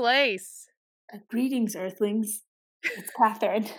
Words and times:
Lace. 0.00 0.66
Uh, 1.12 1.18
greetings, 1.28 1.76
Earthlings. 1.76 2.42
It's 2.82 3.10
Katherine. 3.16 3.66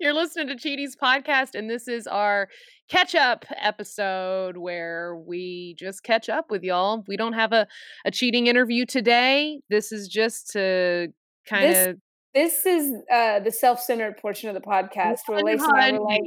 You're 0.00 0.14
listening 0.14 0.48
to 0.48 0.54
Cheaties 0.56 0.92
podcast, 1.00 1.54
and 1.54 1.68
this 1.68 1.88
is 1.88 2.06
our 2.06 2.48
catch 2.88 3.14
up 3.14 3.44
episode 3.60 4.56
where 4.56 5.16
we 5.16 5.76
just 5.78 6.02
catch 6.02 6.28
up 6.28 6.50
with 6.50 6.62
y'all. 6.62 7.04
We 7.06 7.16
don't 7.16 7.34
have 7.34 7.52
a, 7.52 7.66
a 8.04 8.10
cheating 8.10 8.46
interview 8.46 8.86
today. 8.86 9.60
This 9.68 9.92
is 9.92 10.08
just 10.08 10.50
to 10.52 11.08
kind 11.46 11.64
This- 11.72 11.86
of. 11.88 11.96
this 12.34 12.66
is 12.66 12.92
uh, 13.12 13.40
the 13.40 13.52
self-centered 13.52 14.16
portion 14.18 14.48
of 14.48 14.54
the 14.54 14.60
podcast 14.60 15.18
where 15.26 15.42
Lacey 15.42 15.64
and 15.64 15.76
I 15.76 15.92
were 15.92 16.00
like, 16.00 16.22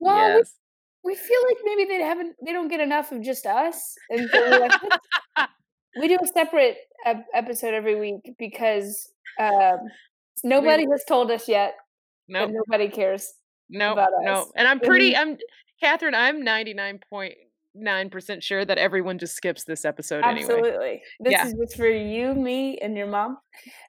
well, 0.00 0.16
we- 0.34 0.38
yes. 0.38 0.52
we, 1.04 1.14
feel 1.14 1.40
like 1.48 1.56
maybe 1.64 1.84
they 1.88 2.02
haven't, 2.02 2.36
they 2.44 2.52
don't 2.52 2.68
get 2.68 2.80
enough 2.80 3.12
of 3.12 3.22
just 3.22 3.46
us, 3.46 3.94
and 4.10 4.28
so 4.30 4.40
we're 4.40 4.60
like, 4.60 4.82
"Let's- 4.82 5.06
we 6.00 6.08
do 6.08 6.18
a 6.22 6.26
separate 6.26 6.76
ep- 7.06 7.26
episode 7.34 7.74
every 7.74 7.98
week 7.98 8.34
because 8.38 9.10
um, 9.38 9.78
nobody 10.42 10.86
has 10.90 11.02
told 11.06 11.30
us 11.30 11.48
yet, 11.48 11.74
Nope. 12.28 12.50
nobody 12.52 12.88
cares. 12.88 13.32
No, 13.70 13.92
about 13.92 14.10
no. 14.20 14.32
us. 14.42 14.52
And 14.56 14.68
I'm 14.68 14.80
pretty. 14.80 15.16
I'm, 15.16 15.36
Katherine, 15.80 16.14
I'm 16.14 16.42
99.9% 16.44 18.42
sure 18.42 18.64
that 18.64 18.78
everyone 18.78 19.18
just 19.18 19.34
skips 19.34 19.64
this 19.64 19.84
episode 19.84 20.24
anyway. 20.24 20.54
Absolutely, 20.54 21.02
this 21.20 21.32
Yeah. 21.32 21.46
is 21.46 21.54
just 21.54 21.76
for 21.76 21.88
you, 21.88 22.34
me, 22.34 22.78
and 22.78 22.96
your 22.96 23.06
mom, 23.06 23.38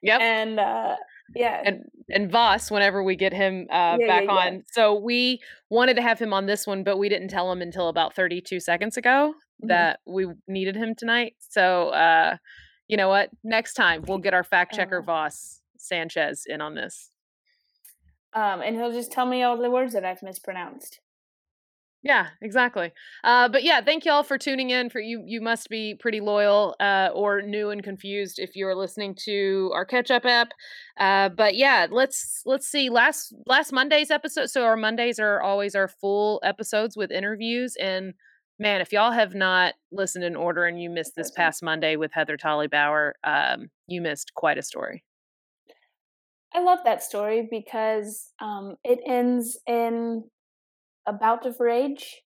Yep. 0.02 0.20
and 0.20 0.60
uh, 0.60 0.96
yeah, 1.34 1.62
and 1.64 1.84
and 2.08 2.30
Voss 2.30 2.70
whenever 2.70 3.02
we 3.02 3.16
get 3.16 3.32
him 3.32 3.66
uh, 3.70 3.96
Yeah, 4.00 4.06
back 4.06 4.24
yeah, 4.24 4.30
on. 4.30 4.62
So 4.72 4.94
we 4.94 5.40
wanted 5.70 5.94
to 5.96 6.02
have 6.02 6.18
him 6.18 6.32
on 6.32 6.46
this 6.46 6.66
one, 6.66 6.84
but 6.84 6.98
we 6.98 7.08
didn't 7.08 7.28
tell 7.28 7.50
him 7.50 7.60
until 7.62 7.88
about 7.88 8.14
32 8.14 8.60
seconds 8.60 8.96
ago 8.96 9.34
Mhm. 9.62 9.68
that 9.68 10.00
we 10.06 10.26
needed 10.48 10.76
him 10.76 10.94
tonight. 10.94 11.34
So 11.38 11.90
uh, 11.90 12.36
you 12.88 12.96
know 12.96 13.08
what? 13.08 13.30
Next 13.44 13.74
time 13.74 14.02
we'll 14.06 14.18
get 14.18 14.34
our 14.34 14.44
fact 14.44 14.74
checker 14.74 14.98
Uh. 14.98 15.02
Voss 15.02 15.62
Sanchez 15.78 16.44
in 16.46 16.60
on 16.60 16.74
this. 16.74 17.10
um, 18.32 18.60
and 18.60 18.76
he'll 18.76 18.92
just 18.92 19.12
tell 19.12 19.26
me 19.26 19.42
all 19.42 19.56
the 19.56 19.70
words 19.70 19.92
that 19.94 20.04
I've 20.04 20.22
mispronounced. 20.22 21.00
Yeah, 22.02 22.28
exactly. 22.40 22.92
Uh, 23.24 23.48
but 23.48 23.64
yeah, 23.64 23.80
thank 23.80 24.04
you 24.04 24.12
all 24.12 24.22
for 24.22 24.38
tuning 24.38 24.70
in. 24.70 24.90
For 24.90 25.00
you, 25.00 25.24
you 25.26 25.40
must 25.40 25.68
be 25.68 25.94
pretty 25.96 26.20
loyal 26.20 26.76
uh, 26.78 27.08
or 27.12 27.42
new 27.42 27.70
and 27.70 27.82
confused 27.82 28.38
if 28.38 28.54
you're 28.54 28.76
listening 28.76 29.16
to 29.24 29.72
our 29.74 29.84
catch 29.84 30.10
up 30.12 30.24
app. 30.24 30.48
Uh, 31.00 31.30
but 31.30 31.56
yeah, 31.56 31.86
let's 31.90 32.42
let's 32.44 32.68
see. 32.68 32.90
Last 32.90 33.34
last 33.46 33.72
Monday's 33.72 34.12
episode. 34.12 34.50
So 34.50 34.62
our 34.64 34.76
Mondays 34.76 35.18
are 35.18 35.40
always 35.40 35.74
our 35.74 35.88
full 35.88 36.40
episodes 36.44 36.96
with 36.96 37.10
interviews. 37.10 37.74
And 37.80 38.14
man, 38.58 38.80
if 38.80 38.92
y'all 38.92 39.12
have 39.12 39.34
not 39.34 39.74
listened 39.92 40.24
in 40.24 40.36
order 40.36 40.64
and 40.64 40.80
you 40.80 40.90
missed 40.90 41.12
this 41.16 41.30
past 41.30 41.62
Monday 41.62 41.96
with 41.96 42.12
Heather 42.12 42.36
Tolly 42.36 42.68
Bauer, 42.68 43.14
um, 43.24 43.68
you 43.86 44.00
missed 44.00 44.32
quite 44.34 44.58
a 44.58 44.62
story. 44.62 45.04
I 46.54 46.60
love 46.62 46.78
that 46.84 47.02
story 47.02 47.46
because 47.50 48.32
um, 48.40 48.76
it 48.82 49.00
ends 49.06 49.58
in 49.66 50.24
a 51.06 51.12
bout 51.12 51.44
of 51.44 51.60
rage, 51.60 52.22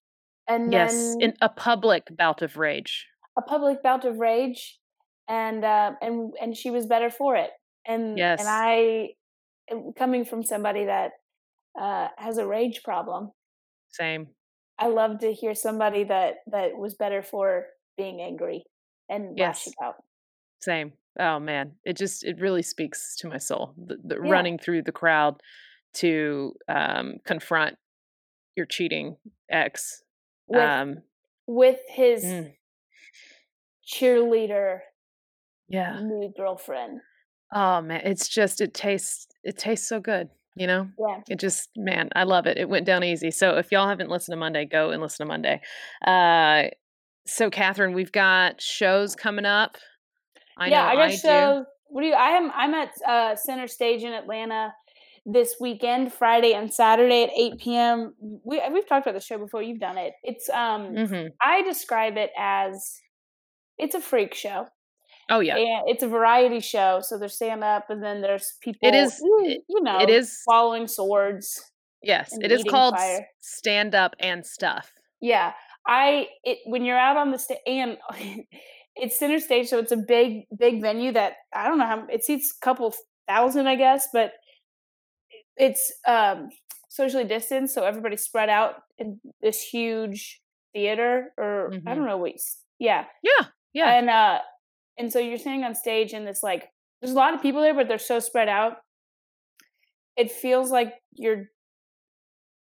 and 0.48 0.72
Yes, 0.72 1.16
in 1.20 1.34
a 1.40 1.48
public 1.48 2.16
bout 2.16 2.42
of 2.42 2.56
rage. 2.56 3.06
a 3.36 3.42
public 3.42 3.82
bout 3.82 4.04
of 4.04 4.18
rage, 4.18 4.78
and 5.28 5.64
uh, 5.64 5.92
and 6.00 6.32
and 6.40 6.56
she 6.56 6.70
was 6.70 6.86
better 6.86 7.10
for 7.10 7.34
it. 7.36 7.50
And 7.86 8.16
Yes. 8.18 8.40
and 8.40 8.48
I, 8.48 9.08
am 9.70 9.92
coming 9.98 10.24
from 10.24 10.42
somebody 10.44 10.84
that 10.84 11.12
uh, 11.80 12.08
has 12.18 12.38
a 12.38 12.46
rage 12.46 12.82
problem, 12.84 13.32
Same. 13.90 14.28
I 14.80 14.88
love 14.88 15.20
to 15.20 15.32
hear 15.32 15.54
somebody 15.54 16.04
that 16.04 16.36
that 16.46 16.76
was 16.76 16.94
better 16.94 17.22
for 17.22 17.66
being 17.96 18.20
angry 18.22 18.64
and 19.08 19.36
Yes. 19.36 19.58
lashing 19.58 19.74
out. 19.82 19.96
Same. 20.60 20.92
Oh 21.18 21.38
man, 21.38 21.72
it 21.84 21.96
just 21.96 22.24
it 22.24 22.40
really 22.40 22.62
speaks 22.62 23.16
to 23.16 23.28
my 23.28 23.38
soul. 23.38 23.74
The, 23.76 23.96
the 24.02 24.20
Yeah. 24.22 24.30
running 24.30 24.58
through 24.58 24.82
the 24.82 24.92
crowd 24.92 25.40
to 25.94 26.54
um, 26.68 27.16
confront 27.26 27.76
your 28.56 28.66
cheating 28.66 29.16
ex. 29.50 30.02
With 30.48 30.60
um, 30.60 30.96
with 31.46 31.80
his 31.88 32.24
mm, 32.24 32.52
cheerleader 33.86 34.80
yeah. 35.68 36.00
new 36.00 36.32
girlfriend. 36.36 37.00
Oh 37.52 37.80
man, 37.80 38.02
it's 38.04 38.28
just 38.28 38.60
it 38.60 38.74
tastes 38.74 39.26
it 39.42 39.58
tastes 39.58 39.88
so 39.88 40.00
good. 40.00 40.28
You 40.56 40.66
know, 40.66 40.88
Yeah. 40.98 41.20
it 41.28 41.38
just 41.38 41.70
man, 41.76 42.10
I 42.14 42.24
love 42.24 42.46
it. 42.46 42.58
It 42.58 42.68
went 42.68 42.84
down 42.84 43.04
easy. 43.04 43.30
So 43.30 43.56
if 43.56 43.70
y'all 43.70 43.88
haven't 43.88 44.10
listened 44.10 44.32
to 44.34 44.38
Monday, 44.38 44.64
go 44.64 44.90
and 44.90 45.00
listen 45.00 45.24
to 45.24 45.28
Monday. 45.28 45.60
Uh, 46.04 46.64
so 47.26 47.50
Katherine, 47.50 47.94
we've 47.94 48.12
got 48.12 48.60
shows 48.60 49.14
coming 49.14 49.44
up. 49.44 49.76
I 50.58 50.68
yeah, 50.68 50.82
know 50.82 50.88
I 50.88 50.94
got 51.08 51.12
shows. 51.14 51.66
What 51.86 52.02
do 52.02 52.08
you? 52.08 52.14
I 52.14 52.30
am. 52.30 52.50
I'm 52.54 52.74
at 52.74 52.90
uh, 53.06 53.36
Center 53.36 53.66
Stage 53.68 54.02
in 54.02 54.12
Atlanta 54.12 54.72
this 55.26 55.56
weekend, 55.60 56.12
Friday 56.12 56.52
and 56.54 56.72
Saturday 56.72 57.24
at 57.24 57.30
8 57.36 57.58
p.m. 57.60 58.14
We 58.44 58.60
we've 58.72 58.88
talked 58.88 59.06
about 59.06 59.18
the 59.18 59.24
show 59.24 59.38
before. 59.38 59.62
You've 59.62 59.80
done 59.80 59.98
it. 59.98 60.12
It's 60.22 60.48
um. 60.50 60.94
Mhm. 60.94 61.28
I 61.40 61.62
describe 61.62 62.16
it 62.16 62.30
as 62.38 63.00
it's 63.78 63.94
a 63.94 64.00
freak 64.00 64.34
show. 64.34 64.66
Oh 65.30 65.40
yeah, 65.40 65.56
And 65.56 65.88
it's 65.88 66.02
a 66.02 66.08
variety 66.08 66.60
show. 66.60 67.00
So 67.02 67.16
there's 67.18 67.34
stand 67.36 67.62
up, 67.64 67.88
and 67.88 68.02
then 68.02 68.20
there's 68.20 68.54
people. 68.60 68.88
It 68.88 68.94
is- 68.94 69.18
You, 69.20 69.82
know. 69.82 69.98
it 70.00 70.10
is 70.10 70.42
following 70.44 70.88
swords. 70.88 71.70
yes, 72.02 72.36
it 72.40 72.50
is 72.50 72.64
called 72.64 72.96
fire. 72.96 73.26
stand 73.40 73.94
up 73.94 74.14
and 74.20 74.44
stuff. 74.44 74.92
Yeah, 75.20 75.52
I 75.86 76.26
it 76.44 76.58
when 76.66 76.84
you're 76.84 76.98
out 76.98 77.16
on 77.16 77.30
the 77.30 77.38
stage 77.38 77.58
and 77.66 77.96
it's 78.96 79.18
center 79.18 79.38
stage, 79.40 79.68
so 79.68 79.78
it's 79.78 79.92
a 79.92 79.96
big 79.96 80.44
big 80.58 80.80
venue 80.82 81.12
that 81.12 81.34
I 81.54 81.68
don't 81.68 81.78
know 81.78 81.86
how 81.86 82.06
it 82.10 82.24
seats 82.24 82.52
a 82.56 82.64
couple 82.64 82.94
thousand, 83.28 83.66
I 83.68 83.76
guess, 83.76 84.08
but 84.12 84.32
it's 85.56 85.92
um 86.08 86.48
socially 86.88 87.24
distanced, 87.24 87.74
so 87.74 87.84
everybody's 87.84 88.22
spread 88.22 88.48
out 88.48 88.74
in 88.98 89.20
this 89.42 89.62
huge 89.62 90.40
theater, 90.72 91.32
or 91.38 91.70
I 91.72 91.76
Mhm. 91.76 91.84
don't 91.94 92.06
know 92.06 92.16
what. 92.16 92.32
Yeah, 92.78 93.04
Yeah, 93.22 93.46
yeah. 93.72 93.92
and 93.98 94.10
uh, 94.10 94.38
and 95.00 95.10
so 95.10 95.18
you're 95.18 95.38
standing 95.38 95.64
on 95.64 95.74
stage, 95.74 96.12
and 96.12 96.26
this 96.26 96.42
like 96.42 96.68
there's 97.00 97.12
a 97.12 97.16
lot 97.16 97.34
of 97.34 97.40
people 97.40 97.62
there, 97.62 97.74
but 97.74 97.88
they're 97.88 97.98
so 97.98 98.20
spread 98.20 98.48
out. 98.48 98.74
It 100.16 100.30
feels 100.30 100.70
like 100.70 100.92
you're. 101.14 101.46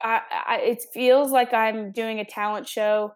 I, 0.03 0.21
I 0.47 0.57
it 0.59 0.85
feels 0.93 1.33
like 1.33 1.55
I'm 1.55 1.91
doing 1.93 2.21
a 2.21 2.25
talent 2.25 2.69
show 2.69 3.13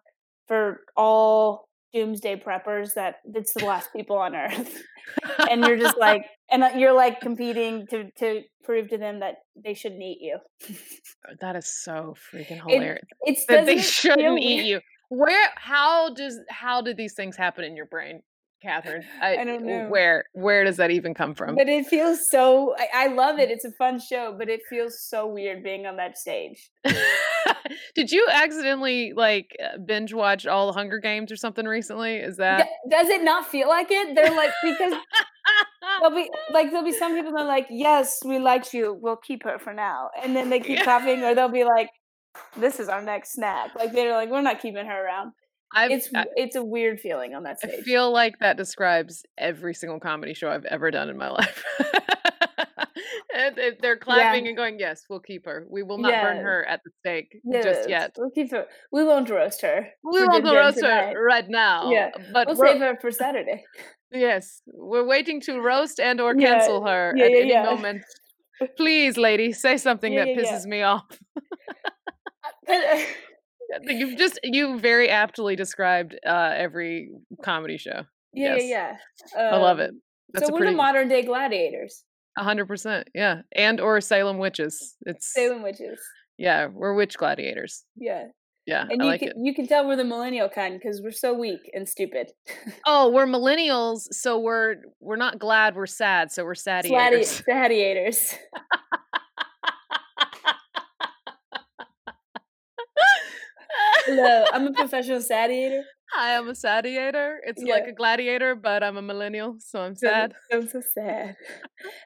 for 0.47 0.79
all 0.97 1.69
doomsday 1.93 2.41
preppers. 2.43 2.95
That 2.95 3.17
it's 3.25 3.53
the 3.53 3.65
last 3.65 3.93
people 3.95 4.17
on 4.17 4.35
earth, 4.35 4.81
and 5.49 5.63
you're 5.63 5.77
just 5.77 5.99
like, 5.99 6.25
and 6.49 6.63
uh, 6.63 6.71
you're 6.75 6.95
like 6.95 7.21
competing 7.21 7.85
to 7.91 8.09
to 8.17 8.41
prove 8.63 8.89
to 8.89 8.97
them 8.97 9.19
that 9.19 9.35
they 9.63 9.75
shouldn't 9.75 10.01
eat 10.01 10.17
you. 10.21 10.39
That 11.39 11.55
is 11.55 11.67
so 11.67 12.15
freaking 12.33 12.51
It- 12.67 12.73
hilarious. 12.73 13.05
It's 13.21 13.45
that 13.45 13.67
they 13.67 13.75
it 13.75 13.83
shouldn't 13.83 14.39
eat 14.39 14.65
you. 14.65 14.79
Where? 15.09 15.49
How 15.57 16.13
does? 16.15 16.39
How 16.49 16.81
did 16.81 16.97
these 16.97 17.13
things 17.13 17.35
happen 17.37 17.63
in 17.63 17.75
your 17.75 17.85
brain, 17.85 18.21
Katherine? 18.61 19.03
I 19.21 19.43
don't 19.43 19.65
know. 19.65 19.87
Where? 19.89 20.25
Where 20.33 20.63
does 20.63 20.77
that 20.77 20.91
even 20.91 21.13
come 21.13 21.33
from? 21.33 21.55
But 21.55 21.67
it 21.67 21.87
feels 21.87 22.29
so. 22.29 22.75
I, 22.77 23.05
I 23.05 23.07
love 23.07 23.39
it. 23.39 23.49
It's 23.49 23.65
a 23.65 23.71
fun 23.71 23.99
show, 23.99 24.35
but 24.37 24.49
it 24.49 24.61
feels 24.69 25.01
so 25.01 25.27
weird 25.27 25.63
being 25.63 25.85
on 25.85 25.97
that 25.97 26.17
stage. 26.17 26.69
did 27.95 28.11
you 28.11 28.27
accidentally 28.31 29.13
like 29.15 29.55
uh, 29.63 29.77
binge 29.79 30.13
watch 30.13 30.45
all 30.45 30.67
the 30.67 30.73
Hunger 30.73 30.99
Games 30.99 31.31
or 31.31 31.35
something 31.35 31.65
recently? 31.65 32.17
Is 32.17 32.37
that? 32.37 32.67
Does 32.89 33.09
it 33.09 33.23
not 33.23 33.47
feel 33.47 33.67
like 33.67 33.87
it? 33.89 34.15
They're 34.15 34.35
like 34.35 34.51
because 34.63 34.93
there'll 35.99 36.15
be 36.15 36.29
like 36.53 36.69
there'll 36.69 36.85
be 36.85 36.93
some 36.93 37.15
people 37.15 37.31
that 37.33 37.41
are 37.41 37.47
like, 37.47 37.67
yes, 37.69 38.19
we 38.25 38.39
liked 38.39 38.73
you, 38.73 38.97
we'll 39.01 39.17
keep 39.17 39.43
her 39.43 39.59
for 39.59 39.73
now, 39.73 40.09
and 40.21 40.35
then 40.35 40.49
they 40.49 40.59
keep 40.59 40.77
Yeah. 40.77 40.83
clapping, 40.83 41.23
or 41.23 41.33
they'll 41.35 41.49
be 41.49 41.63
like, 41.63 41.89
this 42.57 42.79
is 42.79 42.89
our 42.89 43.01
next 43.01 43.33
snack. 43.33 43.75
Like 43.75 43.91
they're 43.91 44.13
like, 44.13 44.29
we're 44.29 44.41
not 44.41 44.61
keeping 44.61 44.85
her 44.85 45.05
around. 45.05 45.33
I've, 45.73 45.91
It's 45.91 46.09
I, 46.13 46.25
it's 46.35 46.55
a 46.55 46.63
weird 46.63 46.99
feeling 46.99 47.33
on 47.33 47.43
that 47.43 47.57
I 47.63 47.67
stage. 47.67 47.83
feel 47.85 48.11
like 48.11 48.39
that 48.39 48.57
describes 48.57 49.23
every 49.37 49.73
single 49.73 49.99
comedy 49.99 50.33
show 50.33 50.49
I've 50.49 50.65
ever 50.65 50.91
done 50.91 51.09
in 51.09 51.17
my 51.17 51.29
life. 51.39 51.63
They're 53.81 53.97
clapping 53.97 54.47
and 54.47 54.55
going, 54.57 54.77
"Yes, 54.79 55.03
we'll 55.09 55.19
keep 55.19 55.45
her. 55.45 55.65
We 55.69 55.83
will 55.83 55.97
not 55.97 56.21
burn 56.21 56.37
her 56.37 56.65
at 56.65 56.81
the 56.83 56.91
stake 56.99 57.37
Yes, 57.43 57.63
just 57.63 57.89
yet. 57.89 58.11
We'll 58.17 58.29
keep 58.31 58.51
her. 58.51 58.65
We 58.91 59.03
won't 59.03 59.29
roast 59.29 59.61
her. 59.61 59.87
We 60.03 60.23
won't 60.25 60.43
roast 60.45 60.77
tonight. 60.77 61.13
her 61.13 61.23
right 61.23 61.47
now. 61.49 61.89
Yeah, 61.91 62.09
but 62.33 62.47
We'll 62.47 62.55
save 62.57 62.79
her 62.81 62.97
for 63.01 63.09
Saturday. 63.11 63.63
yes, 64.11 64.61
we're 64.67 65.05
waiting 65.05 65.41
to 65.41 65.59
roast 65.59 65.99
and 65.99 66.19
or 66.21 66.35
Yeah, 66.37 66.57
cancel 66.59 66.85
her 66.85 67.13
yeah, 67.15 67.25
at 67.25 67.31
yeah, 67.31 67.37
any 67.37 67.49
yeah. 67.49 67.63
moment. 67.63 68.03
Please, 68.77 69.17
lady, 69.17 69.53
say 69.53 69.77
something 69.77 70.13
Yeah, 70.13 70.25
that 70.25 70.35
yeah, 70.35 70.41
yeah. 70.41 70.53
pisses 70.57 70.65
me 70.65 70.81
off. 70.83 71.05
Uh, 72.69 72.73
uh, 72.73 72.99
You've 73.83 74.17
just 74.17 74.39
you 74.43 74.79
very 74.79 75.09
aptly 75.09 75.55
described 75.55 76.17
uh, 76.25 76.53
every 76.55 77.09
comedy 77.43 77.77
show. 77.77 78.03
Yeah, 78.33 78.55
Yes. 78.55 78.63
yeah, 78.65 78.95
yeah. 79.35 79.41
I 79.53 79.57
love 79.57 79.79
it. 79.79 79.89
Um, 79.91 80.01
That's 80.33 80.47
so 80.47 80.53
we're 80.53 80.59
pretty 80.59 80.73
the 80.73 80.77
modern 80.77 81.07
day 81.09 81.23
gladiators, 81.23 82.03
a 82.37 82.43
hundred 82.43 82.67
percent. 82.67 83.09
Yeah, 83.13 83.41
and 83.55 83.79
or 83.81 83.99
Salem 84.01 84.37
witches. 84.37 84.95
It's 85.05 85.33
Salem 85.33 85.63
witches. 85.63 85.99
yeah, 86.37 86.67
we're 86.67 86.93
witch 86.93 87.17
gladiators. 87.17 87.83
Yeah, 87.97 88.25
Yeah, 88.65 88.85
and 88.89 89.01
I 89.01 89.05
you 89.05 89.11
like 89.11 89.19
can 89.19 89.29
it. 89.29 89.35
you 89.41 89.53
can 89.53 89.67
tell 89.67 89.85
we're 89.87 89.97
the 89.97 90.03
millennial 90.05 90.47
kind 90.49 90.79
because 90.79 91.01
we're 91.01 91.11
so 91.11 91.33
weak 91.33 91.59
and 91.73 91.87
stupid. 91.87 92.31
Oh, 92.85 93.09
we're 93.11 93.25
millennials, 93.27 94.07
so 94.11 94.39
we're 94.39 94.75
we're 95.01 95.17
not 95.17 95.37
glad, 95.39 95.75
we're 95.75 95.85
sad, 95.85 96.31
so 96.31 96.43
we're 96.45 96.53
Gladi- 96.53 97.43
sadiators. 97.45 98.35
Hello, 104.11 104.43
I'm 104.51 104.67
a 104.67 104.73
professional 104.73 105.21
sadiator. 105.21 105.83
I 106.13 106.31
am 106.31 106.49
a 106.49 106.55
sadiator. 106.55 107.39
It's 107.45 107.63
like 107.63 107.87
a 107.87 107.93
gladiator, 107.93 108.55
but 108.55 108.83
I'm 108.83 108.97
a 108.97 109.01
millennial, 109.01 109.55
so 109.59 109.79
I'm 109.79 109.95
sad. 109.95 110.33
I'm 110.51 110.67
so 110.67 110.81
sad, 110.93 111.35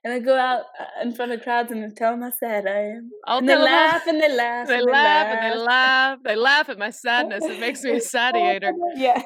and 0.03 0.13
I 0.13 0.19
go 0.19 0.37
out 0.37 0.65
uh, 0.79 1.01
in 1.01 1.15
front 1.15 1.31
of 1.31 1.41
crowds 1.41 1.71
and 1.71 1.83
I 1.83 1.87
tell 1.97 2.11
them 2.11 2.21
how 2.21 2.29
sad 2.29 2.67
I 2.67 2.81
am. 2.97 3.09
I'll 3.25 3.39
and 3.39 3.49
they 3.49 3.53
tell 3.55 3.65
'em 3.65 3.67
how- 3.73 3.87
laugh 3.87 4.07
and 4.07 4.21
they 4.21 4.35
laugh. 4.35 4.67
They 4.67 4.77
and 4.77 4.85
laugh 4.85 5.27
and 5.35 5.51
they 5.53 5.57
laugh. 5.57 6.19
They 6.23 6.35
laugh 6.35 6.69
at 6.69 6.77
my 6.77 6.89
sadness. 7.05 7.43
It 7.43 7.59
makes 7.59 7.81
me 7.83 7.93
a 7.97 8.01
sadiator. 8.01 8.71
Yeah. 8.95 9.19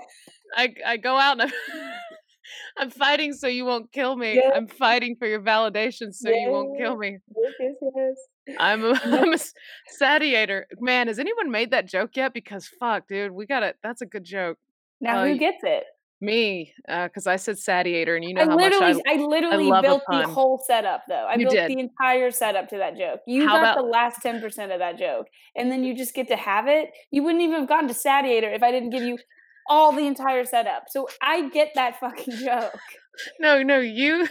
I 0.56 0.74
I 0.86 0.96
go 0.96 1.18
out 1.18 1.42
and 1.42 1.42
I'm, 1.42 1.52
I'm 2.78 2.90
fighting 2.92 3.34
so 3.34 3.48
you 3.48 3.66
won't 3.66 3.92
kill 3.92 4.16
me. 4.16 4.36
Yeah. 4.38 4.52
I'm 4.56 4.68
fighting 4.70 5.18
for 5.20 5.28
your 5.28 5.42
validation 5.42 6.14
so 6.14 6.30
you 6.30 6.50
won't 6.50 6.78
kill 6.80 6.96
me. 6.96 7.18
Yes, 7.44 7.54
yes, 7.60 7.76
yes. 7.82 8.16
I'm 8.58 8.84
a, 8.86 9.00
I'm 9.04 9.32
a 9.32 9.36
s- 9.36 9.54
sadiator. 9.88 10.66
Man, 10.80 11.08
has 11.08 11.20
anyone 11.20 11.52
made 11.52 11.72
that 11.72 11.88
joke 11.88 12.12
yet? 12.16 12.34
Because 12.34 12.68
fuck, 12.80 13.08
dude, 13.08 13.32
we 13.32 13.46
got 13.46 13.64
it. 13.64 13.76
That's 13.84 14.02
a 14.02 14.06
good 14.06 14.24
joke. 14.24 14.58
Now 15.02 15.24
Oh, 15.24 15.28
who 15.28 15.38
gets 15.38 15.60
it? 15.64 15.84
Me, 16.22 16.74
uh, 16.90 17.08
because 17.08 17.28
I 17.28 17.38
said 17.38 17.58
sadiator, 17.58 18.14
and 18.18 18.26
you 18.26 18.34
know 18.34 18.42
I 18.42 18.46
how 18.46 18.56
much 18.56 18.74
literally, 18.74 19.02
I. 19.08 19.14
I, 19.14 19.16
literally 19.26 19.70
a 19.70 19.82
built 19.82 20.04
the 20.10 20.28
whole 20.28 20.62
setup 20.68 21.04
though. 21.08 21.26
I 21.30 21.36
You 21.36 21.46
built 21.46 21.54
did. 21.54 21.70
the 21.72 21.80
entire 21.80 22.30
setup 22.32 22.68
to 22.70 22.78
that 22.80 22.98
joke. 22.98 23.22
You 23.26 23.48
How 23.48 23.56
got 23.56 23.60
about- 23.62 23.76
the 23.78 23.84
last 23.90 24.22
ten 24.22 24.42
percent 24.42 24.74
of 24.74 24.80
that 24.80 24.98
joke, 24.98 25.28
and 25.56 25.72
then 25.72 25.86
you 25.86 25.96
just 25.96 26.14
get 26.14 26.28
to 26.28 26.36
have 26.36 26.68
it. 26.68 26.90
You 27.10 27.24
wouldn't 27.24 27.42
even 27.42 27.62
have 27.62 27.70
gotten 27.70 27.88
to 27.88 27.94
satiator 27.94 28.54
if 28.54 28.62
I 28.64 28.70
didn't 28.72 28.90
give 28.90 29.04
you 29.04 29.18
all 29.70 29.94
the 29.94 30.06
entire 30.08 30.44
setup. 30.44 30.86
So 30.90 31.08
I 31.22 31.48
get 31.52 31.70
that 31.76 32.02
fucking 32.02 32.36
joke. 32.44 32.78
No, 33.40 33.64
no, 33.64 33.80
you, 33.80 34.28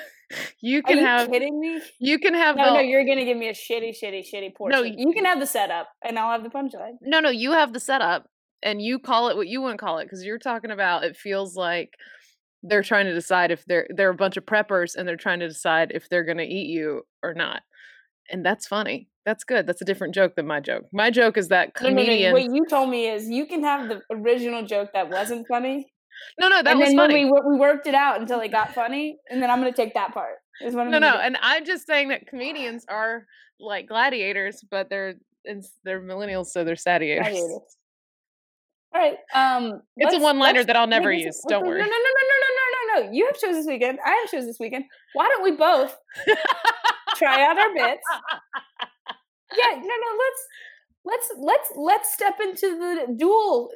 you 0.60 0.82
can 0.82 0.98
you 0.98 1.04
have. 1.04 1.30
kidding 1.30 1.58
me? 1.58 1.80
You 1.98 2.18
can 2.18 2.34
have 2.34 2.56
No, 2.56 2.64
the. 2.66 2.72
no, 2.74 2.80
you're 2.80 3.04
gonna 3.04 3.24
give 3.24 3.36
me 3.36 3.48
a 3.48 3.52
shitty, 3.52 3.90
shitty, 3.90 4.24
shitty 4.32 4.54
portion. 4.54 4.78
No, 4.80 4.82
you 4.84 5.12
can 5.12 5.24
have 5.24 5.40
the 5.40 5.46
setup, 5.46 5.88
and 6.04 6.18
I'll 6.18 6.32
have 6.32 6.42
the 6.42 6.50
punchline. 6.50 6.96
no, 7.02 7.20
no, 7.20 7.30
you 7.30 7.52
have 7.52 7.72
the 7.72 7.80
setup, 7.80 8.28
and 8.62 8.82
you 8.82 8.98
call 8.98 9.28
it 9.28 9.36
what 9.36 9.48
you 9.48 9.60
want 9.62 9.78
to 9.78 9.84
call 9.84 9.98
it, 9.98 10.04
because 10.04 10.24
you're 10.24 10.38
talking 10.38 10.70
about. 10.70 11.04
It 11.04 11.16
feels 11.16 11.56
like 11.56 11.94
they're 12.62 12.82
trying 12.82 13.06
to 13.06 13.14
decide 13.14 13.50
if 13.50 13.64
they're 13.66 13.86
they're 13.94 14.10
a 14.10 14.14
bunch 14.14 14.36
of 14.36 14.44
preppers, 14.44 14.96
and 14.96 15.06
they're 15.08 15.16
trying 15.16 15.40
to 15.40 15.48
decide 15.48 15.92
if 15.94 16.08
they're 16.08 16.24
going 16.24 16.38
to 16.38 16.44
eat 16.44 16.68
you 16.68 17.02
or 17.22 17.34
not. 17.34 17.62
And 18.30 18.44
that's 18.44 18.66
funny. 18.66 19.08
That's 19.24 19.44
good. 19.44 19.66
That's 19.66 19.80
a 19.82 19.84
different 19.84 20.14
joke 20.14 20.34
than 20.36 20.46
my 20.46 20.60
joke. 20.60 20.84
My 20.92 21.10
joke 21.10 21.36
is 21.38 21.48
that 21.48 21.70
No, 21.82 21.88
no, 21.90 22.02
no. 22.02 22.32
What 22.32 22.44
you 22.44 22.64
told 22.68 22.90
me 22.90 23.08
is 23.08 23.28
you 23.28 23.46
can 23.46 23.62
have 23.62 23.88
the 23.88 24.00
original 24.10 24.64
joke 24.66 24.90
that 24.94 25.08
wasn't 25.10 25.46
funny, 25.48 25.86
no, 26.38 26.48
no, 26.48 26.62
that 26.62 26.72
and 26.72 26.80
was 26.80 26.94
funny. 26.94 27.24
we 27.24 27.30
we 27.30 27.56
worked 27.56 27.86
it 27.86 27.94
out 27.94 28.20
until 28.20 28.40
it 28.40 28.50
got 28.50 28.74
funny, 28.74 29.18
and 29.30 29.42
then 29.42 29.50
I'm 29.50 29.58
gonna 29.58 29.72
take 29.72 29.94
that 29.94 30.12
part. 30.12 30.36
Is 30.60 30.74
what 30.74 30.86
I'm 30.86 30.90
no, 30.90 30.98
no, 30.98 31.12
do. 31.12 31.18
and 31.18 31.36
I'm 31.40 31.64
just 31.64 31.86
saying 31.86 32.08
that 32.08 32.26
comedians 32.26 32.84
are 32.88 33.26
like 33.60 33.88
gladiators, 33.88 34.64
but 34.70 34.88
they're 34.88 35.14
they're 35.84 36.00
millennials, 36.00 36.46
so 36.46 36.64
they're 36.64 36.74
satiators. 36.74 37.20
gladiators. 37.20 37.76
All 38.94 39.02
right, 39.02 39.18
um, 39.34 39.82
it's 39.98 40.14
a 40.14 40.18
one-liner 40.18 40.64
that 40.64 40.74
I'll 40.74 40.86
never 40.86 41.12
use. 41.12 41.26
This, 41.26 41.44
don't 41.46 41.66
worry. 41.66 41.78
No, 41.78 41.84
no, 41.84 41.90
no, 41.90 41.96
no, 41.96 42.36
no, 42.40 43.02
no, 43.02 43.02
no, 43.02 43.06
no. 43.06 43.12
You 43.12 43.26
have 43.26 43.36
shows 43.36 43.54
this 43.54 43.66
weekend. 43.66 43.98
I 44.04 44.10
have 44.10 44.30
shows 44.30 44.46
this 44.46 44.58
weekend. 44.58 44.84
Why 45.12 45.28
don't 45.28 45.44
we 45.44 45.56
both 45.56 45.96
try 47.16 47.44
out 47.44 47.58
our 47.58 47.74
bits? 47.74 48.02
Yeah, 49.56 49.74
no, 49.74 49.80
no. 49.80 50.18
Let's 50.18 50.46
let's 51.04 51.32
let's 51.38 51.72
let's 51.76 52.14
step 52.14 52.38
into 52.42 52.78
the 52.78 53.14
dual 53.16 53.70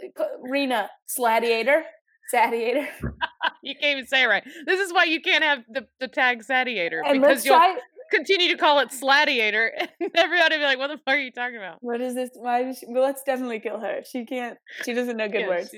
arena, 0.48 0.90
gladiator 1.16 1.84
satiator, 2.32 2.86
you 3.62 3.74
can't 3.74 3.98
even 3.98 4.06
say 4.06 4.22
it 4.22 4.26
right. 4.26 4.44
This 4.66 4.80
is 4.80 4.92
why 4.92 5.04
you 5.04 5.20
can't 5.20 5.44
have 5.44 5.60
the, 5.72 5.86
the 6.00 6.08
tag 6.08 6.42
satiator 6.44 7.00
and 7.04 7.20
because 7.20 7.44
you'll 7.44 7.56
try. 7.58 7.78
continue 8.10 8.48
to 8.48 8.56
call 8.56 8.80
it 8.80 8.88
sladiator, 8.90 9.70
and 10.00 10.10
everybody 10.14 10.56
will 10.56 10.62
be 10.62 10.66
like, 10.66 10.78
"What 10.78 10.88
the 10.88 10.98
fuck 10.98 11.14
are 11.14 11.18
you 11.18 11.32
talking 11.32 11.56
about?" 11.56 11.78
What 11.80 12.00
is 12.00 12.14
this? 12.14 12.30
Why? 12.34 12.64
Is 12.68 12.78
she, 12.78 12.86
well, 12.88 13.02
let's 13.02 13.22
definitely 13.22 13.60
kill 13.60 13.80
her. 13.80 14.00
She 14.04 14.24
can't. 14.24 14.58
She 14.84 14.94
doesn't 14.94 15.16
know 15.16 15.28
good 15.28 15.40
Yeah, 15.40 15.48
words. 15.48 15.74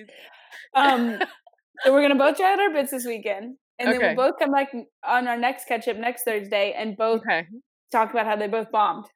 Um, 0.75 1.19
so 1.85 1.93
we're 1.93 2.03
gonna 2.03 2.17
both 2.17 2.37
try 2.37 2.53
out 2.53 2.61
our 2.61 2.73
bits 2.73 2.91
this 2.91 3.05
weekend, 3.07 3.57
and 3.79 3.89
then 3.93 3.97
Okay. 3.97 4.15
we'll 4.15 4.31
both 4.31 4.39
come 4.39 4.53
back 4.53 4.73
on 5.07 5.29
our 5.29 5.37
next 5.37 5.67
catch 5.67 5.89
up 5.89 5.97
next 5.97 6.25
Thursday, 6.25 6.73
and 6.77 6.97
both 6.97 7.21
Okay. 7.21 7.47
talk 7.93 8.11
about 8.11 8.27
how 8.27 8.37
they 8.37 8.49
both 8.49 8.71
bombed. 8.71 9.07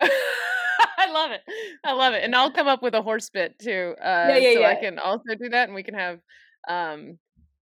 I 0.00 1.10
love 1.12 1.30
it. 1.30 1.40
I 1.84 1.92
love 1.92 2.14
it. 2.14 2.22
And 2.24 2.34
I'll 2.34 2.50
come 2.52 2.68
up 2.68 2.82
with 2.82 2.94
a 2.94 3.02
horse 3.02 3.30
bit 3.30 3.58
too. 3.58 3.94
Uh, 4.02 4.36
yeah, 4.38 4.54
so 4.54 4.64
I 4.64 4.74
can 4.74 4.98
also 4.98 5.34
do 5.40 5.48
that 5.50 5.68
and 5.68 5.74
we 5.74 5.82
can 5.82 5.94
have, 5.94 6.18
um, 6.66 7.18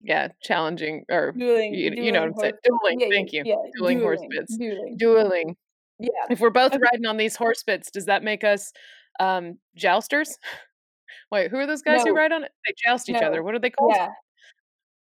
yeah, 0.02 0.30
challenging 0.42 1.04
or 1.10 1.34
Dueling, 1.34 1.74
you, 1.74 1.92
you 1.92 2.12
know 2.12 2.22
what 2.22 2.30
I'm 2.30 2.36
saying? 2.40 2.54
Dueling. 2.64 3.00
yeah, 3.02 3.08
Thank 3.10 3.34
you. 3.34 3.44
Yeah, 3.46 3.56
Dueling 3.78 4.00
horse 4.00 4.20
dueling, 4.20 4.30
bits. 4.38 4.58
Dueling. 4.58 4.98
Dueling. 4.98 5.56
Yeah. 6.00 6.10
If 6.30 6.40
we're 6.40 6.50
both 6.52 6.72
Okay. 6.74 6.82
riding 6.82 7.06
on 7.06 7.18
these 7.18 7.36
horse 7.36 7.62
bits, 7.64 7.92
does 7.92 8.06
that 8.06 8.24
make 8.24 8.44
us 8.46 8.72
um, 9.20 9.58
jousters? 9.76 10.38
Wait, 11.32 11.52
who 11.52 11.58
are 11.58 11.68
those 11.68 11.82
guys 11.82 12.04
who 12.04 12.14
ride 12.16 12.32
on 12.32 12.44
it? 12.46 12.52
They 12.66 12.74
joust 12.86 13.10
each 13.10 13.20
No. 13.20 13.28
other. 13.28 13.44
What 13.44 13.54
are 13.56 13.60
they 13.60 13.70
called? 13.70 13.94
Yeah. 13.96 14.10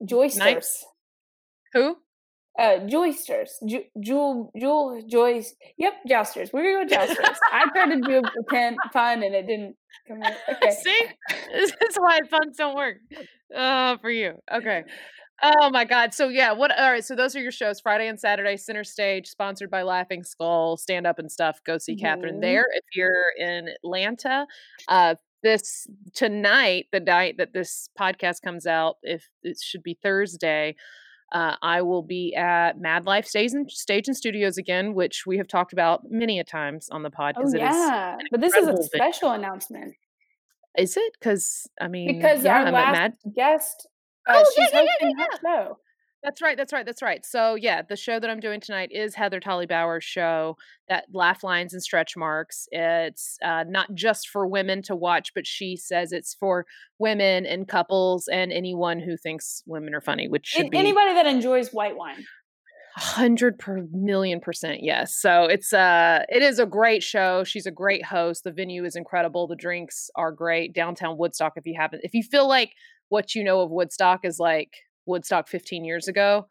Joysters. 0.05 0.83
Who? 1.75 1.97
Uh, 2.59 2.81
joysters. 2.89 3.51
Ju- 3.67 3.85
Jewel, 4.01 4.51
Jewel, 4.59 5.01
Joyce. 5.09 5.55
Yep, 5.79 5.93
jousters. 6.09 6.51
We're 6.53 6.75
gonna 6.79 6.89
go 6.89 6.97
jousters. 6.97 7.39
I 7.53 7.67
tried 7.73 7.95
to 7.95 8.01
do 8.01 8.19
a 8.19 8.43
pen, 8.51 8.77
pun 8.93 9.23
and 9.23 9.35
it 9.35 9.47
didn't 9.47 9.77
come 10.09 10.23
out. 10.23 10.33
Okay. 10.57 10.73
See, 10.73 11.03
this 11.53 11.71
is 11.71 11.97
why 11.97 12.19
puns 12.29 12.57
don't 12.57 12.75
work. 12.75 12.97
Uh, 13.55 13.97
for 13.99 14.11
you. 14.11 14.35
Okay. 14.53 14.83
Oh 15.41 15.71
my 15.71 15.85
God. 15.85 16.13
So 16.15 16.29
yeah, 16.29 16.51
what? 16.51 16.77
All 16.77 16.91
right. 16.91 17.05
So 17.05 17.15
those 17.15 17.37
are 17.37 17.41
your 17.41 17.53
shows: 17.53 17.79
Friday 17.81 18.09
and 18.09 18.19
Saturday, 18.19 18.57
Center 18.57 18.83
Stage, 18.83 19.29
sponsored 19.29 19.71
by 19.71 19.83
Laughing 19.83 20.25
Skull, 20.25 20.77
stand 20.77 21.07
up 21.07 21.21
and 21.21 21.31
stuff. 21.31 21.61
Go 21.65 21.79
see 21.79 21.95
Katherine 21.95 22.39
Mhm. 22.39 22.43
there 22.43 22.67
if 22.75 22.85
you're 22.93 23.31
in 23.39 23.69
Atlanta. 23.85 24.47
Uh, 24.89 25.15
this 25.45 25.87
tonight, 26.13 26.87
the 26.91 26.99
night 26.99 27.37
that 27.39 27.53
this 27.53 27.89
podcast 27.97 28.43
comes 28.43 28.67
out, 28.67 28.97
if 29.05 29.29
it 29.45 29.59
should 29.63 29.85
be 29.85 29.97
Thursday. 30.03 30.75
Uh, 31.31 31.57
I 31.61 31.83
will 31.83 32.03
be 32.03 32.35
at 32.35 32.79
Mad 32.81 33.05
Life 33.05 33.27
Stage 33.27 33.53
and, 33.53 33.71
Stage 33.71 34.09
and 34.09 34.17
Studios 34.17 34.57
again, 34.57 34.95
which 34.95 35.25
we 35.27 35.37
have 35.37 35.47
talked 35.47 35.73
about 35.75 36.11
many 36.11 36.39
a 36.39 36.45
times 36.45 36.89
on 36.91 37.03
the 37.03 37.11
pod. 37.11 37.35
Oh 37.37 37.43
'cause 37.43 37.55
it 37.55 37.61
is 37.63 37.63
yeah, 37.77 38.17
but 38.31 38.41
this 38.41 38.55
is 38.55 38.67
a 38.67 38.83
special 38.83 39.33
announcement 39.33 39.95
Is 40.77 40.97
it? 40.97 41.13
Because 41.19 41.69
I 41.81 41.89
mean, 41.89 42.17
because 42.19 42.45
yeah, 42.45 42.61
our 42.61 42.67
I'm 42.67 42.73
last 42.73 42.93
Mad. 42.93 43.35
guest, 43.35 43.87
uh, 44.27 44.33
Oh, 44.37 44.53
yeah, 44.57 44.65
she's 44.65 44.73
yeah, 44.75 44.83
yeah, 45.01 45.13
yeah, 45.19 45.27
show. 45.43 45.79
That's 46.23 46.43
right. 46.43 46.57
That's 46.57 46.73
right. 46.73 46.85
That's 46.85 47.03
right. 47.03 47.25
So 47.25 47.55
yeah, 47.55 47.83
the 47.89 47.97
show 47.97 48.19
that 48.19 48.29
I'm 48.29 48.41
doing 48.41 48.61
tonight 48.61 48.91
is 48.93 49.15
Heather 49.15 49.39
Tolly 49.39 49.67
Bauer's 49.67 50.05
show. 50.05 50.57
That 50.89 51.05
laugh 51.13 51.45
lines 51.45 51.73
and 51.73 51.83
stretch 51.83 52.17
marks. 52.17 52.67
It's 52.73 53.39
uh, 53.43 53.65
not 53.69 53.95
just 53.95 54.29
for 54.29 54.47
women 54.47 54.83
to 54.83 54.97
watch, 54.97 55.33
but 55.35 55.47
she 55.47 55.77
says 55.77 56.13
it's 56.13 56.35
for 56.35 56.67
women 56.99 57.47
and 57.47 57.69
couples 57.69 58.27
and 58.27 58.53
anyone 58.53 58.99
who 58.99 59.17
thinks 59.17 59.63
women 59.67 59.95
are 59.95 60.01
funny, 60.01 60.29
which 60.29 60.47
should 60.47 60.71
be 60.71 60.79
anybody 60.79 61.15
that 61.15 61.27
enjoys 61.27 61.71
white 61.73 61.97
wine. 61.97 62.25
hundred 62.97 63.57
per 63.61 63.87
million 63.93 64.41
percent 64.41 64.79
yes. 64.83 65.15
So 65.15 65.45
it's 65.45 65.73
uh 65.73 66.25
it 66.29 66.43
is 66.43 66.59
a 66.59 66.67
great 66.67 67.05
show. 67.05 67.45
She's 67.45 67.67
a 67.67 67.71
great 67.71 68.05
host. 68.05 68.43
The 68.43 68.51
venue 68.51 68.85
is 68.85 68.97
incredible. 68.97 69.47
The 69.47 69.55
drinks 69.55 70.11
are 70.17 70.33
great. 70.33 70.75
Downtown 70.75 71.17
Woodstock. 71.17 71.53
If 71.55 71.65
you 71.65 71.75
haven't, 71.79 72.01
if 72.03 72.13
you 72.13 72.25
feel 72.25 72.49
like 72.49 72.73
what 73.09 73.37
you 73.37 73.45
know 73.45 73.61
of 73.61 73.71
Woodstock 73.71 74.25
is 74.25 74.41
like 74.41 74.73
Woodstock 75.09 75.49
15 75.49 75.85
years 75.85 76.07
ago, 76.07 76.47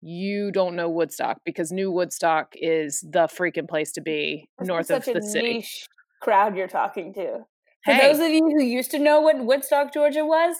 you 0.00 0.50
don't 0.50 0.74
know 0.74 0.88
Woodstock 0.88 1.38
because 1.44 1.70
New 1.70 1.90
Woodstock 1.90 2.52
is 2.54 3.00
the 3.00 3.28
freaking 3.28 3.68
place 3.68 3.92
to 3.92 4.00
be 4.00 4.48
north 4.60 4.90
of 4.90 5.04
the 5.04 5.22
city. 5.22 5.54
niche 5.54 5.86
crowd 6.22 6.56
you're 6.56 6.68
talking 6.68 7.12
to. 7.14 7.40
For 7.84 7.92
Hey, 7.92 8.12
those 8.12 8.20
of 8.20 8.30
you 8.30 8.42
who 8.44 8.62
used 8.62 8.90
to 8.90 8.98
know 8.98 9.20
what 9.20 9.44
Woodstock, 9.44 9.92
Georgia 9.92 10.24
was, 10.24 10.56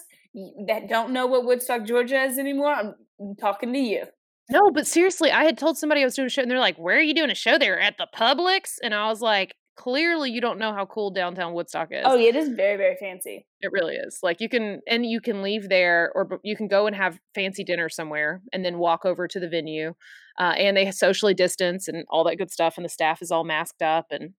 that 0.67 0.87
don't 0.87 1.11
know 1.11 1.27
what 1.27 1.45
Woodstock, 1.45 1.85
Georgia 1.85 2.23
is 2.23 2.37
anymore, 2.37 2.73
I'm 2.73 2.95
I'm 3.19 3.35
talking 3.35 3.71
to 3.73 3.79
you. 3.79 4.05
No, 4.49 4.71
but 4.71 4.87
seriously, 4.87 5.31
I 5.31 5.43
had 5.43 5.57
told 5.57 5.77
somebody 5.77 6.01
I 6.01 6.05
was 6.05 6.15
doing 6.15 6.25
a 6.25 6.29
show, 6.29 6.41
and 6.41 6.49
they're 6.49 6.59
like, 6.59 6.77
"Where 6.77 6.97
are 6.97 7.01
you 7.01 7.13
doing 7.13 7.29
a 7.29 7.35
show 7.35 7.57
there 7.57 7.79
at 7.79 7.97
the 7.97 8.07
Publix?" 8.13 8.77
And 8.83 8.93
I 8.93 9.07
was 9.07 9.21
like, 9.21 9.53
"Clearly, 9.75 10.31
you 10.31 10.41
don't 10.41 10.59
know 10.59 10.73
how 10.73 10.85
cool 10.85 11.11
downtown 11.11 11.53
Woodstock 11.53 11.89
is. 11.91 12.03
Oh, 12.05 12.15
yeah, 12.15 12.29
it 12.29 12.35
is 12.35 12.49
very 12.49 12.77
very 12.77 12.97
fancy. 12.99 13.45
It 13.61 13.71
really 13.71 13.95
is. 13.95 14.19
Like 14.21 14.41
you 14.41 14.49
can, 14.49 14.81
and 14.87 15.05
you 15.05 15.21
can 15.21 15.41
leave 15.41 15.69
there, 15.69 16.11
or 16.15 16.39
you 16.43 16.55
can 16.55 16.67
go 16.67 16.87
and 16.87 16.95
have 16.95 17.19
fancy 17.35 17.63
dinner 17.63 17.89
somewhere, 17.89 18.41
and 18.53 18.65
then 18.65 18.77
walk 18.77 19.05
over 19.05 19.27
to 19.27 19.39
the 19.39 19.49
venue. 19.49 19.93
Uh, 20.39 20.53
and 20.57 20.77
they 20.77 20.89
socially 20.91 21.33
distance 21.33 21.87
and 21.87 22.05
all 22.09 22.23
that 22.23 22.37
good 22.37 22.51
stuff, 22.51 22.77
and 22.77 22.85
the 22.85 22.89
staff 22.89 23.21
is 23.21 23.31
all 23.31 23.43
masked 23.43 23.81
up, 23.81 24.07
and 24.11 24.33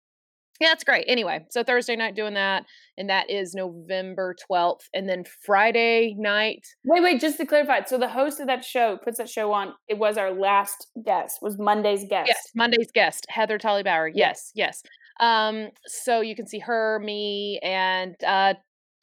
yeah, 0.61 0.73
it's 0.73 0.85
great. 0.85 1.05
Anyway, 1.09 1.45
so 1.51 1.65
Thursday 1.65 1.97
night 1.97 2.15
doing 2.15 2.35
that, 2.35 2.65
and 2.97 3.11
that 3.11 3.29
is 3.31 3.55
November 3.55 4.35
twelfth, 4.47 4.89
and 4.95 5.09
then 5.09 5.25
Friday 5.45 6.15
night. 6.17 6.67
Wait, 6.85 7.03
wait, 7.03 7.21
just 7.21 7.37
to 7.39 7.47
clarify. 7.47 7.83
So 7.85 7.99
the 7.99 8.09
host 8.09 8.39
of 8.39 8.47
that 8.47 8.65
show 8.65 8.97
puts 9.03 9.19
that 9.19 9.29
show 9.29 9.53
on. 9.53 9.75
It 9.89 9.99
was 9.99 10.17
our 10.17 10.31
last 10.31 10.87
guest. 11.05 11.39
Was 11.43 11.59
Monday's 11.59 12.05
guest. 12.09 12.29
Yes, 12.29 12.51
Monday's 12.55 12.93
guest, 12.93 13.27
Heather 13.29 13.59
Tully 13.59 13.83
Bauer. 13.83 14.09
Yeah. 14.09 14.29
Yes, 14.29 14.53
yes. 14.55 14.83
Um, 15.21 15.69
so 15.87 16.21
you 16.21 16.35
can 16.37 16.47
see 16.47 16.59
her, 16.61 16.99
me, 17.01 17.59
and 17.63 18.17
uh, 18.25 18.55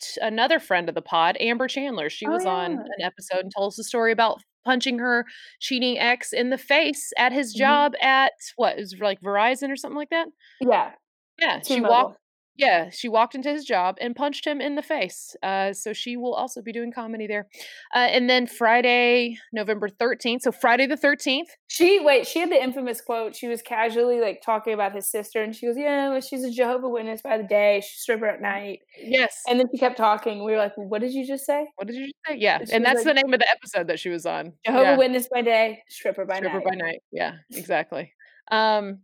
t- 0.01 0.19
another 0.21 0.59
friend 0.59 0.89
of 0.89 0.95
the 0.95 1.01
pod, 1.01 1.37
Amber 1.39 1.67
Chandler. 1.67 2.09
She 2.09 2.25
Oh, 2.27 2.31
was 2.31 2.45
on 2.45 2.73
an 2.73 3.01
episode 3.01 3.39
and 3.41 3.51
told 3.55 3.73
us 3.73 3.79
a 3.79 3.83
story 3.83 4.11
about 4.11 4.41
punching 4.65 4.99
her 4.99 5.25
cheating 5.59 5.97
ex 5.97 6.33
in 6.33 6.49
the 6.49 6.57
face 6.57 7.11
at 7.17 7.31
his 7.31 7.53
Mhm. 7.55 7.57
job 7.59 7.93
at 8.01 8.33
what 8.57 8.77
is 8.79 8.95
like 8.99 9.21
Verizon 9.21 9.71
or 9.71 9.75
something 9.77 9.97
like 9.97 10.09
that. 10.09 10.27
Yeah. 10.61 10.91
Yeah, 11.39 11.59
she 11.59 11.75
T-Mobile. 11.75 11.89
walked. 11.89 12.17
Yeah, 12.59 12.89
she 12.89 13.07
walked 13.07 13.35
into 13.35 13.49
his 13.49 13.63
job 13.63 13.97
and 14.01 14.13
punched 14.13 14.45
him 14.45 14.59
in 14.59 14.75
the 14.75 14.81
face. 14.83 15.33
Uh, 15.41 15.71
so 15.71 15.93
she 15.93 16.17
will 16.17 16.33
also 16.33 16.61
be 16.61 16.73
doing 16.73 16.91
comedy 16.91 17.25
there. 17.25 17.47
Uh, 17.95 17.99
and 17.99 18.29
then 18.29 18.47
Friday, 18.47 19.37
November 19.53 19.87
13th. 19.87 20.41
So 20.41 20.51
Friday 20.51 20.85
the 20.85 20.97
13th. 20.97 21.45
She 21.67 22.01
wait. 22.01 22.27
She 22.27 22.39
had 22.39 22.51
the 22.51 22.61
infamous 22.61 22.99
quote. 22.99 23.33
She 23.33 23.47
was 23.47 23.61
casually 23.61 24.19
like 24.19 24.41
talking 24.45 24.73
about 24.73 24.93
his 24.93 25.09
sister, 25.09 25.41
and 25.41 25.55
she 25.55 25.67
goes, 25.67 25.77
"Yeah, 25.77 26.09
well, 26.09 26.19
she's 26.19 26.43
a 26.43 26.51
Jehovah 26.51 26.89
Witness 26.89 27.21
by 27.21 27.37
the 27.37 27.45
day. 27.45 27.79
She's 27.81 27.99
a 27.99 28.01
stripper 28.01 28.25
at 28.27 28.41
night." 28.41 28.79
Yes. 29.01 29.41
And 29.47 29.57
then 29.57 29.67
she 29.71 29.77
kept 29.79 29.95
talking. 29.97 30.43
We 30.43 30.51
were 30.51 30.57
like, 30.57 30.73
"What 30.75 30.99
did 30.99 31.13
you 31.13 31.25
just 31.25 31.45
say?" 31.45 31.65
What 31.77 31.87
did 31.87 31.95
you 31.95 32.07
just 32.07 32.15
say? 32.27 32.35
Yeah, 32.37 32.59
She 32.65 32.73
and 32.73 32.83
that's 32.83 33.05
like- 33.05 33.05
the 33.05 33.13
name 33.13 33.33
of 33.33 33.39
the 33.39 33.49
episode 33.49 33.87
that 33.87 33.99
she 34.01 34.09
was 34.09 34.25
on. 34.25 34.51
Jehovah 34.65 34.83
yeah. 34.83 34.97
Witness 34.97 35.29
by 35.33 35.41
day, 35.43 35.81
stripper 35.87 36.25
by 36.25 36.37
Stripper 36.39 36.55
night. 36.57 36.65
by 36.65 36.75
night. 36.75 36.99
Yeah, 37.13 37.35
exactly. 37.53 38.11
Um, 38.51 38.99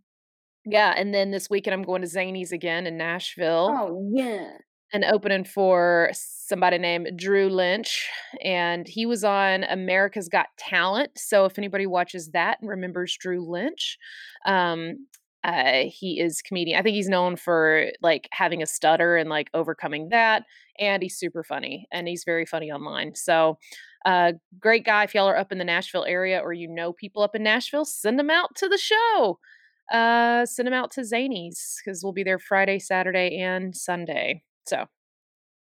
yeah, 0.66 0.94
and 0.96 1.14
then 1.14 1.30
this 1.30 1.48
weekend 1.50 1.74
I'm 1.74 1.82
going 1.82 2.02
to 2.02 2.08
Zanies 2.08 2.52
again 2.52 2.86
in 2.86 2.96
Nashville 2.96 3.70
Oh 3.72 4.10
yeah. 4.14 4.58
and 4.92 5.04
opening 5.04 5.44
for 5.44 6.10
somebody 6.12 6.78
named 6.78 7.10
Drew 7.16 7.48
Lynch, 7.48 8.08
and 8.44 8.86
he 8.88 9.06
was 9.06 9.24
on 9.24 9.64
America's 9.64 10.28
Got 10.28 10.46
Talent. 10.58 11.10
So 11.16 11.44
if 11.44 11.58
anybody 11.58 11.86
watches 11.86 12.30
that 12.32 12.58
and 12.60 12.70
remembers 12.70 13.16
Drew 13.18 13.40
Lynch, 13.48 13.98
um, 14.46 15.06
uh, 15.44 15.84
he 15.86 16.20
is 16.20 16.42
comedian. 16.42 16.78
I 16.78 16.82
think 16.82 16.94
he's 16.94 17.08
known 17.08 17.36
for 17.36 17.86
like 18.02 18.28
having 18.32 18.62
a 18.62 18.66
stutter 18.66 19.16
and 19.16 19.28
like 19.30 19.48
overcoming 19.54 20.08
that, 20.10 20.44
and 20.78 21.02
he's 21.02 21.16
super 21.18 21.44
funny 21.44 21.86
and 21.92 22.08
he's 22.08 22.24
very 22.24 22.46
funny 22.46 22.70
online. 22.70 23.14
So, 23.14 23.58
uh, 24.04 24.32
great 24.60 24.84
guy. 24.84 25.04
If 25.04 25.14
y'all 25.14 25.28
are 25.28 25.36
up 25.36 25.52
in 25.52 25.58
the 25.58 25.64
Nashville 25.64 26.04
area 26.04 26.40
or 26.40 26.52
you 26.52 26.68
know 26.68 26.92
people 26.92 27.22
up 27.22 27.34
in 27.36 27.42
Nashville, 27.42 27.84
send 27.84 28.18
them 28.18 28.30
out 28.30 28.54
to 28.56 28.68
the 28.68 28.78
show. 28.78 29.38
Uh, 29.92 30.44
send 30.46 30.66
them 30.66 30.74
out 30.74 30.90
to 30.92 31.02
Zanies 31.02 31.76
because 31.84 32.02
we'll 32.02 32.12
be 32.12 32.24
there 32.24 32.38
Friday, 32.38 32.78
Saturday, 32.78 33.38
and 33.38 33.76
Sunday. 33.76 34.42
So 34.66 34.86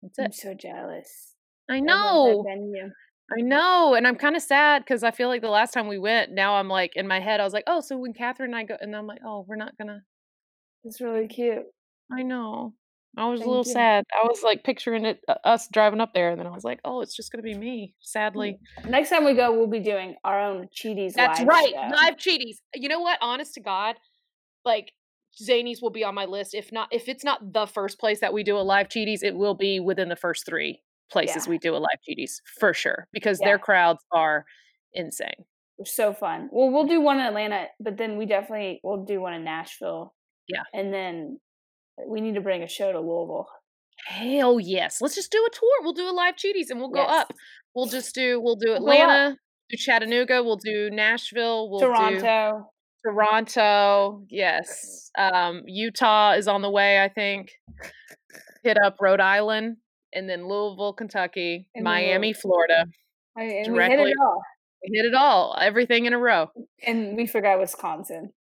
that's 0.03 0.19
it. 0.19 0.25
I'm 0.25 0.33
so 0.33 0.55
jealous. 0.55 1.35
I 1.69 1.77
I 1.77 1.81
know. 1.81 2.45
venue. 2.47 2.91
I 3.37 3.41
know, 3.41 3.95
and 3.95 4.07
I'm 4.07 4.17
kind 4.17 4.37
of 4.37 4.43
sad 4.43 4.85
because 4.85 5.03
I 5.03 5.11
feel 5.11 5.29
like 5.29 5.41
the 5.41 5.49
last 5.49 5.73
time 5.73 5.89
we 5.89 5.99
went, 5.99 6.31
now 6.33 6.57
I'm 6.57 6.69
like 6.69 6.95
in 6.95 7.09
my 7.09 7.21
head, 7.21 7.41
I 7.41 7.45
was 7.45 7.55
like, 7.55 7.65
oh, 7.67 7.81
so 7.81 7.97
when 7.97 8.13
Katherine 8.13 8.51
and 8.51 8.57
I 8.57 8.65
go, 8.65 8.77
and 8.79 8.95
I'm 8.95 9.07
like, 9.07 9.21
oh, 9.25 9.47
we're 9.49 9.57
not 9.57 9.77
gonna. 9.79 10.03
It's 10.85 11.01
really 11.01 11.27
cute. 11.27 11.65
I 12.13 12.23
know. 12.23 12.75
I 13.17 13.27
was 13.29 13.41
a 13.41 13.45
little 13.45 13.65
you. 13.65 13.73
sad. 13.73 14.05
I 14.13 14.27
was 14.27 14.43
like 14.43 14.65
picturing 14.65 15.05
it, 15.05 15.21
uh, 15.29 15.35
us 15.45 15.69
driving 15.69 16.01
up 16.01 16.15
there, 16.15 16.31
and 16.31 16.39
then 16.41 16.47
I 16.47 16.51
was 16.51 16.65
like, 16.65 16.81
oh, 16.85 17.01
it's 17.01 17.15
just 17.17 17.31
gonna 17.31 17.43
be 17.43 17.55
me. 17.55 17.95
Sadly, 18.01 18.59
Next 18.89 19.11
time 19.11 19.25
we 19.25 19.35
go, 19.35 19.53
we'll 19.57 19.67
be 19.69 19.81
doing 19.81 20.17
our 20.25 20.41
own 20.41 20.69
Cheaties. 20.75 21.15
that's 21.15 21.41
right. 21.43 21.73
show. 21.73 21.89
Live 21.97 22.17
cheaties. 22.17 22.57
You 22.75 22.89
know 22.89 23.01
what? 23.01 23.19
Honest 23.21 23.55
to 23.55 23.61
God, 23.61 23.97
like 24.65 24.93
Zanies 25.43 25.83
will 25.83 25.91
be 25.91 26.05
on 26.05 26.15
my 26.15 26.25
list. 26.27 26.55
If 26.55 26.73
not, 26.73 26.89
if 26.93 27.09
it's 27.09 27.25
not 27.25 27.53
the 27.53 27.67
first 27.67 27.99
place 27.99 28.21
that 28.21 28.33
we 28.33 28.43
do 28.45 28.57
a 28.57 28.61
live 28.63 28.89
cheaties, 28.89 29.23
it 29.23 29.35
will 29.37 29.55
be 29.55 29.81
within 29.81 30.09
the 30.09 30.17
first 30.17 30.47
three 30.47 30.81
places 31.11 31.47
Yeah. 31.47 31.51
we 31.51 31.59
do 31.59 31.77
a 31.77 31.79
live 31.79 31.99
cheaties 32.09 32.41
for 32.59 32.73
sure 32.75 33.07
because 33.13 33.39
Yeah. 33.41 33.49
their 33.49 33.59
crowds 33.59 34.03
are 34.13 34.45
insane. 34.93 35.45
They're 35.79 35.87
so 35.87 36.13
fun. 36.15 36.49
Well, 36.53 36.71
we'll 36.71 36.87
do 36.87 37.01
one 37.01 37.19
in 37.19 37.27
Atlanta, 37.27 37.67
but 37.81 37.97
then 37.97 38.17
we 38.17 38.27
definitely 38.27 38.81
will 38.85 39.05
do 39.05 39.21
one 39.21 39.35
in 39.35 39.43
Nashville. 39.45 40.15
Yeah. 40.49 40.63
And 40.73 40.93
then 40.95 41.41
we 42.07 42.21
need 42.21 42.35
to 42.35 42.41
bring 42.41 42.63
a 42.63 42.69
show 42.69 42.93
to 42.93 42.99
Louisville. 43.01 43.47
Hell 44.07 44.59
yes. 44.61 45.01
Let's 45.01 45.15
just 45.15 45.31
do 45.33 45.39
a 45.47 45.51
tour. 45.51 45.71
We'll 45.83 45.93
do 45.93 46.09
a 46.09 46.13
live 46.13 46.35
cheaties 46.37 46.71
and 46.71 46.79
we'll 46.81 46.91
go 46.91 47.03
Yes. 47.03 47.11
up. 47.23 47.33
We'll 47.75 47.87
just 47.87 48.15
do 48.15 48.41
we'll 48.41 48.57
do 48.57 48.69
We'll. 48.71 48.77
Atlanta, 48.79 49.37
do 49.71 49.77
Chattanooga, 49.77 50.43
we'll 50.43 50.57
do 50.57 50.91
Nashville, 50.91 51.71
we'll 51.71 51.81
do 51.81 51.87
Toronto. 51.87 52.71
Toronto. 53.05 54.25
Yes. 54.31 55.11
Um 55.17 55.63
Utah 55.67 56.33
is 56.33 56.49
on 56.49 56.63
the 56.63 56.71
way, 56.71 57.03
I 57.03 57.09
think. 57.09 57.53
Hit 58.63 58.77
up 58.85 58.97
Rhode 59.01 59.21
Island 59.21 59.77
and 60.13 60.29
then 60.29 60.49
Louisville, 60.49 60.93
Kentucky, 60.93 61.69
And 61.75 61.85
Miami, 61.85 62.29
Louisville. 62.29 62.41
Florida. 62.43 62.87
I, 63.37 63.43
and 63.45 63.73
we 63.73 63.83
hit 63.83 63.99
it 64.01 64.15
all. 64.21 64.43
We 64.83 64.97
hit 64.97 65.07
it 65.07 65.15
all, 65.15 65.57
everything 65.61 66.05
in 66.07 66.13
a 66.13 66.19
row. 66.19 66.49
And 66.87 67.17
we 67.17 67.27
forgot 67.27 67.59
Wisconsin. 67.59 68.33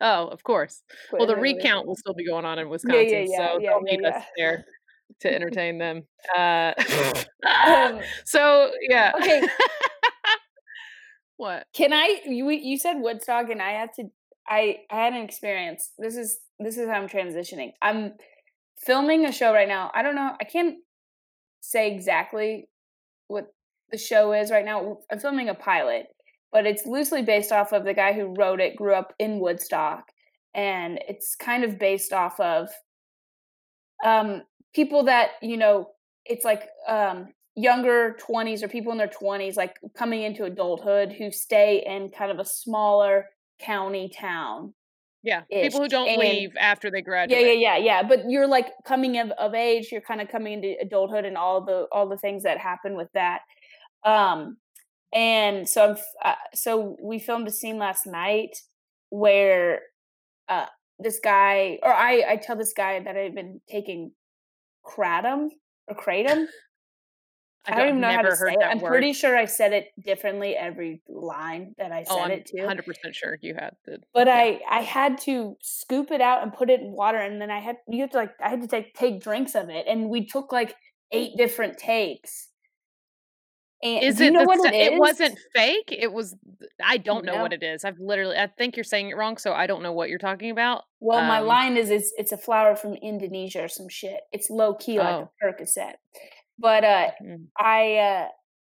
Oh, 0.00 0.28
of 0.28 0.42
course. 0.42 0.82
Well, 1.12 1.26
the 1.26 1.36
recount 1.36 1.86
will 1.86 1.96
still 1.96 2.14
be 2.14 2.26
going 2.26 2.44
on 2.44 2.58
in 2.58 2.66
yeah, 2.66 2.70
Wisconsin, 2.70 3.26
yeah, 3.30 3.36
so 3.36 3.58
yeah, 3.58 3.70
they'll 3.70 3.82
yeah, 3.86 3.96
need 3.96 4.00
yeah. 4.02 4.08
us 4.08 4.24
there 4.36 4.64
to 5.20 5.34
entertain 5.34 5.78
them. 5.78 6.02
Uh, 6.36 6.72
Um, 7.66 8.00
so 8.24 8.70
yeah. 8.88 9.12
okay. 9.16 9.42
what? 11.36 11.66
Can 11.74 11.92
I? 11.92 12.20
You 12.24 12.50
you 12.50 12.78
said 12.78 12.94
Woodstock, 12.98 13.50
and 13.50 13.62
I 13.62 13.72
had 13.72 13.92
to. 13.94 14.04
I 14.48 14.78
I 14.90 14.96
had 14.96 15.12
an 15.12 15.22
experience. 15.22 15.92
This 15.98 16.16
is 16.16 16.38
this 16.58 16.76
is 16.76 16.88
how 16.88 16.94
I'm 16.94 17.08
transitioning. 17.08 17.72
I'm 17.80 18.14
filming 18.84 19.24
a 19.24 19.32
show 19.32 19.52
right 19.52 19.68
now. 19.68 19.90
I 19.94 20.02
don't 20.02 20.16
know. 20.16 20.32
I 20.40 20.44
can't 20.44 20.76
say 21.60 21.92
exactly 21.92 22.68
what 23.28 23.46
the 23.90 23.98
show 23.98 24.32
is 24.32 24.50
right 24.50 24.64
now. 24.64 24.98
I'm 25.10 25.18
filming 25.18 25.48
a 25.48 25.54
pilot, 25.54 26.06
but 26.56 26.64
it's 26.66 26.86
loosely 26.86 27.20
based 27.20 27.52
off 27.52 27.74
of 27.74 27.84
the 27.84 27.92
guy 27.92 28.14
who 28.14 28.32
wrote 28.38 28.60
it. 28.60 28.76
Grew 28.76 28.94
up 28.94 29.12
in 29.18 29.40
Woodstock, 29.40 30.04
and 30.54 30.98
it's 31.06 31.34
kind 31.36 31.64
of 31.64 31.78
based 31.78 32.14
off 32.14 32.40
of 32.40 32.70
um 34.02 34.42
people 34.74 35.04
that 35.04 35.32
you 35.42 35.58
know. 35.58 35.90
It's 36.24 36.46
like 36.46 36.62
um 36.88 37.28
younger 37.54 38.16
20s 38.26 38.62
or 38.62 38.68
people 38.68 38.90
in 38.92 38.96
their 38.98 39.06
20s 39.22 39.54
like 39.56 39.74
coming 39.96 40.22
into 40.22 40.44
adulthood 40.44 41.12
who 41.12 41.30
stay 41.30 41.82
in 41.86 42.08
kind 42.08 42.30
of 42.30 42.38
a 42.38 42.44
smaller 42.44 43.26
county 43.60 44.10
town 44.14 44.72
Yeah, 45.22 45.42
people 45.50 45.80
who 45.82 45.88
don't 45.88 46.08
and- 46.08 46.18
leave 46.20 46.52
after 46.58 46.90
they 46.90 46.98
yeah 46.98 47.02
graduate. 47.02 47.46
yeah 47.46 47.52
yeah 47.52 47.76
yeah 47.76 48.02
but 48.02 48.28
you're 48.30 48.46
like 48.46 48.66
coming 48.86 49.18
of, 49.18 49.30
of 49.38 49.54
age 49.54 49.90
you're 49.92 50.00
kind 50.00 50.20
of 50.20 50.28
coming 50.28 50.52
into 50.54 50.74
adulthood 50.80 51.24
and 51.24 51.36
all 51.36 51.60
the 51.64 51.86
all 51.92 52.08
the 52.08 52.18
things 52.18 52.42
that 52.42 52.58
happen 52.58 52.94
with 52.96 53.08
that 53.14 53.40
um 54.04 54.56
and 55.16 55.68
so 55.68 55.84
i'm 55.84 55.90
f- 55.92 56.04
uh, 56.24 56.34
so 56.54 56.96
we 57.02 57.18
filmed 57.18 57.48
a 57.48 57.50
scene 57.50 57.78
last 57.78 58.06
night 58.06 58.56
where 59.08 59.80
uh 60.48 60.66
this 60.98 61.18
guy 61.18 61.78
or 61.82 61.92
i 61.92 62.22
i 62.28 62.36
tell 62.36 62.54
this 62.54 62.72
guy 62.72 63.00
that 63.00 63.16
i've 63.16 63.34
been 63.34 63.60
taking 63.68 64.12
kratom 64.84 65.48
or 65.88 65.96
kratom 65.96 66.46
I 67.68 67.76
don't, 67.76 67.88
even 67.88 68.00
know 68.00 68.12
how 68.12 68.22
to 68.22 68.36
say 68.36 68.52
it. 68.52 68.62
I'm 68.62 68.78
word. 68.78 68.90
pretty 68.90 69.12
sure 69.12 69.36
I 69.36 69.46
said 69.46 69.72
it 69.72 69.88
differently 70.00 70.54
every 70.54 71.02
line 71.08 71.74
that 71.78 71.90
I 71.90 72.04
said 72.04 72.12
oh, 72.12 72.20
I'm 72.20 72.30
it 72.30 72.46
to. 72.46 72.58
100 72.58 72.86
percent 72.86 73.14
sure 73.14 73.36
you 73.40 73.54
had. 73.54 73.74
The, 73.84 73.98
But 74.14 74.28
yeah. 74.28 74.34
I 74.34 74.60
I 74.70 74.80
had 74.82 75.18
to 75.22 75.56
scoop 75.62 76.10
it 76.10 76.20
out 76.20 76.42
and 76.42 76.52
put 76.52 76.70
it 76.70 76.80
in 76.80 76.92
water, 76.92 77.18
and 77.18 77.40
then 77.40 77.50
I 77.50 77.58
had 77.58 77.76
you 77.88 78.02
have 78.02 78.10
to 78.10 78.18
like 78.18 78.34
I 78.40 78.50
had 78.50 78.62
to 78.62 78.68
take 78.68 78.94
take 78.94 79.20
drinks 79.20 79.54
of 79.54 79.68
it, 79.68 79.86
and 79.88 80.08
we 80.08 80.26
took 80.26 80.52
like 80.52 80.76
eight 81.10 81.32
different 81.36 81.76
takes. 81.78 82.48
And 83.82 84.02
is 84.02 84.20
it 84.20 84.24
you 84.24 84.30
it? 84.30 84.32
know 84.32 84.44
what 84.44 84.74
it 84.74 84.92
is? 84.94 84.98
wasn't 84.98 85.38
fake. 85.54 85.88
It 85.92 86.12
was. 86.12 86.34
I 86.82 86.96
don't 86.96 87.24
know 87.24 87.36
No. 87.36 87.42
what 87.42 87.52
it 87.52 87.62
is. 87.62 87.84
I've 87.84 87.98
literally. 88.00 88.36
I 88.36 88.46
think 88.46 88.76
you're 88.76 88.84
saying 88.84 89.10
it 89.10 89.16
wrong, 89.16 89.36
so 89.36 89.52
I 89.52 89.66
don't 89.66 89.82
know 89.82 89.92
what 89.92 90.08
you're 90.08 90.18
talking 90.18 90.50
about. 90.50 90.84
Well, 91.00 91.24
my 91.26 91.38
um, 91.40 91.46
line 91.46 91.76
is 91.76 91.90
it's 91.90 92.12
it's 92.16 92.32
a 92.32 92.38
flower 92.38 92.74
from 92.74 92.94
Indonesia 92.94 93.62
or 93.64 93.68
some 93.68 93.88
shit. 93.88 94.20
It's 94.32 94.48
low 94.50 94.74
key 94.74 94.98
like 94.98 95.14
Oh. 95.14 95.30
a 95.42 95.44
Percocet, 95.44 95.94
but 96.58 96.84
uh, 96.84 97.10
Mm, 97.22 97.46
I 97.58 97.96
uh, 97.96 98.28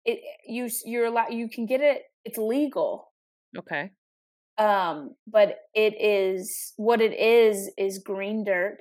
it 0.05 0.20
you 0.48 0.70
you're 0.86 1.05
allowed 1.05 1.34
you 1.34 1.50
can 1.50 1.65
get 1.65 1.81
it. 1.81 2.03
It's 2.25 2.38
legal. 2.38 3.12
Okay. 3.58 3.91
um 4.58 5.15
but 5.27 5.58
it 5.74 6.00
is 6.00 6.74
what 6.77 7.01
it 7.01 7.13
is 7.17 7.72
is 7.77 8.00
green 8.00 8.43
dirt 8.43 8.77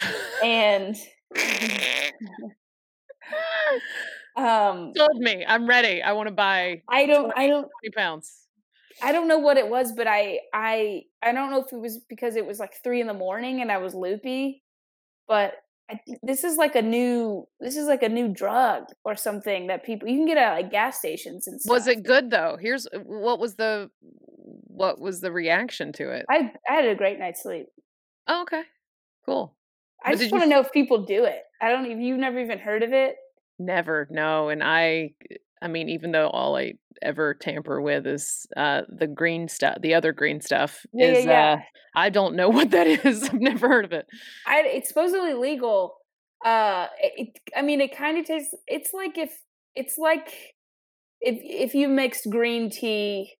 and 0.42 0.96
um 4.36 4.92
Sold 4.96 5.16
me. 5.18 5.44
I'm 5.46 5.66
ready. 5.66 6.02
I 6.02 6.12
want 6.12 6.28
to 6.28 6.34
buy 6.34 6.82
i 6.88 7.06
don't 7.06 7.32
i 7.36 7.46
don't 7.46 7.68
20 7.82 7.90
pounds. 7.94 8.46
I 9.02 9.12
don't 9.12 9.28
know 9.28 9.38
what 9.38 9.56
it 9.56 9.68
was, 9.68 9.92
but 9.92 10.06
I 10.06 10.40
I 10.52 11.02
I 11.22 11.32
don't 11.32 11.50
know 11.50 11.64
if 11.64 11.72
it 11.72 11.80
was 11.80 12.00
because 12.08 12.36
it 12.36 12.46
was 12.46 12.58
like 12.58 12.74
three 12.82 13.00
in 13.00 13.06
the 13.06 13.14
morning 13.14 13.60
and 13.62 13.72
I 13.72 13.78
was 13.78 13.94
loopy, 13.94 14.62
but 15.26 15.54
I, 15.90 16.00
this 16.22 16.44
is 16.44 16.56
like 16.56 16.76
a 16.76 16.82
new 16.82 17.46
this 17.60 17.76
is 17.76 17.86
like 17.86 18.02
a 18.02 18.08
new 18.08 18.28
drug 18.28 18.84
or 19.04 19.16
something 19.16 19.68
that 19.68 19.84
people 19.84 20.08
you 20.08 20.18
can 20.18 20.26
get 20.26 20.36
at 20.36 20.52
like 20.54 20.70
gas 20.70 20.98
stations 20.98 21.48
and 21.48 21.60
stuff. 21.60 21.70
Was 21.72 21.86
it 21.86 22.02
good 22.02 22.30
though? 22.30 22.58
Here's 22.60 22.86
uh, 22.86 22.98
what 22.98 23.38
was 23.38 23.54
the 23.56 23.90
what 24.38 25.00
was 25.00 25.20
the 25.20 25.32
reaction 25.32 25.92
to 25.94 26.10
it? 26.10 26.26
I 26.28 26.52
I 26.68 26.74
had 26.74 26.84
a 26.84 26.94
great 26.94 27.18
night's 27.18 27.42
sleep. 27.42 27.66
Oh, 28.26 28.42
okay, 28.42 28.62
cool. 29.24 29.56
I 30.04 30.12
But 30.12 30.20
just 30.20 30.32
want 30.32 30.44
to 30.44 30.50
know 30.50 30.60
if 30.60 30.72
people 30.72 31.04
do 31.04 31.24
it. 31.24 31.42
I 31.60 31.70
don't. 31.70 31.86
If 31.86 31.98
you've 31.98 32.18
never 32.18 32.38
even 32.38 32.58
heard 32.58 32.82
of 32.82 32.92
it, 32.92 33.16
Never, 33.60 34.08
no. 34.10 34.48
And 34.48 34.62
I, 34.64 35.10
I 35.60 35.68
mean, 35.68 35.90
even 35.90 36.12
though 36.12 36.28
all 36.30 36.56
I 36.56 36.74
ever 37.02 37.34
tamper 37.34 37.80
with 37.80 38.06
is 38.06 38.46
uh, 38.56 38.82
the 38.88 39.06
green 39.06 39.48
stuff, 39.48 39.76
the 39.82 39.94
other 39.94 40.12
green 40.12 40.40
stuff 40.40 40.86
Yeah, 40.92 41.12
is, 41.12 41.26
yeah. 41.26 41.52
uh, 41.52 41.56
I 41.94 42.08
don't 42.08 42.36
know 42.36 42.48
what 42.58 42.70
that 42.70 42.86
is. 42.86 43.24
I've 43.24 43.34
never 43.34 43.68
heard 43.68 43.84
of 43.84 43.92
it. 43.92 44.06
I 44.46 44.62
it's 44.62 44.88
supposedly 44.88 45.34
legal. 45.34 45.96
Uh, 46.44 46.86
it, 46.98 47.38
I 47.54 47.60
mean, 47.62 47.82
it 47.82 47.94
kind 47.94 48.16
of 48.18 48.24
tastes. 48.24 48.54
It's 48.66 48.94
like 48.94 49.18
if 49.18 49.38
it's 49.74 49.98
like 49.98 50.54
if 51.20 51.38
if 51.42 51.74
you 51.74 51.88
mixed 51.88 52.30
green 52.30 52.70
tea 52.70 53.34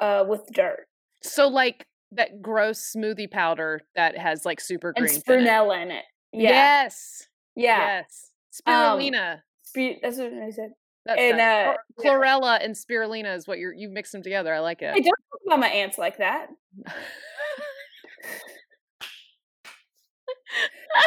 uh 0.00 0.24
with 0.26 0.42
dirt 0.52 0.86
So, 1.22 1.48
like 1.48 1.86
that 2.12 2.42
gross 2.42 2.92
smoothie 2.96 3.30
powder 3.30 3.82
that 3.94 4.16
has 4.16 4.44
like 4.44 4.60
super 4.60 4.92
green 4.92 5.14
and 5.14 5.24
greens 5.26 5.28
in 5.28 5.46
it. 5.46 5.82
in 5.82 5.90
it. 5.90 6.04
Yeah, 6.32 6.72
Yes. 6.82 7.28
yeah. 7.56 8.00
Yes. 8.00 8.29
Um, 8.66 8.74
Spirulina. 8.74 9.40
Spi- 9.62 9.98
that's 10.02 10.18
what 10.18 10.32
I 10.32 10.50
said. 10.50 10.70
That's 11.06 11.20
and, 11.20 11.40
uh, 11.40 11.74
Chlorella 11.98 12.62
and 12.62 12.74
spirulina 12.74 13.34
is 13.36 13.48
what 13.48 13.58
you're 13.58 13.72
you 13.72 13.88
mix 13.88 14.10
them 14.12 14.22
together. 14.22 14.52
I 14.52 14.58
like 14.58 14.82
it. 14.82 14.88
I 14.90 15.00
don't 15.00 15.04
talk 15.04 15.40
about 15.46 15.60
my 15.60 15.68
aunts 15.68 15.96
like 15.98 16.18
that. 16.18 16.48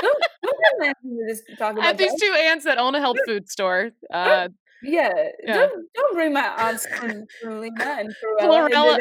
Don't, 0.02 0.24
don't 0.42 0.58
get 0.60 0.88
mad 0.88 0.96
when 1.04 1.18
we 1.26 1.32
just 1.32 1.44
talk 1.58 1.78
I 1.78 1.86
have 1.86 1.98
these 1.98 2.20
two 2.20 2.34
aunts 2.40 2.66
that 2.66 2.78
own 2.78 2.96
a 2.96 3.00
health 3.00 3.18
food 3.26 3.50
store. 3.50 3.92
Uh, 4.12 4.48
Yeah, 4.82 5.12
Yeah. 5.44 5.54
don't 5.54 5.86
don't 5.94 6.14
bring 6.16 6.34
my 6.34 6.48
aunts 6.58 6.86
from 6.88 7.26
Spirulina 7.44 8.00
and 8.00 8.16
Chlorella- 8.42 9.00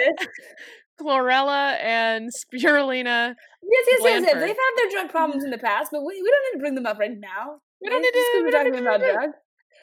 chlorella 1.01 1.77
and 1.81 2.31
spirulina. 2.31 3.35
Yes, 3.63 3.87
yes, 3.91 4.01
yes, 4.03 4.23
yes. 4.25 4.35
They've 4.35 4.49
had 4.49 4.73
their 4.77 4.91
drug 4.91 5.11
problems 5.11 5.45
in 5.45 5.51
the 5.51 5.59
past, 5.59 5.91
but 5.93 6.03
we, 6.03 6.21
we 6.21 6.31
don't 6.31 6.45
need 6.53 6.59
to 6.59 6.61
bring 6.61 6.75
them 6.75 6.87
up 6.87 6.99
right 6.99 7.19
now. 7.19 7.61
We 7.83 7.89
don't 7.91 8.03
need 8.03 8.12
to- 8.12 8.51
don't 8.51 8.53
talking 8.53 8.73
need 8.73 8.83
about 8.83 9.01
drugs. 9.01 9.35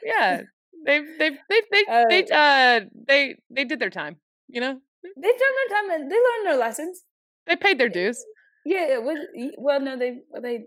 Yeah, 0.03 0.41
they've 0.85 1.07
they've 1.19 1.37
they 1.49 1.61
they 1.71 1.83
Uh, 1.89 2.05
they 2.09 2.21
uh 2.31 2.79
they 3.07 3.35
they 3.49 3.65
did 3.65 3.79
their 3.79 3.89
time. 3.89 4.17
You 4.47 4.61
know, 4.61 4.79
They've 5.03 5.39
done 5.43 5.55
their 5.59 5.77
time 5.81 5.89
and 6.01 6.11
they 6.11 6.15
learned 6.15 6.45
their 6.45 6.57
lessons. 6.57 7.03
they 7.47 7.55
paid 7.55 7.79
their 7.79 7.89
dues. 7.89 8.23
Yeah, 8.65 8.97
was, 8.99 9.17
well, 9.57 9.79
no, 9.79 9.97
they 9.97 10.19
they 10.41 10.65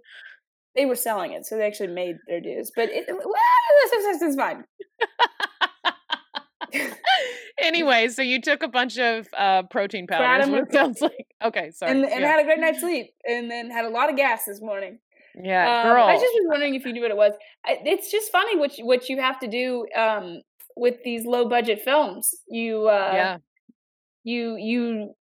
they 0.75 0.87
were 0.87 0.97
selling 0.97 1.33
it, 1.33 1.45
so 1.47 1.57
they 1.57 1.67
actually 1.67 1.89
made 1.89 2.17
their 2.27 2.41
dues. 2.41 2.71
But 2.75 2.89
it, 2.91 3.05
well, 3.09 3.25
this 4.07 4.23
is 4.23 4.37
fine. 4.37 4.65
anyway, 7.59 8.09
so 8.09 8.23
you 8.23 8.41
took 8.41 8.63
a 8.63 8.69
bunch 8.69 8.99
of 8.99 9.29
uh 9.37 9.63
protein 9.65 10.07
powders. 10.07 10.47
Kratom 10.47 10.55
and 10.59 10.67
it 10.67 10.73
sounds 10.73 11.01
like. 11.01 11.27
Okay, 11.45 11.71
sorry. 11.71 11.93
and 11.93 12.05
and 12.05 12.21
yeah, 12.21 12.29
had 12.31 12.41
a 12.41 12.45
great 12.45 12.61
night's 12.61 12.81
sleep, 12.81 13.13
and 13.29 13.51
then 13.51 13.71
had 13.71 13.85
a 13.85 13.91
lot 13.91 14.11
of 14.11 14.17
gas 14.17 14.45
this 14.47 14.61
morning. 14.61 14.99
Yeah, 15.35 15.81
Um, 15.83 15.89
girl. 15.89 16.05
I 16.05 16.15
just 16.15 16.35
was 16.35 16.47
wondering 16.49 16.75
if 16.75 16.85
you 16.85 16.93
knew 16.93 17.03
what 17.03 17.11
it 17.11 17.17
was. 17.17 17.33
It's 17.67 18.11
just 18.11 18.31
funny 18.31 18.57
what 18.57 18.79
you, 18.79 18.87
what 18.87 19.09
you 19.09 19.21
have 19.21 19.39
to 19.41 19.49
do 19.49 19.87
um, 19.97 20.43
with 20.77 21.03
these 21.05 21.25
low 21.25 21.49
budget 21.49 21.83
films. 21.83 22.35
You 22.49 22.89
uh, 22.89 23.11
yeah, 23.15 23.37
you 24.25 24.57
you 24.57 25.15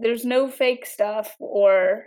there's 0.00 0.24
no 0.24 0.48
fake 0.48 0.86
stuff 0.86 1.34
or 1.38 2.06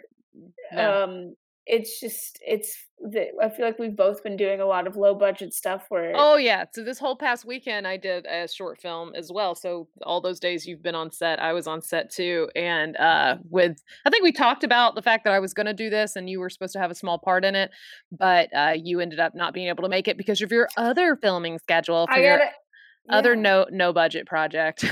no. 0.72 1.04
um 1.04 1.36
it's 1.66 2.00
just 2.00 2.40
it's 2.46 2.78
the, 3.00 3.28
I 3.42 3.50
feel 3.50 3.66
like 3.66 3.80
we've 3.80 3.96
both 3.96 4.24
been 4.24 4.38
doing 4.38 4.62
a 4.62 4.66
lot 4.66 4.88
of 4.88 4.96
low 4.96 5.14
budget 5.14 5.54
stuff 5.54 5.86
where 5.90 6.14
Oh 6.16 6.36
yeah. 6.36 6.66
So 6.74 6.84
this 6.84 7.00
whole 7.00 7.16
past 7.16 7.46
weekend 7.46 7.88
I 7.88 7.98
did 7.98 8.26
a 8.26 8.48
short 8.48 8.82
film 8.82 9.14
as 9.16 9.32
well. 9.32 9.56
So 9.56 9.88
all 10.04 10.22
those 10.22 10.40
days 10.40 10.66
you've 10.66 10.84
been 10.84 10.96
on 10.96 11.12
set, 11.12 11.40
I 11.40 11.54
was 11.54 11.68
on 11.68 11.82
set 11.82 12.10
too. 12.12 12.50
And 12.56 12.96
uh 12.98 13.38
with 13.50 13.78
I 14.06 14.10
think 14.10 14.24
we 14.24 14.32
talked 14.32 14.64
about 14.64 14.96
the 14.96 15.02
fact 15.02 15.24
that 15.26 15.34
I 15.34 15.40
was 15.40 15.54
gonna 15.54 15.74
do 15.74 15.90
this 15.90 16.16
and 16.16 16.30
you 16.30 16.40
were 16.40 16.50
supposed 16.50 16.74
to 16.74 16.80
have 16.80 16.92
a 16.92 16.96
small 16.96 17.18
part 17.18 17.44
in 17.46 17.56
it, 17.56 17.72
but 18.12 18.50
uh 18.56 18.74
you 18.76 19.00
ended 19.00 19.20
up 19.20 19.36
not 19.36 19.54
being 19.54 19.68
able 19.68 19.84
to 19.84 19.90
make 19.90 20.08
it 20.08 20.18
because 20.18 20.42
of 20.42 20.52
your 20.52 20.70
other 20.78 21.18
filming 21.22 21.60
schedule 21.60 22.08
for 22.08 22.14
I 22.14 22.24
your 22.24 22.42
it. 23.10 23.14
other 23.14 23.36
no 23.36 23.66
no 23.72 23.92
budget 23.94 24.26
project. 24.28 24.86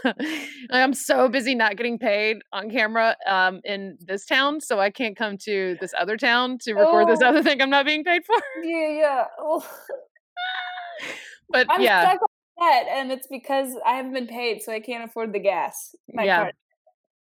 I'm 0.70 0.94
so 0.94 1.28
busy 1.28 1.54
not 1.54 1.76
getting 1.76 1.98
paid 1.98 2.38
on 2.52 2.70
camera 2.70 3.16
um 3.26 3.60
in 3.64 3.98
this 4.00 4.26
town, 4.26 4.60
so 4.60 4.80
I 4.80 4.90
can't 4.90 5.16
come 5.16 5.36
to 5.44 5.76
this 5.80 5.92
other 5.98 6.16
town 6.16 6.58
to 6.62 6.74
record 6.74 7.08
this 7.08 7.20
Oh. 7.22 7.28
other 7.28 7.42
thing 7.42 7.60
I'm 7.62 7.70
not 7.70 7.86
being 7.86 8.04
paid 8.04 8.24
for. 8.24 8.36
Yeah, 8.62 8.88
yeah. 8.88 9.24
Oh, 9.38 9.66
But 11.50 11.66
I'm 11.70 11.82
yeah. 11.82 12.08
stuck 12.08 12.22
on 12.22 12.28
that, 12.68 12.84
and 12.90 13.12
it's 13.12 13.26
because 13.26 13.74
I 13.84 13.92
haven't 13.96 14.14
been 14.14 14.26
paid, 14.26 14.62
so 14.62 14.72
I 14.72 14.80
can't 14.80 15.04
afford 15.04 15.32
the 15.34 15.38
gas. 15.40 15.94
My 16.12 16.24
Yeah. 16.24 16.50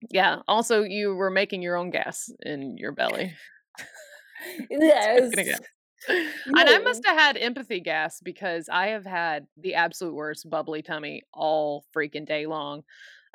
Yeah. 0.10 0.38
Also, 0.48 0.84
you 0.84 1.16
were 1.16 1.30
making 1.32 1.62
your 1.62 1.76
own 1.78 1.90
gas 1.92 2.30
in 2.44 2.78
your 2.78 2.92
belly. 2.92 3.34
Yes. 4.70 5.32
And 6.08 6.70
I 6.70 6.80
must 6.80 7.06
have 7.06 7.18
had 7.18 7.38
empathy 7.38 7.80
gas 7.80 8.20
because 8.22 8.68
I 8.72 8.88
have 8.88 9.06
had 9.06 9.48
the 9.58 9.76
absolute 9.76 10.14
worst 10.14 10.50
bubbly 10.50 10.82
tummy 10.82 11.24
all 11.34 11.86
freaking 11.96 12.26
day 12.26 12.46
long. 12.46 12.84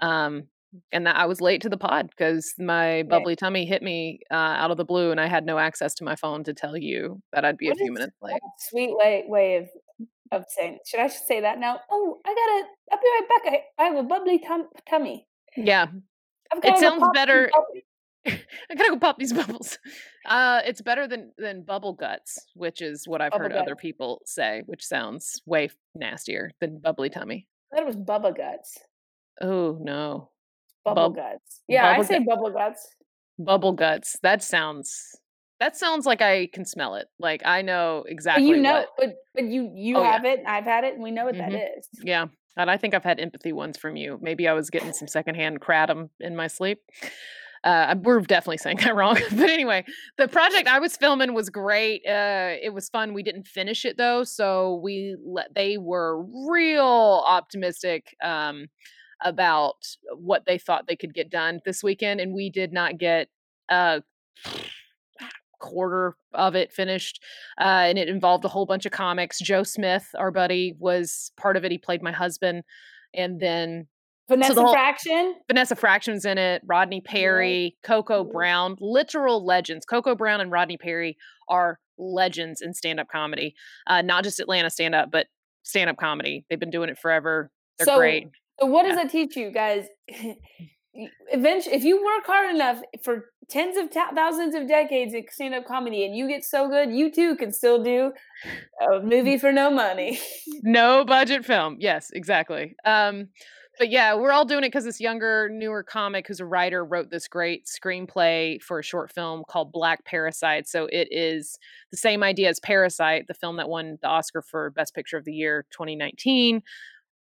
Um, 0.01 0.49
and 0.93 1.07
that 1.07 1.17
I 1.17 1.27
was 1.27 1.41
late 1.41 1.63
to 1.63 1.69
the 1.69 1.77
pod 1.77 2.11
because 2.11 2.53
my 2.59 3.05
bubbly 3.05 3.37
tummy 3.37 3.65
hit 3.65 3.83
me 3.83 4.21
uh, 4.31 4.35
out 4.35 4.71
of 4.71 4.77
the 4.77 4.85
blue, 4.85 5.11
and 5.11 5.21
I 5.21 5.27
had 5.27 5.47
no 5.47 5.59
access 5.59 5.95
to 5.95 6.05
my 6.05 6.17
phone 6.17 6.45
to 6.45 6.53
tell 6.53 6.77
you 6.77 7.23
that 7.33 7.45
I'd 7.45 7.57
be 7.57 7.69
What 7.69 7.77
a 7.77 7.79
few 7.79 7.93
minutes 7.93 8.17
late. 8.21 8.41
Sweet 8.59 8.91
way 8.93 9.25
way 9.27 9.57
of 9.57 9.69
of 10.33 10.45
saying. 10.49 10.79
Should 10.87 11.01
I 11.01 11.07
say 11.09 11.41
that 11.41 11.59
now? 11.59 11.81
Oh, 11.91 12.19
I 12.27 12.29
gotta. 12.29 12.69
I'll 12.93 12.99
be 12.99 13.07
right 13.07 13.29
back. 13.29 13.53
I, 13.79 13.83
I 13.83 13.87
have 13.87 14.05
a 14.05 14.09
bubbly 14.09 14.39
tum- 14.39 14.69
tummy. 14.89 15.27
Yeah, 15.57 15.87
I've 16.53 16.63
It 16.63 16.79
sounds 16.79 17.05
better-. 17.15 17.51
I 18.71 18.75
gotta 18.75 18.91
go 18.91 18.99
pop 18.99 19.19
these 19.19 19.33
bubbles. 19.41 19.79
Uh, 20.27 20.61
it's 20.65 20.81
better 20.83 21.07
than 21.07 21.33
than 21.39 21.63
bubble 21.63 21.93
guts, 21.93 22.39
which 22.55 22.83
is 22.83 23.07
what 23.07 23.21
I've 23.21 23.31
Bubble 23.33 23.45
heard 23.45 23.53
other 23.53 23.77
people 23.77 24.23
say, 24.27 24.63
which 24.67 24.85
sounds 24.85 25.41
way 25.47 25.71
nastier 25.95 26.51
than 26.61 26.79
bubbly 26.79 27.11
tummy. 27.11 27.47
I 27.73 27.77
thought 27.77 27.83
it 27.83 27.87
was 27.87 27.97
Bubba 27.97 28.37
Guts. 28.37 28.79
Oh 29.41 29.79
no, 29.81 30.31
Bubble 30.85 31.11
Bub- 31.11 31.17
Guts. 31.17 31.63
Yeah, 31.69 31.87
I 31.89 32.03
say 32.03 32.19
gut- 32.19 32.27
Bubble 32.29 32.51
Guts. 32.51 32.89
bubble 33.39 33.73
guts. 33.73 34.17
That 34.23 34.43
sounds. 34.43 35.03
That 35.59 35.75
sounds 35.77 36.05
like 36.05 36.21
I 36.21 36.49
can 36.53 36.65
smell 36.67 36.97
it. 36.97 37.07
Like 37.19 37.43
I 37.47 37.63
know 37.63 38.03
But 38.05 38.13
exactly. 38.13 38.47
you 38.49 38.57
know, 38.59 38.75
what- 38.75 38.89
but 38.99 39.15
but 39.35 39.45
you 39.45 39.71
you 39.75 39.97
Oh, 39.97 40.03
yeah. 40.03 40.13
have 40.13 40.25
it. 40.25 40.41
I've 40.47 40.65
had 40.65 40.85
it, 40.85 40.95
and 40.95 41.03
we 41.03 41.11
know 41.11 41.25
what 41.27 41.37
that 41.39 41.51
Mhm. 41.51 41.79
is. 41.79 41.89
Yeah, 42.03 42.27
and 42.57 42.71
I 42.71 42.77
think 42.77 42.95
I've 42.95 43.05
had 43.05 43.19
empathy 43.21 43.53
ones 43.53 43.77
from 43.79 43.97
you. 43.97 44.19
Maybe 44.21 44.47
I 44.49 44.53
was 44.53 44.69
getting 44.71 44.93
some 44.93 45.09
secondhand 45.09 45.61
kratom 45.61 46.11
in 46.21 46.37
my 46.37 46.47
sleep. 46.47 46.81
Uh, 47.65 47.95
we're 48.03 48.21
definitely 48.21 48.59
saying 48.59 48.77
that 48.83 48.95
wrong. 48.95 49.19
but 49.31 49.51
anyway, 49.51 49.85
the 50.19 50.29
project 50.29 50.69
I 50.69 50.79
was 50.79 50.97
filming 50.97 51.35
was 51.35 51.51
great. 51.51 52.03
Uh, 52.07 52.55
it 52.63 52.73
was 52.73 52.89
fun. 52.89 53.15
We 53.15 53.23
didn't 53.23 53.47
finish 53.47 53.85
it 53.85 53.97
though, 53.97 54.25
so 54.25 54.81
we 54.83 55.17
let 55.25 55.55
they 55.55 55.79
were 55.79 56.25
real 56.49 57.25
optimistic 57.27 58.15
um, 58.23 58.67
about 59.23 59.77
what 60.15 60.45
they 60.47 60.59
thought 60.59 60.87
they 60.87 60.97
could 60.97 61.15
get 61.15 61.31
done 61.31 61.61
this 61.65 61.83
weekend, 61.83 62.21
and 62.21 62.35
we 62.35 62.51
did 62.51 62.73
not 62.73 62.99
get 62.99 63.29
a 63.69 64.03
quarter 65.59 66.17
of 66.35 66.55
it 66.55 66.71
finished. 66.73 67.23
Uh, 67.59 67.85
and 67.89 67.99
it 67.99 68.09
involved 68.09 68.45
a 68.45 68.49
whole 68.49 68.67
bunch 68.67 68.85
of 68.85 68.93
comics. 68.93 69.39
Joe 69.39 69.63
Smith, 69.63 70.07
our 70.17 70.31
buddy, 70.31 70.75
was 70.79 71.33
part 71.37 71.57
of 71.57 71.65
it. 71.65 71.73
He 71.73 71.79
played 71.79 72.03
my 72.03 72.13
husband, 72.13 72.63
and 73.15 73.41
then 73.41 73.87
Vanessa 74.29 74.55
the 74.55 74.63
whole- 74.63 74.73
Fraction. 74.73 75.35
Vanessa 75.49 75.77
Fraction's 75.77 76.25
in 76.25 76.37
it, 76.39 76.63
Rodney 76.67 77.01
Perry, 77.01 77.77
Coco. 77.85 78.25
Brown, 78.25 78.77
literal 78.81 79.45
legends. 79.45 79.85
Coco 79.87 80.15
Brown 80.15 80.41
and 80.41 80.51
Rodney 80.51 80.77
Perry 80.77 81.17
are 81.49 81.79
legends 81.99 82.61
in 82.61 82.75
stand 82.75 82.99
up 83.01 83.09
comedy, 83.09 83.55
uh, 83.87 84.03
not 84.03 84.25
just 84.25 84.41
Atlanta 84.41 84.69
stand 84.71 84.95
up, 84.95 85.11
but 85.11 85.27
stand 85.63 85.89
up 85.89 85.97
comedy. 85.97 86.45
They've 86.51 86.61
been 86.61 86.71
doing 86.71 86.89
it 86.91 86.99
forever. 86.99 87.51
They're 87.79 87.87
So, 87.87 87.97
great. 87.99 88.29
So 88.61 88.67
what 88.67 88.85
does 88.85 88.97
that 88.97 89.11
teach 89.11 89.37
you 89.37 89.51
guys? 89.51 89.87
Eventually, 91.31 91.75
if 91.77 91.85
you 91.85 92.03
work 92.03 92.25
hard 92.27 92.55
enough 92.55 92.81
for 93.05 93.27
tens 93.51 93.77
of 93.77 93.91
ta- 93.93 94.13
thousands 94.15 94.55
of 94.55 94.67
decades 94.67 95.13
in 95.13 95.25
stand-up 95.31 95.67
comedy, 95.67 96.07
and 96.07 96.17
you 96.17 96.27
get 96.27 96.43
so 96.43 96.69
good, 96.69 96.91
you 96.91 97.11
too 97.13 97.37
can 97.37 97.53
still 97.53 97.83
do 97.83 98.13
a 98.81 99.01
movie 99.01 99.37
for 99.37 99.53
no 99.53 99.71
money. 99.71 100.19
no 100.63 101.05
budget 101.05 101.45
film. 101.45 101.77
Yes, 101.81 102.11
exactly. 102.13 102.75
Um, 102.87 103.29
but 103.79 103.91
yeah, 103.91 104.15
we're 104.15 104.33
all 104.33 104.45
doing 104.45 104.65
it 104.65 104.69
because 104.69 104.85
this 104.85 105.01
younger, 105.01 105.49
newer 105.51 105.83
comic 105.83 106.27
who's 106.27 106.41
a 106.41 106.47
writer 106.47 106.85
wrote 106.85 107.11
this 107.11 107.29
great 107.29 107.67
screenplay 107.67 108.61
for 108.63 108.79
a 108.79 108.83
short 108.83 109.13
film 109.13 109.43
called 109.49 109.73
Black 109.73 110.05
Parasite. 110.05 110.69
So 110.69 110.87
it 110.91 111.09
is 111.11 111.59
the 111.91 111.97
same 111.97 112.23
idea 112.23 112.49
as 112.49 112.61
Parasite, 112.61 113.27
the 113.29 113.35
film 113.35 113.57
that 113.57 113.69
won 113.69 113.99
the 114.03 114.09
Oscar 114.09 114.43
for 114.43 114.71
Best 114.71 114.95
Picture 114.95 115.17
of 115.19 115.25
the 115.25 115.33
Year 115.33 115.67
2019. 115.73 116.63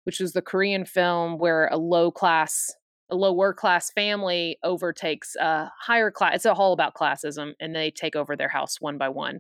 which 0.04 0.20
was 0.20 0.34
the 0.34 0.42
Korean 0.42 0.86
film 0.86 1.38
where 1.38 1.68
a 1.68 1.78
low 1.78 2.12
class, 2.12 2.72
a 3.10 3.16
lower 3.16 3.54
class 3.54 3.92
family 3.92 4.58
overtakes 4.64 5.36
a 5.36 5.72
higher 5.80 6.12
class. 6.12 6.36
It's 6.36 6.46
all 6.46 6.74
about 6.74 6.94
classism, 6.96 7.54
and 7.60 7.76
they 7.76 7.92
take 7.92 8.16
over 8.16 8.36
their 8.36 8.50
house 8.50 8.82
one 8.82 8.98
by 8.98 9.10
one. 9.10 9.40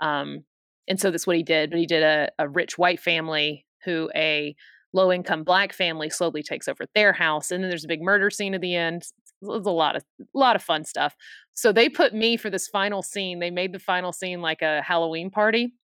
Um, 0.00 0.44
and 0.86 1.00
so 1.00 1.10
that's 1.10 1.26
what 1.26 1.36
he 1.36 1.42
did. 1.42 1.70
But 1.70 1.78
he 1.78 1.86
did 1.86 2.02
a, 2.02 2.30
a 2.38 2.48
rich 2.48 2.78
white 2.78 3.00
family 3.00 3.66
who 3.84 4.10
a 4.14 4.54
low 4.94 5.12
income 5.12 5.44
black 5.44 5.74
family 5.74 6.08
slowly 6.08 6.42
takes 6.42 6.68
over 6.68 6.84
their 6.94 7.12
house, 7.12 7.50
and 7.50 7.62
then 7.62 7.68
there's 7.68 7.84
a 7.84 7.88
big 7.88 8.00
murder 8.00 8.30
scene 8.30 8.54
at 8.54 8.60
the 8.62 8.74
end. 8.74 9.06
There's 9.42 9.66
a 9.66 9.70
lot 9.70 9.96
of 9.96 10.04
a 10.20 10.38
lot 10.38 10.56
of 10.56 10.62
fun 10.62 10.84
stuff. 10.84 11.14
So 11.52 11.72
they 11.72 11.88
put 11.90 12.14
me 12.14 12.38
for 12.38 12.48
this 12.48 12.68
final 12.68 13.02
scene. 13.02 13.40
They 13.40 13.50
made 13.50 13.72
the 13.72 13.78
final 13.78 14.12
scene 14.12 14.40
like 14.40 14.62
a 14.62 14.80
Halloween 14.80 15.30
party, 15.30 15.74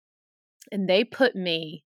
and 0.71 0.89
they 0.89 1.03
put 1.03 1.35
me, 1.35 1.83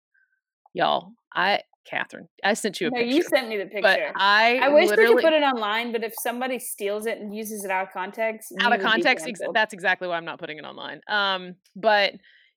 y'all. 0.74 1.12
I 1.34 1.62
Katherine, 1.86 2.28
I 2.44 2.54
sent 2.56 2.82
you 2.82 2.88
a 2.88 2.92
No, 2.92 2.98
picture. 2.98 3.16
you 3.16 3.22
sent 3.24 3.48
me 3.48 3.58
the 3.58 3.66
picture. 3.66 3.82
but 3.82 4.00
I, 4.16 4.58
I 4.58 4.70
wish 4.70 4.90
we 4.90 4.96
could 4.96 5.22
put 5.22 5.34
it 5.34 5.44
online, 5.44 5.92
but 5.92 6.04
if 6.04 6.14
somebody 6.20 6.58
steals 6.58 7.06
it 7.06 7.20
and 7.20 7.36
uses 7.36 7.64
it 7.64 7.70
out 7.70 7.88
of 7.88 7.94
context, 7.94 8.54
out 8.60 8.74
of 8.74 8.82
context. 8.82 9.28
Ex- 9.28 9.40
that's 9.54 9.74
exactly 9.74 10.08
why 10.08 10.18
I'm 10.18 10.26
not 10.26 10.40
putting 10.40 10.58
it 10.58 10.66
online. 10.66 11.02
Um, 11.08 11.56
but 11.76 12.14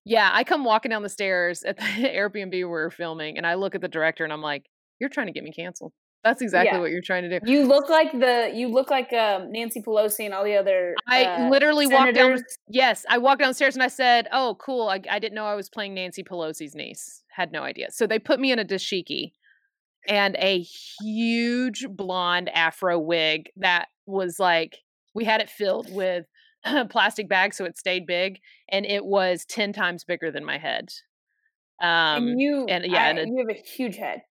yeah, 0.08 0.30
I 0.32 0.42
come 0.42 0.64
walking 0.64 0.88
down 0.90 1.02
the 1.02 1.08
stairs 1.10 1.62
at 1.64 1.76
the 1.76 1.82
Airbnb 1.84 2.52
we 2.52 2.64
we're 2.64 2.90
filming, 2.90 3.36
and 3.36 3.46
I 3.46 3.54
look 3.54 3.74
at 3.74 3.82
the 3.82 3.88
director, 3.88 4.24
and 4.24 4.32
I'm 4.32 4.40
like, 4.40 4.64
"You're 4.98 5.10
trying 5.10 5.26
to 5.26 5.32
get 5.32 5.44
me 5.44 5.52
canceled. 5.52 5.92
That's 6.24 6.40
exactly 6.42 6.76
Yeah. 6.76 6.80
what 6.80 6.90
you're 6.90 7.02
trying 7.02 7.28
to 7.28 7.40
do." 7.40 7.50
You 7.50 7.66
look 7.66 7.90
like 7.90 8.12
the 8.12 8.50
you 8.54 8.68
look 8.68 8.90
like 8.90 9.12
um, 9.12 9.52
Nancy 9.52 9.82
Pelosi 9.82 10.24
and 10.24 10.32
all 10.32 10.44
the 10.44 10.56
other. 10.56 10.94
I 11.06 11.24
uh, 11.24 11.50
literally 11.50 11.86
walked 11.86 12.14
down. 12.14 12.42
Yes, 12.68 13.04
I 13.10 13.18
walked 13.18 13.40
downstairs 13.40 13.76
and 13.76 13.82
I 13.82 13.88
said, 13.88 14.28
"Oh, 14.32 14.56
cool! 14.58 14.88
I, 14.88 15.00
I 15.10 15.18
didn't 15.18 15.34
know 15.34 15.44
I 15.44 15.54
was 15.54 15.68
playing 15.68 15.92
Nancy 15.94 16.24
Pelosi's 16.24 16.74
niece. 16.74 17.22
Had 17.28 17.52
no 17.52 17.62
idea." 17.62 17.88
So 17.90 18.06
they 18.06 18.18
put 18.18 18.40
me 18.40 18.50
in 18.50 18.58
a 18.58 18.64
dashiki 18.64 19.32
and 20.08 20.36
a 20.38 20.64
huge 21.02 21.86
blonde 21.90 22.48
afro 22.48 22.98
wig 22.98 23.50
that 23.56 23.88
was 24.06 24.40
like 24.40 24.78
we 25.14 25.24
had 25.24 25.42
it 25.42 25.50
filled 25.50 25.92
with 25.92 26.24
plastic 26.90 27.28
bag 27.28 27.54
so 27.54 27.64
it 27.64 27.78
stayed 27.78 28.06
big, 28.06 28.40
and 28.70 28.84
it 28.86 29.04
was 29.04 29.44
ten 29.44 29.72
times 29.72 30.04
bigger 30.04 30.30
than 30.30 30.44
my 30.44 30.58
head. 30.58 30.88
Um, 31.80 32.28
and 32.28 32.40
you, 32.40 32.66
and 32.68 32.84
yeah, 32.86 33.04
I- 33.04 33.08
and 33.10 33.18
it- 33.18 33.28
you 33.28 33.46
have 33.46 33.56
a 33.56 33.60
huge 33.60 33.96
head. 33.96 34.22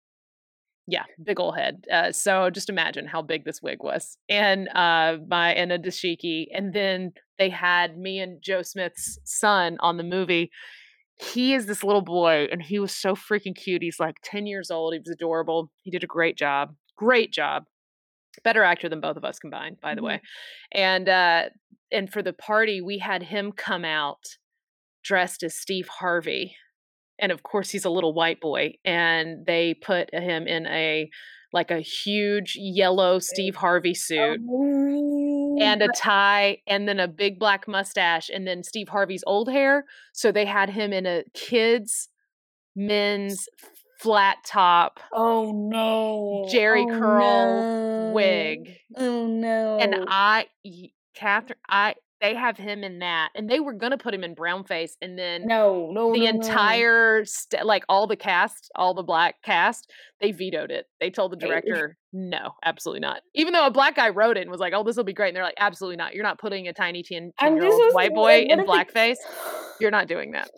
yeah, 0.87 1.03
big 1.23 1.39
old 1.39 1.57
head. 1.57 1.85
Uh, 1.91 2.11
so 2.11 2.49
just 2.49 2.69
imagine 2.69 3.05
how 3.07 3.21
big 3.21 3.45
this 3.45 3.61
wig 3.61 3.79
was, 3.81 4.17
and 4.29 4.67
uh, 4.69 5.17
my 5.27 5.53
and 5.53 5.71
a 5.71 5.79
dashiki, 5.79 6.47
and 6.53 6.73
then 6.73 7.11
they 7.37 7.49
had 7.49 7.97
me 7.97 8.19
and 8.19 8.41
Joe 8.41 8.61
Smith's 8.63 9.19
son 9.23 9.77
on 9.79 9.97
the 9.97 10.03
movie. 10.03 10.49
He 11.19 11.53
is 11.55 11.65
this 11.65 11.83
little 11.83 12.01
boy, 12.03 12.47
and 12.51 12.61
he 12.61 12.79
was 12.79 12.93
so 12.93 13.15
freaking 13.15 13.55
cute. 13.55 13.81
He's 13.81 13.99
like 13.99 14.17
ten 14.23 14.45
years 14.45 14.69
old. 14.69 14.93
He 14.93 14.99
was 14.99 15.09
adorable. 15.09 15.71
He 15.83 15.89
did 15.91 16.03
a 16.03 16.07
great 16.07 16.37
job. 16.37 16.75
Great 16.95 17.31
job. 17.33 17.63
Better 18.43 18.63
actor 18.63 18.89
than 18.89 19.01
both 19.01 19.17
of 19.17 19.25
us 19.25 19.39
combined, 19.39 19.79
by 19.81 19.95
the 19.95 20.01
Mhm. 20.01 20.05
way. 20.05 20.21
And 20.71 21.09
uh, 21.09 21.49
and 21.91 22.11
for 22.11 22.21
the 22.21 22.33
party, 22.33 22.81
we 22.81 22.97
had 22.99 23.23
him 23.23 23.51
come 23.51 23.85
out 23.85 24.37
dressed 25.03 25.43
as 25.43 25.55
Steve 25.55 25.87
Harvey 25.87 26.55
and 27.19 27.31
of 27.31 27.43
course 27.43 27.69
he's 27.69 27.85
a 27.85 27.89
little 27.89 28.13
white 28.13 28.39
boy 28.39 28.73
and 28.85 29.45
they 29.45 29.73
put 29.73 30.13
him 30.13 30.47
in 30.47 30.67
a 30.67 31.09
like 31.53 31.71
a 31.71 31.79
huge 31.79 32.55
yellow 32.59 33.19
steve 33.19 33.55
harvey 33.55 33.93
suit 33.93 34.39
Oh, 34.43 35.57
and 35.61 35.81
a 35.81 35.87
tie 35.87 36.57
and 36.67 36.87
then 36.87 36.99
a 36.99 37.07
big 37.07 37.39
black 37.39 37.67
mustache 37.67 38.29
and 38.29 38.47
then 38.47 38.63
steve 38.63 38.89
harvey's 38.89 39.23
old 39.25 39.49
hair 39.49 39.85
so 40.13 40.31
they 40.31 40.45
had 40.45 40.69
him 40.69 40.93
in 40.93 41.05
a 41.05 41.23
kids 41.33 42.09
men's 42.75 43.47
flat 43.99 44.37
top 44.45 44.99
oh 45.13 45.51
no, 45.51 46.47
Jerry 46.51 46.85
oh, 46.87 46.99
curl 46.99 47.61
no. 47.61 48.11
wig. 48.13 48.77
Oh 48.95 49.27
no! 49.27 49.77
and 49.79 50.05
I 50.07 50.47
katherine 51.15 51.57
i 51.67 51.95
they 52.21 52.35
have 52.35 52.57
him 52.57 52.83
in 52.83 52.99
that 52.99 53.29
and 53.35 53.49
they 53.49 53.59
were 53.59 53.73
gonna 53.73 53.97
put 53.97 54.13
him 54.13 54.23
in 54.23 54.33
brown 54.33 54.63
face 54.63 54.97
and 55.01 55.17
then 55.17 55.45
no, 55.45 55.89
no, 55.91 56.13
the 56.13 56.19
no, 56.19 56.25
no. 56.25 56.29
entire 56.29 57.25
st- 57.25 57.65
like 57.65 57.83
all 57.89 58.07
the 58.07 58.15
cast 58.15 58.71
all 58.75 58.93
the 58.93 59.03
black 59.03 59.35
cast 59.43 59.91
they 60.19 60.31
vetoed 60.31 60.71
it. 60.71 60.85
They 60.99 61.11
told 61.11 61.31
the 61.31 61.35
director 61.37 61.95
no 62.11 62.53
absolutely 62.63 63.01
not. 63.01 63.21
Even 63.35 63.53
though 63.53 63.67
a 63.67 63.71
black 63.71 63.95
guy 63.95 64.09
wrote 64.09 64.37
it 64.37 64.41
and 64.41 64.49
was 64.51 64.59
like 64.59 64.73
oh 64.75 64.83
this 64.83 64.95
will 64.97 65.03
be 65.03 65.13
great 65.13 65.29
and 65.29 65.35
they're 65.35 65.43
like 65.43 65.55
absolutely 65.59 65.97
not. 65.97 66.13
You're 66.15 66.23
not 66.23 66.39
putting 66.39 66.67
a 66.67 66.73
tiny 66.73 67.03
10 67.03 67.33
I'm 67.39 67.55
year 67.57 67.71
old 67.71 67.93
white 67.93 68.13
boy 68.13 68.41
what 68.41 68.51
in 68.51 68.59
if 68.59 68.65
they- 68.65 68.71
blackface. 68.71 69.17
You're 69.79 69.91
not 69.91 70.07
doing 70.07 70.31
that. 70.31 70.49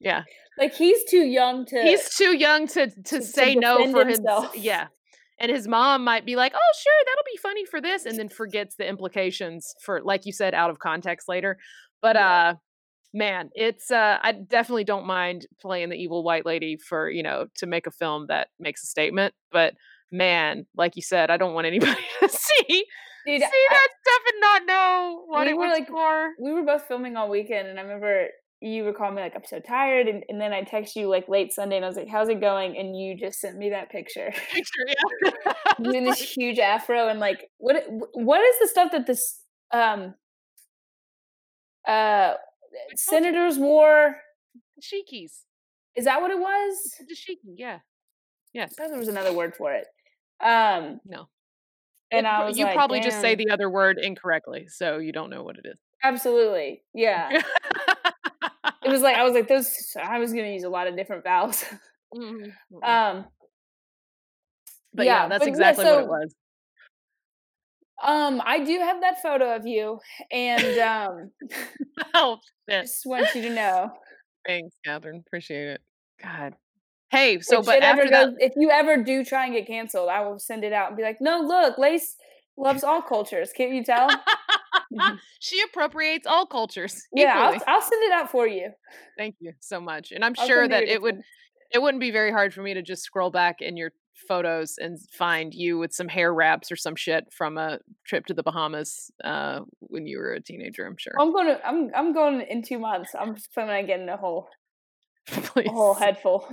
Yeah 0.00 0.22
Like 0.58 0.74
he's 0.74 1.04
too 1.04 1.24
young 1.24 1.64
to. 1.66 1.80
he's 1.82 2.14
too 2.16 2.36
young 2.36 2.66
to 2.68 2.88
to, 2.88 3.02
to 3.02 3.22
say 3.22 3.54
no 3.54 3.78
defend 3.78 3.92
for 3.94 4.06
his 4.06 4.18
himself. 4.18 4.56
yeah 4.56 4.86
and 5.40 5.50
his 5.52 5.68
mom 5.68 6.02
might 6.04 6.26
be 6.26 6.34
like 6.36 6.52
oh 6.54 6.72
sure 6.82 6.92
that'll 7.06 7.24
be 7.32 7.36
funny 7.38 7.64
for 7.64 7.80
this 7.80 8.04
and 8.06 8.18
then 8.18 8.28
forgets 8.28 8.74
the 8.76 8.86
implications 8.88 9.72
for 9.84 10.00
like 10.02 10.26
you 10.26 10.32
said 10.32 10.52
out 10.54 10.70
of 10.70 10.78
context 10.78 11.28
later 11.28 11.56
but 12.02 12.16
Yeah. 12.16 12.28
uh 12.50 12.54
man 13.14 13.50
it's 13.54 13.90
uh 13.90 14.18
i 14.22 14.32
definitely 14.32 14.84
don't 14.84 15.06
mind 15.06 15.46
playing 15.60 15.88
the 15.90 15.96
evil 15.96 16.22
white 16.24 16.44
lady 16.44 16.76
for 16.76 17.08
you 17.08 17.22
know 17.22 17.46
to 17.56 17.66
make 17.66 17.86
a 17.86 17.90
film 17.90 18.26
that 18.28 18.48
makes 18.58 18.82
a 18.82 18.86
statement 18.86 19.32
but 19.52 19.74
man 20.12 20.66
like 20.76 20.96
you 20.96 21.02
said 21.02 21.30
i 21.30 21.36
don't 21.36 21.54
want 21.54 21.66
anybody 21.66 21.92
to 22.20 22.28
see 22.28 22.84
Dude, 23.26 23.40
see 23.40 23.46
I- 23.46 23.68
that 23.70 23.88
stuff 24.02 24.22
and 24.32 24.40
not 24.40 24.66
know 24.66 25.22
what 25.26 25.44
We 25.46 25.52
it 25.52 25.56
was 25.56 25.70
like, 25.78 25.88
for 25.88 26.30
we 26.40 26.52
were 26.52 26.62
both 26.64 26.84
filming 26.88 27.16
all 27.16 27.28
weekend, 27.28 27.68
and 27.68 27.78
I 27.78 27.82
remember 27.82 28.28
you 28.60 28.84
were 28.84 28.92
calling 28.92 29.14
me 29.14 29.22
like, 29.22 29.34
"I'm 29.36 29.44
so 29.44 29.60
tired," 29.60 30.08
and, 30.08 30.24
and 30.28 30.40
then 30.40 30.52
I 30.52 30.62
text 30.62 30.96
you 30.96 31.08
like 31.08 31.28
late 31.28 31.52
Sunday, 31.52 31.76
and 31.76 31.84
I 31.84 31.88
was 31.88 31.96
like, 31.96 32.08
"How's 32.08 32.28
it 32.28 32.40
going?" 32.40 32.76
And 32.76 32.98
you 32.98 33.16
just 33.16 33.40
sent 33.40 33.56
me 33.56 33.70
that 33.70 33.90
picture. 33.90 34.32
picture 34.52 34.84
yeah 34.86 35.52
you 35.78 35.92
in 35.92 36.04
this 36.04 36.20
huge 36.36 36.58
afro, 36.58 37.08
and 37.08 37.20
like, 37.20 37.50
what 37.58 37.84
what 38.14 38.40
is 38.40 38.58
the 38.60 38.68
stuff 38.68 38.92
that 38.92 39.06
this 39.06 39.40
um 39.72 40.14
uh 41.86 42.34
senators 42.96 43.58
wore? 43.58 44.16
Shikis. 44.82 45.42
Is 45.96 46.04
that 46.04 46.20
what 46.20 46.30
it 46.30 46.38
was? 46.38 46.94
The 46.98 47.06
Dashiki, 47.06 47.54
yeah. 47.56 47.78
Yes. 48.52 48.72
I 48.78 48.82
thought 48.82 48.90
there 48.90 48.98
was 48.98 49.08
another 49.08 49.32
word 49.32 49.54
for 49.56 49.72
it. 49.72 49.86
Um, 50.40 51.00
No. 51.04 51.28
and 52.12 52.26
It 52.26 52.28
I 52.28 52.44
was 52.46 52.56
you 52.58 52.64
like, 52.64 52.74
probably 52.74 53.00
just 53.00 53.20
say 53.20 53.34
the 53.34 53.50
other 53.50 53.68
word 53.68 53.98
incorrectly, 53.98 54.66
so 54.68 54.98
you 54.98 55.12
don't 55.12 55.30
know 55.30 55.42
what 55.42 55.56
it 55.58 55.66
is. 55.66 55.78
absolutely, 56.02 56.82
yeah. 56.94 57.42
It 58.88 58.92
was 58.92 59.02
like 59.02 59.16
I 59.16 59.24
was 59.24 59.34
like 59.34 59.48
those. 59.48 59.96
I 60.02 60.18
was 60.18 60.32
gonna 60.32 60.48
use 60.48 60.64
a 60.64 60.68
lot 60.68 60.86
of 60.86 60.96
different 60.96 61.24
vowels. 61.24 61.64
Mhm, 62.14 62.52
mhm. 62.72 62.82
um, 63.18 63.26
but 64.94 65.06
yeah, 65.06 65.22
yeah, 65.22 65.28
that's 65.28 65.40
but 65.44 65.46
yeah, 65.46 65.50
exactly 65.52 65.84
what 65.84 66.00
it 66.00 66.08
was. 66.08 66.34
um, 68.02 68.42
I 68.44 68.64
do 68.64 68.78
have 68.78 69.00
that 69.02 69.20
photo 69.22 69.54
of 69.56 69.66
you, 69.66 69.98
and 70.30 70.78
um, 70.80 71.30
Oh, 72.14 72.38
shit. 72.68 72.82
just 72.84 73.04
want 73.06 73.34
you 73.34 73.42
to 73.42 73.50
know. 73.50 73.90
Thanks, 74.46 74.74
Katherine. 74.84 75.22
Appreciate 75.26 75.68
it. 75.68 75.80
God. 76.22 76.54
Hey, 77.10 77.40
so 77.40 77.60
if 77.60 77.66
but 77.66 77.82
after 77.82 78.08
that, 78.10 78.26
goes- 78.26 78.36
if 78.38 78.52
you 78.56 78.70
ever 78.70 79.02
do 79.02 79.24
try 79.24 79.44
and 79.46 79.54
get 79.54 79.66
canceled, 79.66 80.08
I 80.08 80.20
will 80.22 80.38
send 80.38 80.64
it 80.64 80.72
out 80.72 80.88
and 80.88 80.96
be 80.96 81.02
like, 81.02 81.20
"No, 81.20 81.40
look, 81.40 81.78
Lace 81.78 82.16
loves 82.56 82.84
all 82.84 83.02
cultures. 83.02 83.50
Can't 83.52 83.72
you 83.72 83.82
tell?" 83.84 84.08
She 85.40 85.60
appropriates 85.62 86.26
all 86.26 86.46
cultures 86.46 87.06
yeah. 87.14 87.34
I'll, 87.36 87.62
I'll 87.66 87.82
send 87.82 88.02
it 88.04 88.12
out 88.12 88.30
for 88.30 88.46
you. 88.46 88.70
Thank 89.16 89.36
you 89.40 89.52
so 89.60 89.80
much. 89.80 90.12
And 90.12 90.24
I'm 90.24 90.34
I'll 90.38 90.46
sure 90.46 90.68
that 90.68 90.86
your 90.86 90.94
it 90.94 91.02
would 91.02 91.20
it 91.72 91.82
wouldn't 91.82 92.00
be 92.00 92.10
very 92.10 92.32
hard 92.32 92.54
for 92.54 92.62
me 92.62 92.74
to 92.74 92.82
just 92.82 93.02
scroll 93.02 93.30
back 93.30 93.56
in 93.60 93.76
your 93.76 93.92
photos 94.26 94.76
and 94.78 94.98
find 95.12 95.54
you 95.54 95.78
with 95.78 95.92
some 95.92 96.08
hair 96.08 96.32
wraps 96.32 96.72
or 96.72 96.76
some 96.76 96.96
shit 96.96 97.24
from 97.32 97.56
a 97.56 97.78
trip 98.04 98.26
to 98.26 98.34
the 98.34 98.42
Bahamas 98.42 99.10
uh, 99.22 99.60
when 99.80 100.06
you 100.06 100.18
were 100.18 100.32
a 100.32 100.40
teenager. 100.40 100.86
I'm 100.86 100.96
sure. 100.98 101.12
I'm 101.20 101.32
going 101.32 101.46
to. 101.46 101.66
I'm. 101.66 101.90
I'm 101.94 102.12
going 102.12 102.40
in 102.40 102.62
two 102.62 102.78
months. 102.78 103.10
I'm 103.18 103.36
planning 103.54 103.76
on 103.76 103.86
getting 103.86 104.08
a 104.08 104.16
whole 104.16 104.48
Please. 105.28 105.68
a 105.68 105.70
whole 105.70 105.94
head 105.94 106.18
full. 106.18 106.48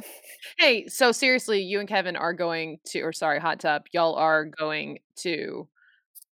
Hey, 0.57 0.87
so 0.87 1.11
seriously, 1.11 1.61
you 1.61 1.79
and 1.79 1.87
Kevin 1.87 2.15
are 2.15 2.33
going 2.33 2.79
to, 2.87 3.01
or 3.01 3.13
sorry, 3.13 3.39
Hot 3.39 3.59
Tub, 3.59 3.83
y'all 3.93 4.15
are 4.15 4.45
going 4.45 4.99
to 5.17 5.67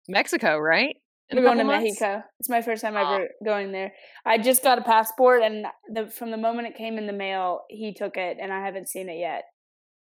Mexico, 0.08 0.58
right? 0.58 0.98
In 1.30 1.42
going 1.42 1.58
to 1.58 1.64
months? 1.64 1.84
Mexico. 1.84 2.24
It's 2.40 2.50
my 2.50 2.62
first 2.62 2.82
time 2.82 2.96
Aw. 2.96 3.16
ever 3.16 3.28
going 3.44 3.72
there. 3.72 3.94
I 4.26 4.38
just 4.38 4.64
got 4.64 4.78
a 4.78 4.82
passport, 4.84 5.42
and 5.44 5.66
the, 5.92 6.10
from 6.10 6.32
the 6.32 6.38
moment 6.38 6.68
it 6.68 6.76
came 6.76 6.98
in 6.98 7.08
the 7.08 7.14
mail, 7.14 7.62
he 7.70 7.94
took 7.94 8.18
it, 8.18 8.38
and 8.40 8.52
I 8.52 8.64
haven't 8.66 8.90
seen 8.90 9.10
it 9.10 9.18
yet. 9.18 9.44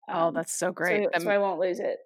Oh, 0.09 0.27
Um, 0.27 0.33
that's 0.33 0.53
so 0.53 0.67
so, 0.67 0.73
great. 0.73 1.07
so 1.19 1.29
I 1.29 1.38
won't 1.38 1.59
lose 1.59 1.79
it. 1.79 1.97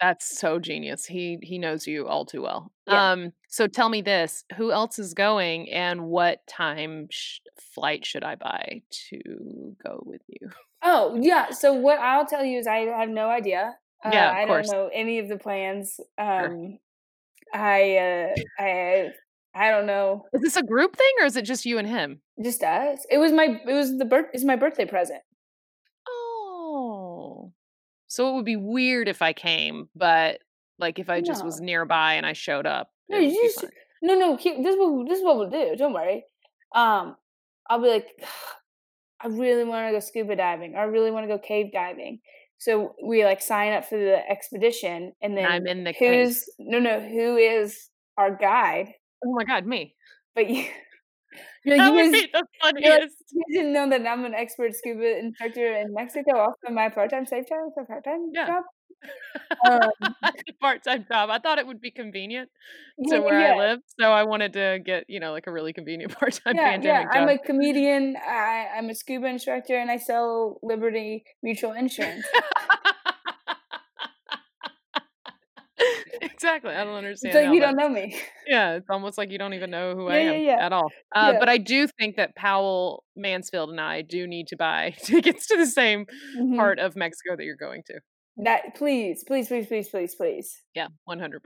That's 0.00 0.38
so 0.38 0.58
genius. 0.58 1.04
He 1.04 1.38
he 1.42 1.58
knows 1.58 1.86
you 1.86 2.06
all 2.08 2.24
too 2.24 2.40
well. 2.40 2.72
Yeah. 2.86 3.10
Um 3.12 3.32
so 3.48 3.66
tell 3.66 3.90
me 3.90 4.00
this, 4.00 4.44
who 4.56 4.72
else 4.72 4.98
is 4.98 5.12
going 5.12 5.68
and 5.70 6.06
what 6.06 6.46
time 6.46 7.08
sh- 7.10 7.40
flight 7.74 8.06
should 8.06 8.24
I 8.24 8.36
buy 8.36 8.80
to 9.10 9.76
go 9.84 10.02
with 10.06 10.22
you? 10.28 10.48
Oh 10.82 11.18
yeah. 11.20 11.50
So 11.50 11.74
what 11.74 11.98
I'll 11.98 12.24
tell 12.24 12.42
you 12.44 12.58
is 12.58 12.66
I 12.66 12.78
have 12.86 13.10
no 13.10 13.28
idea. 13.28 13.74
Uh, 14.02 14.10
Yeah, 14.10 14.30
of 14.30 14.36
I 14.36 14.44
don't 14.46 14.66
know 14.72 14.88
any 14.94 15.18
of 15.18 15.28
the 15.28 15.36
plans. 15.36 16.00
Um, 16.16 16.78
I 17.52 17.96
uh, 17.96 18.34
I 18.58 19.08
I 19.54 19.70
don't 19.70 19.86
know. 19.86 20.26
Is 20.32 20.42
this 20.42 20.56
a 20.56 20.62
group 20.62 20.96
thing 20.96 21.12
or 21.20 21.26
is 21.26 21.36
it 21.36 21.42
just 21.42 21.66
you 21.66 21.78
and 21.78 21.88
him? 21.88 22.20
Just 22.42 22.62
us. 22.62 23.04
It 23.10 23.18
was 23.18 23.32
my 23.32 23.60
it 23.66 23.72
was 23.72 23.98
the 23.98 24.04
birth. 24.04 24.26
It's 24.32 24.44
my 24.44 24.56
birthday 24.56 24.84
present. 24.86 25.20
Oh. 26.08 27.52
So 28.06 28.30
it 28.30 28.36
would 28.36 28.44
be 28.44 28.56
weird 28.56 29.08
if 29.08 29.22
I 29.22 29.32
came, 29.32 29.88
but 29.94 30.38
like 30.78 30.98
if 30.98 31.10
I 31.10 31.20
just 31.20 31.44
was 31.44 31.60
nearby 31.60 32.14
and 32.14 32.24
I 32.26 32.32
showed 32.32 32.66
up, 32.66 32.90
No, 33.08 33.18
you 33.18 33.30
just 33.42 33.60
fine. 33.60 33.70
no, 34.02 34.14
no. 34.14 34.36
Keep, 34.36 34.62
this 34.62 34.74
is 34.74 34.78
what 34.78 35.08
this 35.08 35.18
is 35.18 35.24
what 35.24 35.36
we'll 35.36 35.50
do. 35.50 35.76
Don't 35.76 35.92
worry. 35.92 36.24
Um, 36.74 37.16
I'll 37.68 37.80
be 37.82 37.88
like, 37.88 38.06
I 39.20 39.28
really 39.28 39.64
want 39.64 39.88
to 39.88 39.92
go 39.92 40.00
scuba 40.00 40.36
diving. 40.36 40.74
Or 40.74 40.80
I 40.80 40.84
really 40.84 41.10
want 41.10 41.24
to 41.24 41.28
go 41.28 41.38
cave 41.38 41.72
diving. 41.72 42.20
So 42.60 42.94
we 43.02 43.24
like 43.24 43.40
sign 43.40 43.72
up 43.72 43.86
for 43.86 43.98
the 43.98 44.20
expedition, 44.30 45.12
and 45.22 45.34
then 45.36 45.46
I'm 45.46 45.66
in 45.66 45.84
the 45.84 45.94
who's 45.98 46.44
no, 46.58 46.78
no, 46.78 47.00
who 47.00 47.36
is 47.38 47.88
our 48.18 48.36
guide? 48.36 48.92
Oh 49.24 49.32
my 49.32 49.44
god, 49.44 49.66
me. 49.66 49.94
But 50.34 50.48
you, 50.50 50.64
you're 51.64 51.76
That 51.78 51.92
would 51.94 52.04
you, 52.04 52.12
guys, 52.12 52.12
be 52.12 52.28
the 52.32 52.46
like, 52.62 53.02
you 53.32 53.44
didn't 53.50 53.72
know 53.72 53.88
that 53.88 54.06
I'm 54.06 54.24
an 54.26 54.34
expert 54.34 54.74
scuba 54.74 55.18
instructor 55.18 55.74
in 55.74 55.94
Mexico, 55.94 56.38
also 56.38 56.70
my 56.70 56.90
part-time 56.90 57.26
safe 57.26 57.48
time 57.48 57.70
part-time 57.86 58.30
Yeah. 58.34 58.46
job. 58.46 58.64
Um, 59.68 59.90
Part 60.60 60.84
time 60.84 61.04
job. 61.10 61.30
I 61.30 61.38
thought 61.38 61.58
it 61.58 61.66
would 61.66 61.80
be 61.80 61.90
convenient 61.90 62.50
to 63.08 63.14
yeah, 63.16 63.18
where 63.20 63.40
yeah. 63.40 63.54
I 63.54 63.56
live, 63.58 63.80
so 63.98 64.10
I 64.10 64.24
wanted 64.24 64.52
to 64.54 64.78
get 64.84 65.04
you 65.08 65.20
know 65.20 65.32
like 65.32 65.46
a 65.46 65.52
really 65.52 65.72
convenient 65.72 66.12
part 66.18 66.32
time 66.44 66.54
yeah, 66.56 66.62
yeah. 66.62 66.70
pandemic 66.72 67.08
I'm 67.12 67.28
a 67.28 67.38
comedian. 67.38 68.16
I, 68.16 68.68
I'm 68.76 68.90
a 68.90 68.94
scuba 68.94 69.26
instructor, 69.26 69.76
and 69.76 69.90
I 69.90 69.96
sell 69.98 70.58
Liberty 70.62 71.24
Mutual 71.42 71.72
Insurance. 71.72 72.24
exactly. 76.20 76.72
I 76.74 76.84
don't 76.84 76.94
understand. 76.96 77.32
so 77.32 77.52
you 77.52 77.60
don't 77.60 77.76
know 77.76 77.88
me. 77.88 78.16
Yeah, 78.46 78.72
it's 78.76 78.90
almost 78.90 79.16
like 79.18 79.30
you 79.30 79.38
don't 79.38 79.54
even 79.54 79.70
know 79.70 79.94
who 79.94 80.08
I 80.08 80.18
Yeah, 80.18 80.30
yeah, 80.30 80.32
am 80.32 80.42
yeah. 80.58 80.66
at 80.66 80.72
all. 80.72 80.90
Uh, 81.14 81.30
Yeah. 81.34 81.38
But 81.38 81.48
I 81.48 81.58
do 81.58 81.86
think 81.98 82.16
that 82.16 82.34
Powell 82.34 83.04
Mansfield 83.16 83.70
and 83.70 83.80
I 83.80 84.02
do 84.02 84.26
need 84.26 84.48
to 84.48 84.56
buy 84.56 84.94
tickets 85.04 85.46
to 85.48 85.56
the 85.56 85.66
same 85.66 86.06
Mhm. 86.38 86.56
part 86.56 86.78
of 86.78 86.96
Mexico 86.96 87.36
that 87.36 87.44
you're 87.44 87.56
going 87.56 87.82
to. 87.86 88.00
That 88.44 88.74
please, 88.74 89.24
please, 89.26 89.48
please, 89.48 89.66
please, 89.66 89.88
please, 89.88 90.14
please. 90.14 90.62
Yeah, 90.74 90.88
100%. 91.08 91.38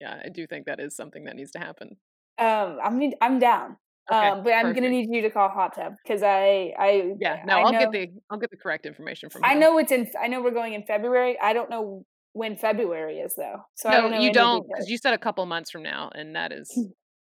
Yeah, 0.00 0.20
I 0.24 0.28
do 0.28 0.46
think 0.46 0.66
that 0.66 0.80
is 0.80 0.96
something 0.96 1.24
that 1.24 1.36
needs 1.36 1.52
to 1.52 1.58
happen. 1.58 1.96
Um, 2.38 2.78
I'm 2.82 2.98
need, 2.98 3.14
I'm 3.20 3.38
down. 3.38 3.76
Okay, 4.12 4.28
um, 4.28 4.42
but 4.42 4.52
I'm 4.52 4.74
gonna 4.74 4.90
need 4.90 5.08
you 5.10 5.22
to 5.22 5.30
call 5.30 5.48
Hot 5.48 5.74
Tub 5.74 5.94
because 6.02 6.22
I, 6.22 6.74
I, 6.78 7.14
Yeah, 7.18 7.42
no, 7.46 7.56
I 7.56 7.62
I'll 7.62 7.72
know, 7.72 7.78
get 7.78 7.92
the 7.92 8.08
I'll 8.28 8.38
get 8.38 8.50
the 8.50 8.56
correct 8.58 8.84
information 8.84 9.30
from. 9.30 9.42
I 9.44 9.54
know 9.54 9.78
it's 9.78 9.92
in. 9.92 10.10
I 10.20 10.28
know 10.28 10.42
we're 10.42 10.50
going 10.50 10.74
in 10.74 10.82
February. 10.82 11.38
I 11.40 11.54
don't 11.54 11.70
know 11.70 12.04
when 12.34 12.56
February 12.56 13.20
is 13.20 13.34
though. 13.34 13.62
So 13.76 13.88
I 13.88 13.92
No, 13.92 14.02
don't 14.02 14.10
know 14.10 14.20
you 14.20 14.32
don't 14.32 14.66
because 14.68 14.90
you 14.90 14.98
said 14.98 15.14
a 15.14 15.18
couple 15.18 15.46
months 15.46 15.70
from 15.70 15.82
now, 15.82 16.10
and 16.14 16.36
that 16.36 16.52
is 16.52 16.70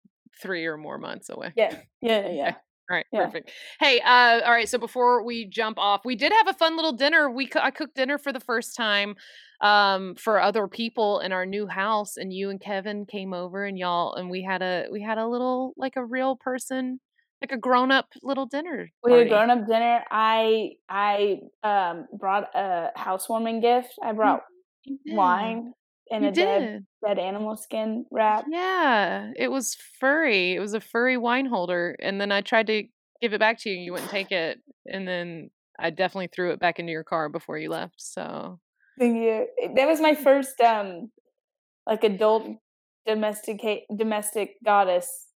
three 0.41 0.67
or 0.67 0.77
more 0.77 0.99
months 0.99 1.31
away. 1.31 1.53
Yeah, 1.57 1.75
yeah, 2.01 2.29
yeah. 2.29 2.55
All 2.91 2.97
right, 2.97 3.07
Yeah. 3.13 3.27
perfect. 3.27 3.53
Hey, 3.81 4.01
uh, 4.01 4.41
all 4.45 4.51
right. 4.51 4.69
So 4.69 4.79
before 4.79 5.23
we 5.23 5.45
jump 5.45 5.79
off, 5.79 6.07
we 6.07 6.17
did 6.17 6.33
have 6.33 6.49
a 6.49 6.55
fun 6.55 6.75
little 6.75 6.93
dinner. 6.93 7.31
We 7.31 7.51
I 7.61 7.71
cooked 7.71 7.95
dinner 7.97 8.17
for 8.19 8.33
the 8.33 8.41
first 8.41 8.75
time 8.77 9.17
um 9.61 10.15
for 10.15 10.41
other 10.41 10.69
people 10.69 11.19
in 11.19 11.33
our 11.33 11.45
new 11.45 11.67
house 11.67 12.17
and 12.17 12.33
you 12.33 12.49
and 12.49 12.61
Kevin 12.61 13.05
came 13.07 13.35
over 13.35 13.65
and 13.65 13.77
y'all 13.77 14.15
and 14.15 14.31
we 14.31 14.41
had 14.43 14.63
a 14.63 14.87
we 14.93 15.03
had 15.03 15.19
a 15.19 15.27
little 15.27 15.75
like 15.77 15.97
a 15.97 16.05
real 16.05 16.37
person 16.37 17.01
like 17.43 17.51
a 17.51 17.57
grown 17.57 17.91
up 17.91 18.07
little 18.23 18.47
dinner 18.47 18.89
We 19.03 19.13
had 19.13 19.23
a 19.23 19.29
grown 19.29 19.51
up 19.51 19.67
dinner. 19.67 20.05
I 20.11 20.73
I 20.89 21.41
um 21.65 22.07
brought 22.13 22.55
a 22.55 22.91
housewarming 22.97 23.61
gift. 23.61 23.95
I 24.03 24.13
brought 24.13 24.45
wine 25.07 25.73
in 26.11 26.25
You 26.25 26.25
a 26.25 26.33
dead 26.33 26.69
did. 26.71 26.87
dead 27.05 27.19
animal 27.19 27.57
skin 27.57 28.07
wrap. 28.11 28.47
Yeah, 28.47 29.33
it 29.37 29.49
was 29.51 29.75
furry. 29.75 30.55
It 30.55 30.61
was 30.61 30.75
a 30.75 30.81
furry 30.81 31.17
wine 31.17 31.47
holder 31.47 31.97
and 32.01 32.21
then 32.21 32.33
I 32.33 32.41
tried 32.41 32.67
to 32.69 32.85
give 33.21 33.33
it 33.33 33.41
back 33.41 33.59
to 33.61 33.71
you 33.71 33.77
and 33.77 33.85
you 33.85 33.93
wouldn't 33.93 34.11
take 34.11 34.31
it 34.33 34.61
and 34.87 35.07
then 35.07 35.51
I 35.79 35.91
definitely 35.91 36.29
threw 36.29 36.53
it 36.53 36.61
back 36.61 36.79
into 36.79 36.93
your 36.93 37.05
car 37.05 37.29
before 37.29 37.59
you 37.59 37.69
left. 37.71 38.01
So 38.01 38.61
Thank 38.99 39.17
you. 39.17 39.47
That 39.77 39.87
was 39.87 40.01
my 40.01 40.15
first 40.15 40.61
um 40.61 41.11
like 41.87 42.05
adult 42.05 42.47
domesticate 43.07 43.85
domestic 43.97 44.57
goddess 44.65 45.28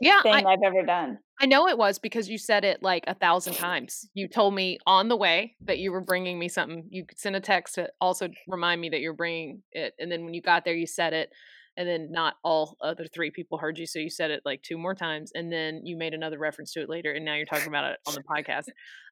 yeah, 0.00 0.22
thing 0.22 0.46
I, 0.46 0.52
I've 0.52 0.62
ever 0.64 0.84
done. 0.84 1.18
I 1.40 1.46
know 1.46 1.68
it 1.68 1.78
was 1.78 1.98
because 1.98 2.28
you 2.28 2.36
said 2.36 2.64
it 2.64 2.82
like 2.82 3.04
a 3.06 3.14
thousand 3.14 3.54
times. 3.54 4.08
You 4.14 4.28
told 4.28 4.54
me 4.54 4.78
on 4.86 5.08
the 5.08 5.16
way 5.16 5.56
that 5.62 5.78
you 5.78 5.90
were 5.90 6.02
bringing 6.02 6.38
me 6.38 6.48
something. 6.48 6.86
You 6.90 7.04
sent 7.16 7.36
a 7.36 7.40
text 7.40 7.76
to 7.76 7.88
also 8.00 8.28
remind 8.46 8.80
me 8.80 8.90
that 8.90 9.00
you're 9.00 9.14
bringing 9.14 9.62
it, 9.72 9.94
and 9.98 10.12
then 10.12 10.24
when 10.24 10.34
you 10.34 10.42
got 10.42 10.64
there, 10.64 10.74
you 10.74 10.86
said 10.86 11.12
it, 11.14 11.30
and 11.76 11.88
then 11.88 12.08
not 12.10 12.34
all 12.44 12.76
other 12.82 13.06
three 13.06 13.30
people 13.30 13.56
heard 13.56 13.78
you, 13.78 13.86
so 13.86 13.98
you 13.98 14.10
said 14.10 14.30
it 14.30 14.42
like 14.44 14.62
two 14.62 14.76
more 14.76 14.94
times, 14.94 15.32
and 15.34 15.50
then 15.50 15.80
you 15.84 15.96
made 15.96 16.12
another 16.12 16.38
reference 16.38 16.72
to 16.72 16.82
it 16.82 16.90
later, 16.90 17.12
and 17.12 17.24
now 17.24 17.34
you're 17.34 17.46
talking 17.46 17.68
about 17.68 17.90
it 17.90 17.98
on 18.06 18.14
the 18.14 18.22
podcast. 18.22 18.64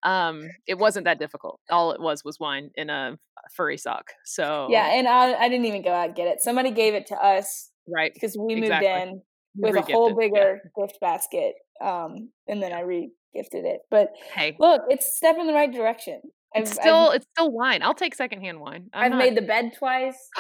Um, 0.03 0.49
it 0.67 0.79
wasn't 0.79 1.05
that 1.07 1.19
difficult. 1.19 1.61
All 1.71 1.93
it 1.93 2.01
was 2.01 2.25
was 2.25 2.38
wine 2.38 2.71
in 2.75 2.91
a 2.91 3.19
furry 3.55 3.79
sock. 3.79 4.11
So 4.25 4.69
Yeah, 4.71 4.87
and 4.93 5.09
I 5.09 5.33
I 5.35 5.49
didn't 5.49 5.67
even 5.67 5.83
go 5.83 5.93
out 5.93 6.09
and 6.09 6.14
get 6.14 6.29
it. 6.29 6.41
Somebody 6.41 6.71
gave 6.71 6.95
it 6.95 7.07
to 7.07 7.14
us 7.14 7.71
right. 7.88 8.12
because 8.12 8.37
we 8.37 8.55
moved 8.55 8.67
Exactly. 8.67 9.12
in 9.12 9.23
With 9.59 9.77
a 9.77 9.83
whole 9.83 10.14
re-gifted, 10.14 10.38
yeah. 10.38 10.44
bigger 10.44 10.61
gift 10.79 10.99
basket. 11.01 11.55
Um, 11.81 12.31
and 12.47 12.62
then 12.62 12.73
I 12.73 12.81
re-gifted 12.81 13.64
it. 13.64 13.81
But 13.90 14.09
Hey, 14.35 14.57
look, 14.59 14.83
it's 14.88 15.07
a 15.07 15.11
step 15.11 15.37
in 15.38 15.47
the 15.47 15.53
right 15.53 15.73
direction. 15.73 16.21
it's 16.55 16.71
I've, 16.73 16.77
still 16.77 16.94
I've, 17.11 17.16
it's 17.16 17.27
still 17.37 17.51
wine. 17.51 17.83
I'll 17.83 17.94
take 17.94 18.14
secondhand 18.14 18.61
wine. 18.61 18.88
I'm 18.92 19.05
I've 19.05 19.11
not- 19.12 19.18
made 19.18 19.37
the 19.37 19.42
bed 19.42 19.73
twice. 19.79 20.16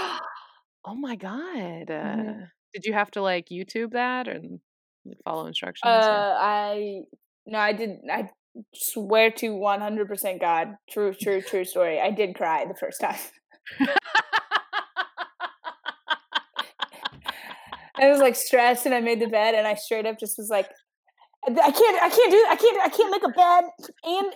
oh 0.84 0.94
my 0.94 1.16
god! 1.16 1.88
Mhm. 1.88 2.42
Uh, 2.42 2.46
did 2.74 2.84
you 2.84 2.92
have 2.92 3.10
to 3.12 3.22
like 3.22 3.46
YouTube 3.50 3.92
that 3.92 4.28
and 4.28 4.60
like, 5.04 5.18
follow 5.24 5.46
instructions? 5.46 5.88
Uh, 5.90 6.36
I 6.38 7.00
no, 7.46 7.58
I 7.58 7.72
did. 7.72 7.98
I 8.10 8.28
swear 8.74 9.30
to 9.32 9.54
one 9.54 9.80
hundred 9.80 10.08
percent 10.08 10.40
God, 10.40 10.74
true, 10.90 11.14
true, 11.14 11.40
true 11.40 11.64
story. 11.64 12.00
I 12.00 12.10
did 12.10 12.34
cry 12.34 12.64
the 12.66 12.74
first 12.74 13.00
time. 13.00 13.18
I 18.00 18.08
was 18.08 18.20
like 18.20 18.36
stressed, 18.36 18.86
and 18.86 18.94
I 18.94 19.00
made 19.00 19.20
the 19.20 19.26
bed, 19.28 19.54
and 19.54 19.66
I 19.66 19.74
straight 19.74 20.06
up 20.06 20.18
just 20.18 20.38
was 20.38 20.48
like, 20.50 20.68
I 21.46 21.50
can't, 21.50 22.02
I 22.02 22.08
can't 22.10 22.30
do, 22.30 22.46
I 22.50 22.56
can't, 22.56 22.80
I 22.80 22.88
can't 22.88 23.10
make 23.10 23.24
a 23.24 23.28
bed 23.28 23.64
and 24.04 24.32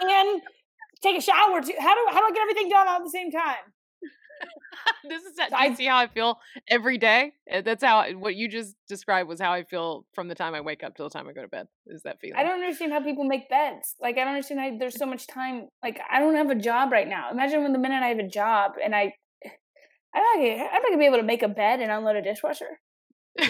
and, 0.00 0.10
and 0.10 0.42
take 1.02 1.18
a 1.18 1.20
shower. 1.20 1.60
Too. 1.60 1.74
How 1.78 1.94
do 1.94 2.00
how 2.10 2.20
do 2.20 2.26
I 2.26 2.30
get 2.32 2.42
everything 2.42 2.68
done 2.68 2.88
all 2.88 2.96
at 2.98 3.04
the 3.04 3.10
same 3.10 3.30
time? 3.30 3.56
this 5.08 5.22
is 5.24 5.36
that. 5.36 5.50
So 5.50 5.58
Do 5.58 5.64
you 5.64 5.70
I- 5.70 5.74
see 5.74 5.84
how 5.86 5.98
I 5.98 6.06
feel 6.06 6.38
every 6.68 6.96
day? 6.98 7.32
Uh, 7.52 7.60
That's 7.60 7.84
how 7.84 8.10
what 8.12 8.34
you 8.36 8.48
just 8.48 8.74
described 8.88 9.28
was 9.28 9.40
how 9.40 9.52
I 9.52 9.64
feel 9.64 10.06
from 10.14 10.28
the 10.28 10.34
time 10.34 10.54
I 10.54 10.60
wake 10.62 10.82
up 10.82 10.96
till 10.96 11.06
the 11.08 11.12
time 11.12 11.28
I 11.28 11.32
go 11.32 11.42
to 11.42 11.48
bed. 11.48 11.66
Is 11.86 12.02
that 12.04 12.20
feeling? 12.20 12.36
I 12.36 12.42
don't 12.42 12.60
understand 12.62 12.92
how 12.92 13.02
people 13.02 13.24
make 13.24 13.50
beds. 13.50 13.94
Like 14.00 14.16
I 14.16 14.20
don't 14.20 14.28
understand 14.34 14.60
how 14.60 14.78
there's 14.78 14.96
so 14.96 15.06
much 15.06 15.26
time. 15.26 15.68
Like 15.82 16.00
I 16.10 16.20
don't 16.20 16.36
have 16.36 16.48
a 16.50 16.54
job 16.54 16.90
right 16.92 17.08
now. 17.08 17.30
Imagine 17.30 17.62
when 17.62 17.72
the 17.72 17.78
minute 17.78 18.02
I 18.02 18.08
have 18.08 18.18
a 18.18 18.28
job 18.28 18.72
and 18.82 18.94
I, 18.94 19.12
I'm 20.14 20.22
not 20.22 20.36
gonna, 20.36 20.64
I'm 20.64 20.72
not 20.74 20.82
gonna 20.84 20.98
be 20.98 21.06
able 21.06 21.18
to 21.18 21.22
make 21.22 21.42
a 21.42 21.48
bed 21.48 21.80
and 21.80 21.90
unload 21.90 22.16
a 22.16 22.22
dishwasher. 22.22 22.80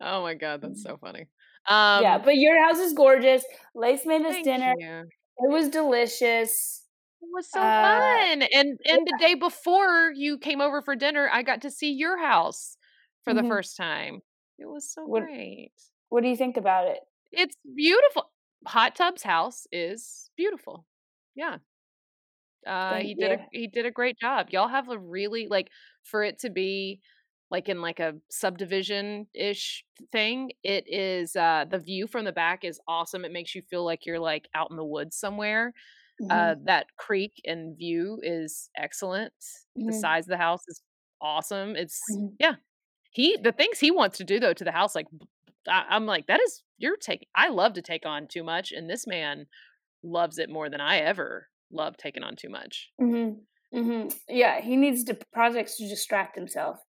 oh 0.00 0.22
my 0.22 0.34
god, 0.34 0.60
that's 0.62 0.82
so 0.82 0.96
funny. 0.98 1.26
Um, 1.68 2.02
yeah, 2.02 2.18
but 2.18 2.36
your 2.36 2.62
house 2.62 2.78
is 2.78 2.92
gorgeous. 2.92 3.44
Lace 3.74 4.04
made 4.04 4.24
us 4.26 4.36
dinner. 4.44 4.74
you. 4.78 5.00
It 5.38 5.50
was 5.50 5.68
delicious. 5.70 6.82
It 7.22 7.28
was 7.32 7.50
so 7.50 7.60
Uh, 7.60 7.98
fun. 7.98 8.42
And 8.42 8.78
and 8.84 9.06
the 9.06 9.16
day 9.18 9.34
before 9.34 10.12
you 10.14 10.38
came 10.38 10.60
over 10.60 10.82
for 10.82 10.94
dinner, 10.94 11.28
I 11.32 11.42
got 11.42 11.62
to 11.62 11.70
see 11.70 11.90
your 11.92 12.18
house 12.18 12.76
for 13.22 13.32
the 13.34 13.40
Mhm. 13.40 13.48
first 13.48 13.76
time. 13.76 14.20
It 14.58 14.66
was 14.66 14.92
so 14.92 15.04
What- 15.06 15.22
great. 15.24 15.72
What 16.10 16.22
do 16.22 16.28
you 16.28 16.36
think 16.36 16.56
about 16.56 16.86
it? 16.88 17.00
It's 17.32 17.56
beautiful. 17.74 18.30
Hot 18.66 18.94
Tub's 18.94 19.22
house 19.22 19.66
is 19.72 20.30
beautiful. 20.36 20.86
Yeah. 21.34 21.58
Uh 22.66 22.98
he 23.00 23.14
did 23.14 23.32
a 23.32 23.38
he 23.52 23.66
did 23.68 23.86
a 23.86 23.90
great 23.90 24.18
job. 24.18 24.48
Y'all 24.50 24.68
have 24.68 24.88
a 24.88 24.98
really 24.98 25.48
like 25.48 25.70
for 26.02 26.22
it 26.22 26.38
to 26.40 26.50
be 26.50 27.00
like 27.50 27.68
in 27.68 27.80
like 27.82 28.00
a 28.00 28.14
subdivision 28.30 29.26
ish 29.34 29.84
thing, 30.12 30.52
it 30.62 30.84
is 30.88 31.36
uh 31.36 31.64
the 31.70 31.78
view 31.78 32.06
from 32.06 32.24
the 32.24 32.32
back 32.32 32.64
is 32.64 32.80
awesome. 32.88 33.24
It 33.24 33.32
makes 33.32 33.54
you 33.54 33.62
feel 33.62 33.84
like 33.84 34.06
you're 34.06 34.18
like 34.20 34.48
out 34.54 34.70
in 34.70 34.76
the 34.76 34.84
woods 34.84 35.16
somewhere. 35.16 35.72
Mhm, 36.20 36.30
Uh 36.30 36.56
that 36.64 36.88
creek 36.98 37.40
and 37.46 37.76
view 37.78 38.20
is 38.22 38.70
excellent. 38.76 39.34
The 39.86 39.92
mhm, 39.92 39.94
size 39.94 40.26
of 40.26 40.30
the 40.30 40.38
house 40.38 40.62
is 40.68 40.82
awesome. 41.22 41.76
It's 41.76 42.00
mhm. 42.08 42.36
yeah. 42.38 42.56
He 43.12 43.36
the 43.38 43.52
things 43.52 43.80
he 43.80 43.90
wants 43.90 44.18
to 44.18 44.24
do 44.24 44.40
though 44.40 44.54
to 44.54 44.64
the 44.64 44.72
house, 44.72 44.94
like 44.94 45.06
I'm 45.68 46.06
like 46.06 46.26
that 46.26 46.40
is 46.40 46.62
you're 46.78 46.96
taking. 46.96 47.28
I 47.34 47.48
love 47.48 47.74
to 47.74 47.82
take 47.82 48.06
on 48.06 48.28
too 48.28 48.44
much, 48.44 48.72
and 48.72 48.88
this 48.90 49.06
man 49.06 49.46
loves 50.02 50.38
it 50.38 50.50
more 50.50 50.70
than 50.70 50.80
I 50.80 50.98
ever 50.98 51.48
loved 51.74 51.98
taking 51.98 52.22
on 52.24 52.36
too 52.36 52.48
much 52.48 52.92
Mhm, 53.00 53.46
mhm. 53.72 54.20
Yeah, 54.28 54.60
he 54.60 54.76
needs 54.76 55.04
to 55.04 55.14
projects 55.32 55.76
to 55.76 55.88
distract 55.88 56.34
himself. 56.36 56.80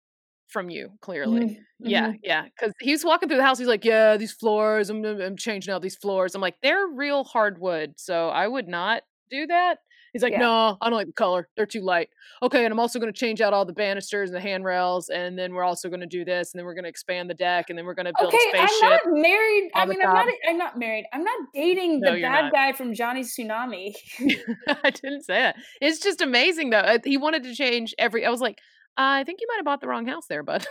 from 0.48 0.70
you. 0.70 0.92
Clearly, 1.00 1.40
Mhm, 1.40 1.66
yeah, 1.82 2.12
mhm. 2.12 2.22
yeah. 2.22 2.44
Because 2.44 2.72
he's 2.80 3.04
walking 3.04 3.28
through 3.28 3.38
the 3.38 3.44
house, 3.44 3.58
he's 3.58 3.68
like, 3.68 3.84
"Yeah, 3.84 4.16
these 4.16 4.32
floors. 4.32 4.90
I'm 4.90 5.04
I'm 5.04 5.36
changing 5.36 5.72
out 5.72 5.82
these 5.82 5.96
floors." 5.96 6.34
I'm 6.34 6.40
like, 6.40 6.60
"They're 6.62 6.86
real 6.86 7.24
hardwood, 7.24 7.98
so 7.98 8.28
I 8.28 8.46
would 8.48 8.68
not 8.68 9.02
do 9.30 9.46
that." 9.46 9.78
He's 10.14 10.22
like, 10.22 10.32
Yeah. 10.32 10.38
no, 10.38 10.78
I 10.80 10.88
don't 10.88 10.96
like 10.96 11.08
the 11.08 11.12
color. 11.12 11.48
They're 11.56 11.66
too 11.66 11.82
light. 11.82 12.08
Okay, 12.40 12.64
and 12.64 12.72
I'm 12.72 12.80
also 12.80 12.98
going 12.98 13.12
to 13.12 13.18
change 13.18 13.40
out 13.42 13.52
all 13.52 13.64
the 13.66 13.72
banisters 13.74 14.30
and 14.30 14.36
the 14.36 14.40
handrails, 14.40 15.08
and 15.10 15.36
then 15.38 15.52
we're 15.52 15.64
also 15.64 15.88
going 15.88 16.00
to 16.00 16.06
do 16.06 16.24
this, 16.24 16.52
and 16.52 16.58
then 16.58 16.64
we're 16.64 16.74
going 16.74 16.84
to 16.84 16.88
expand 16.88 17.28
the 17.28 17.34
deck, 17.34 17.68
and 17.68 17.76
then 17.78 17.84
we're 17.84 17.94
going 17.94 18.06
to 18.06 18.12
build 18.18 18.32
Okay, 18.32 18.58
I'm 18.58 18.80
not 18.80 19.00
married. 19.06 19.70
I 19.74 19.84
mean, 19.86 19.98
I'm 20.00 20.12
not. 20.14 20.28
I'm 20.48 20.56
not 20.58 20.78
married. 20.78 21.04
I'm 21.12 21.24
not 21.24 21.38
dating 21.52 22.00
No, 22.00 22.14
the 22.14 22.22
bad 22.22 22.44
not. 22.44 22.52
guy 22.52 22.72
from 22.72 22.94
Johnny's 22.94 23.34
Tsunami. 23.36 23.94
I 24.84 24.90
didn't 24.90 25.24
say 25.24 25.34
that. 25.34 25.56
It's 25.80 25.98
just 25.98 26.20
amazing 26.22 26.70
though. 26.70 26.78
Uh, 26.78 26.98
He 27.04 27.16
wanted 27.16 27.42
to 27.42 27.54
change 27.54 27.92
every. 27.98 28.24
I 28.24 28.30
was 28.30 28.40
like, 28.40 28.58
I 28.96 29.24
think 29.24 29.40
you 29.40 29.48
might 29.50 29.56
have 29.56 29.64
bought 29.64 29.80
the 29.80 29.88
wrong 29.88 30.06
house 30.06 30.26
there, 30.28 30.44
bud. 30.44 30.64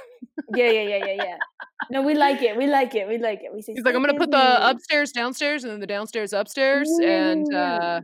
yeah, 0.55 0.69
yeah, 0.71 0.81
yeah, 0.83 1.05
yeah, 1.05 1.13
yeah. 1.23 1.37
No, 1.91 2.01
we 2.01 2.13
like 2.15 2.41
it. 2.41 2.55
We 2.55 2.67
like 2.67 2.95
it. 2.95 3.07
We 3.09 3.17
like 3.17 3.39
it. 3.43 3.53
We 3.53 3.61
say, 3.61 3.73
He's 3.73 3.83
like, 3.83 3.93
I'm 3.95 4.01
gonna 4.01 4.17
put 4.17 4.31
the 4.31 4.69
upstairs 4.69 5.11
downstairs, 5.11 5.65
and 5.65 5.73
then 5.73 5.81
the 5.81 5.87
downstairs 5.87 6.31
upstairs, 6.31 6.89
and 7.03 7.53
uh. 7.53 7.99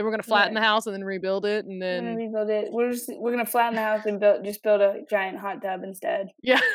Then 0.00 0.06
we're 0.06 0.10
gonna 0.12 0.22
flatten 0.22 0.54
Yeah. 0.54 0.60
the 0.60 0.66
house 0.66 0.86
and 0.86 0.94
then 0.94 1.04
rebuild 1.04 1.44
it, 1.44 1.66
and 1.66 1.78
We're 1.80 2.00
then 2.00 2.16
rebuild 2.16 2.48
it. 2.48 2.72
We're 2.72 2.90
just 2.92 3.10
we're 3.18 3.32
gonna 3.32 3.44
flatten 3.44 3.74
the 3.76 3.82
house 3.82 4.06
and 4.06 4.18
build 4.18 4.44
just 4.44 4.62
build 4.62 4.80
a 4.80 5.02
giant 5.10 5.38
hot 5.38 5.60
tub 5.62 5.82
instead. 5.84 6.28
yeah. 6.42 6.60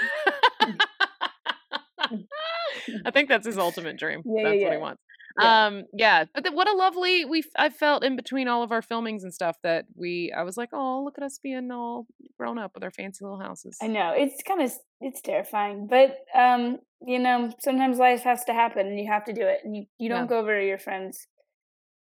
I 3.06 3.12
think 3.12 3.30
that's 3.30 3.46
his 3.48 3.58
ultimate 3.58 3.98
dream. 3.98 4.22
Yeah, 4.26 4.44
yeah, 4.44 4.50
that's 4.50 4.64
what 4.64 4.72
he 4.74 4.78
wants. 4.78 5.02
Yeah. 5.42 5.66
Um, 5.66 5.84
yeah, 5.92 6.24
but 6.34 6.44
th- 6.46 6.56
what 6.56 6.70
a 6.70 6.74
lovely 6.78 7.26
we 7.26 7.44
I 7.58 7.70
felt 7.70 8.04
in 8.06 8.16
between 8.16 8.48
all 8.48 8.64
of 8.64 8.72
our 8.72 8.82
filmings 8.82 9.24
and 9.24 9.34
stuff 9.34 9.58
that 9.64 9.86
we 9.96 10.32
I 10.36 10.44
was 10.44 10.56
like, 10.56 10.70
oh, 10.72 11.02
look 11.04 11.16
at 11.18 11.24
us 11.24 11.40
being 11.42 11.72
all 11.72 12.06
grown 12.40 12.58
up 12.60 12.72
with 12.74 12.84
our 12.84 12.92
fancy 12.92 13.26
little 13.26 13.40
houses. 13.40 13.78
I 13.82 13.88
know 13.88 14.14
it's 14.16 14.42
kind 14.44 14.62
of 14.62 14.72
it's 15.02 15.22
terrifying, 15.22 15.88
but 15.88 16.16
um, 16.34 16.78
you 17.06 17.20
know, 17.20 17.52
sometimes 17.60 17.98
life 17.98 18.22
has 18.22 18.46
to 18.46 18.54
happen, 18.54 18.88
and 18.88 19.00
you 19.00 19.08
have 19.12 19.26
to 19.26 19.34
do 19.34 19.42
it. 19.46 19.60
And 19.64 19.76
you 19.76 19.86
you 19.98 20.08
don't 20.10 20.22
Yeah. 20.22 20.28
go 20.28 20.40
over 20.40 20.58
to 20.60 20.66
your 20.66 20.78
friends' 20.80 21.28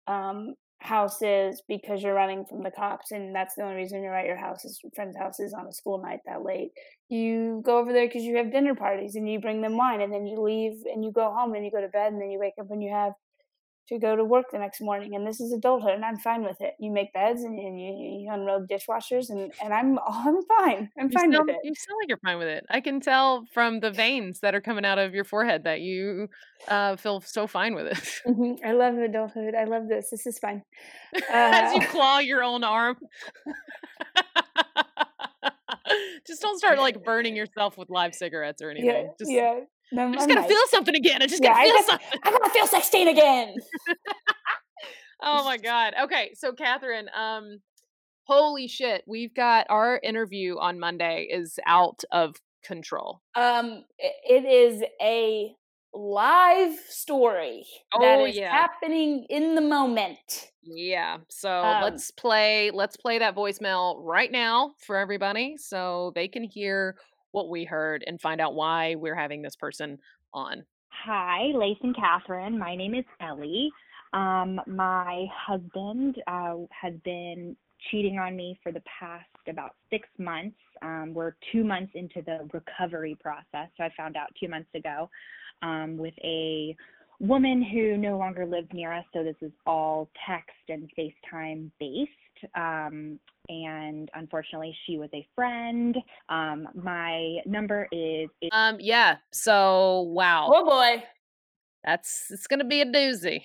um 0.06 0.54
houses 0.80 1.62
because 1.68 2.02
you're 2.02 2.14
running 2.14 2.44
from 2.44 2.62
the 2.62 2.70
cops, 2.70 3.10
and 3.10 3.34
that's 3.34 3.54
the 3.54 3.62
only 3.62 3.76
reason 3.76 4.02
you're 4.02 4.14
at 4.14 4.26
your 4.26 4.36
house 4.36 4.64
is 4.64 4.80
friend's 4.94 5.16
house 5.16 5.40
is 5.40 5.52
on 5.52 5.66
a 5.66 5.72
school 5.72 6.00
night 6.00 6.20
that 6.26 6.42
late. 6.44 6.70
You 7.08 7.62
go 7.64 7.78
over 7.78 7.92
there 7.92 8.06
because 8.06 8.22
you 8.22 8.36
have 8.36 8.52
dinner 8.52 8.74
parties, 8.74 9.14
and 9.16 9.28
you 9.28 9.40
bring 9.40 9.60
them 9.60 9.76
wine, 9.76 10.00
and 10.00 10.12
then 10.12 10.26
you 10.26 10.40
leave, 10.40 10.82
and 10.92 11.04
you 11.04 11.12
go 11.12 11.32
home, 11.32 11.54
and 11.54 11.64
you 11.64 11.70
go 11.70 11.80
to 11.80 11.88
bed, 11.88 12.12
and 12.12 12.20
then 12.20 12.30
you 12.30 12.38
wake 12.38 12.54
up 12.60 12.70
and 12.70 12.82
you 12.82 12.92
have 12.92 13.12
to 13.88 13.98
go 13.98 14.14
to 14.16 14.24
work 14.24 14.46
the 14.52 14.58
next 14.58 14.80
morning 14.80 15.14
and 15.14 15.26
this 15.26 15.40
is 15.40 15.52
adulthood 15.52 15.92
and 15.92 16.04
i'm 16.04 16.18
fine 16.18 16.42
with 16.42 16.60
it 16.60 16.74
you 16.78 16.90
make 16.90 17.12
beds 17.12 17.42
and, 17.42 17.58
and 17.58 17.80
you, 17.80 17.92
you 18.22 18.30
unload 18.32 18.68
dishwashers 18.68 19.30
and, 19.30 19.52
and 19.62 19.72
i'm 19.72 19.98
i'm 20.08 20.42
fine 20.58 20.90
i'm 20.98 21.10
You 21.10 21.18
fine 21.18 21.32
sound, 21.32 21.46
with 21.48 21.56
it 21.56 21.60
you 21.64 21.74
sound 21.74 21.96
like 22.02 22.08
you're 22.08 22.18
fine 22.18 22.38
with 22.38 22.48
it. 22.48 22.64
I 22.70 22.80
can 22.80 23.00
tell 23.00 23.44
from 23.52 23.80
the 23.80 23.90
veins 23.90 24.40
that 24.40 24.54
are 24.54 24.60
coming 24.60 24.84
out 24.84 24.98
of 24.98 25.14
your 25.14 25.24
forehead 25.24 25.64
that 25.64 25.80
you 25.80 26.28
uh, 26.68 26.96
feel 26.96 27.20
so 27.20 27.46
fine 27.46 27.74
with 27.74 27.86
it. 27.86 27.98
Mhm. 28.26 28.58
I 28.64 28.72
love 28.72 28.94
adulthood. 28.98 29.54
I 29.54 29.64
love 29.64 29.88
this. 29.88 30.10
This 30.10 30.26
is 30.26 30.38
fine. 30.38 30.62
As 31.30 31.74
you 31.74 31.80
Uh, 31.80 31.86
claw 31.86 32.18
your 32.18 32.42
own 32.42 32.64
arm. 32.64 32.96
just 36.26 36.42
don't 36.42 36.58
start 36.58 36.78
like 36.78 37.02
burning 37.04 37.36
yourself 37.36 37.78
with 37.78 37.88
live 37.90 38.14
cigarettes 38.14 38.60
or 38.62 38.70
anything. 38.70 38.88
yeah, 38.90 39.02
just, 39.18 39.30
yeah. 39.30 39.60
No, 39.92 40.04
I'm 40.04 40.12
just 40.12 40.22
I'm 40.24 40.28
gonna 40.28 40.40
nice. 40.42 40.50
feel 40.50 40.62
something 40.70 40.94
again. 40.94 41.22
I 41.22 41.26
just 41.26 41.42
Yeah, 41.42 41.50
gotta 41.50 41.60
I 41.60 41.64
feel 41.64 41.74
just- 41.76 41.86
something. 41.88 42.20
I'm 42.24 42.32
gonna 42.32 42.50
feel 42.50 42.66
16 42.66 43.08
again. 43.08 43.54
oh 45.22 45.44
my 45.44 45.56
god. 45.56 45.94
Okay, 46.04 46.30
so 46.34 46.52
Katherine, 46.52 47.08
um, 47.16 47.58
holy 48.24 48.68
shit, 48.68 49.02
we've 49.06 49.34
got 49.34 49.66
our 49.68 49.98
interview 50.02 50.58
on 50.58 50.78
Monday 50.78 51.28
is 51.30 51.58
out 51.66 52.02
of 52.12 52.36
control. 52.64 53.20
Um, 53.34 53.84
it 53.98 54.44
is 54.44 54.82
a 55.00 55.52
live 55.94 56.74
story 56.88 57.64
that 57.98 58.18
Oh, 58.20 58.24
is 58.26 58.36
yeah. 58.36 58.50
happening 58.52 59.24
in 59.30 59.54
the 59.54 59.60
moment. 59.62 60.50
Yeah. 60.62 61.18
So 61.30 61.50
Um, 61.50 61.82
let's 61.82 62.10
play 62.10 62.70
let's 62.70 62.96
play 62.96 63.18
that 63.20 63.34
voicemail 63.34 63.96
right 64.00 64.30
now 64.30 64.74
for 64.86 64.96
everybody 64.96 65.56
so 65.56 66.12
they 66.14 66.28
can 66.28 66.42
hear 66.44 66.96
what 67.32 67.48
we 67.48 67.64
heard 67.64 68.04
and 68.06 68.20
find 68.20 68.40
out 68.40 68.54
why 68.54 68.94
we're 68.94 69.14
having 69.14 69.42
this 69.42 69.56
person 69.56 69.98
on. 70.32 70.64
Hi, 70.88 71.50
Lace 71.54 71.78
and 71.82 71.94
Katherine. 71.94 72.58
My 72.58 72.74
name 72.74 72.94
is 72.94 73.04
Ellie. 73.20 73.70
Um, 74.12 74.60
my 74.66 75.26
husband 75.34 76.16
uh, 76.26 76.56
has 76.70 76.94
been 77.04 77.56
cheating 77.90 78.18
on 78.18 78.36
me 78.36 78.58
for 78.62 78.72
the 78.72 78.82
past 78.98 79.26
about 79.46 79.76
six 79.90 80.08
months. 80.18 80.56
Um, 80.82 81.12
we're 81.14 81.34
two 81.52 81.64
months 81.64 81.92
into 81.94 82.22
the 82.22 82.48
recovery 82.52 83.16
process, 83.20 83.68
so 83.76 83.84
I 83.84 83.90
found 83.96 84.16
out 84.16 84.28
two 84.40 84.48
months 84.48 84.70
ago 84.74 85.08
um, 85.62 85.96
with 85.96 86.14
a 86.24 86.76
woman 87.20 87.62
who 87.62 87.96
no 87.96 88.16
longer 88.16 88.46
lives 88.46 88.68
near 88.72 88.92
us. 88.92 89.04
So 89.12 89.22
this 89.22 89.36
is 89.40 89.52
all 89.66 90.08
text 90.28 90.50
and 90.68 90.90
FaceTime 90.98 91.70
based. 91.80 92.10
Um, 92.54 93.18
and 93.48 94.10
unfortunately, 94.14 94.76
she 94.86 94.98
was 94.98 95.08
a 95.14 95.26
friend. 95.34 95.96
Um, 96.28 96.68
my 96.74 97.38
number 97.46 97.88
is 97.92 98.28
Um 98.52 98.76
yeah. 98.80 99.16
So 99.32 100.02
wow. 100.12 100.50
Oh 100.52 100.64
boy, 100.64 101.02
That's 101.84 102.26
it's 102.30 102.46
going 102.46 102.58
to 102.60 102.64
be 102.66 102.80
a 102.82 102.86
doozy. 102.86 103.42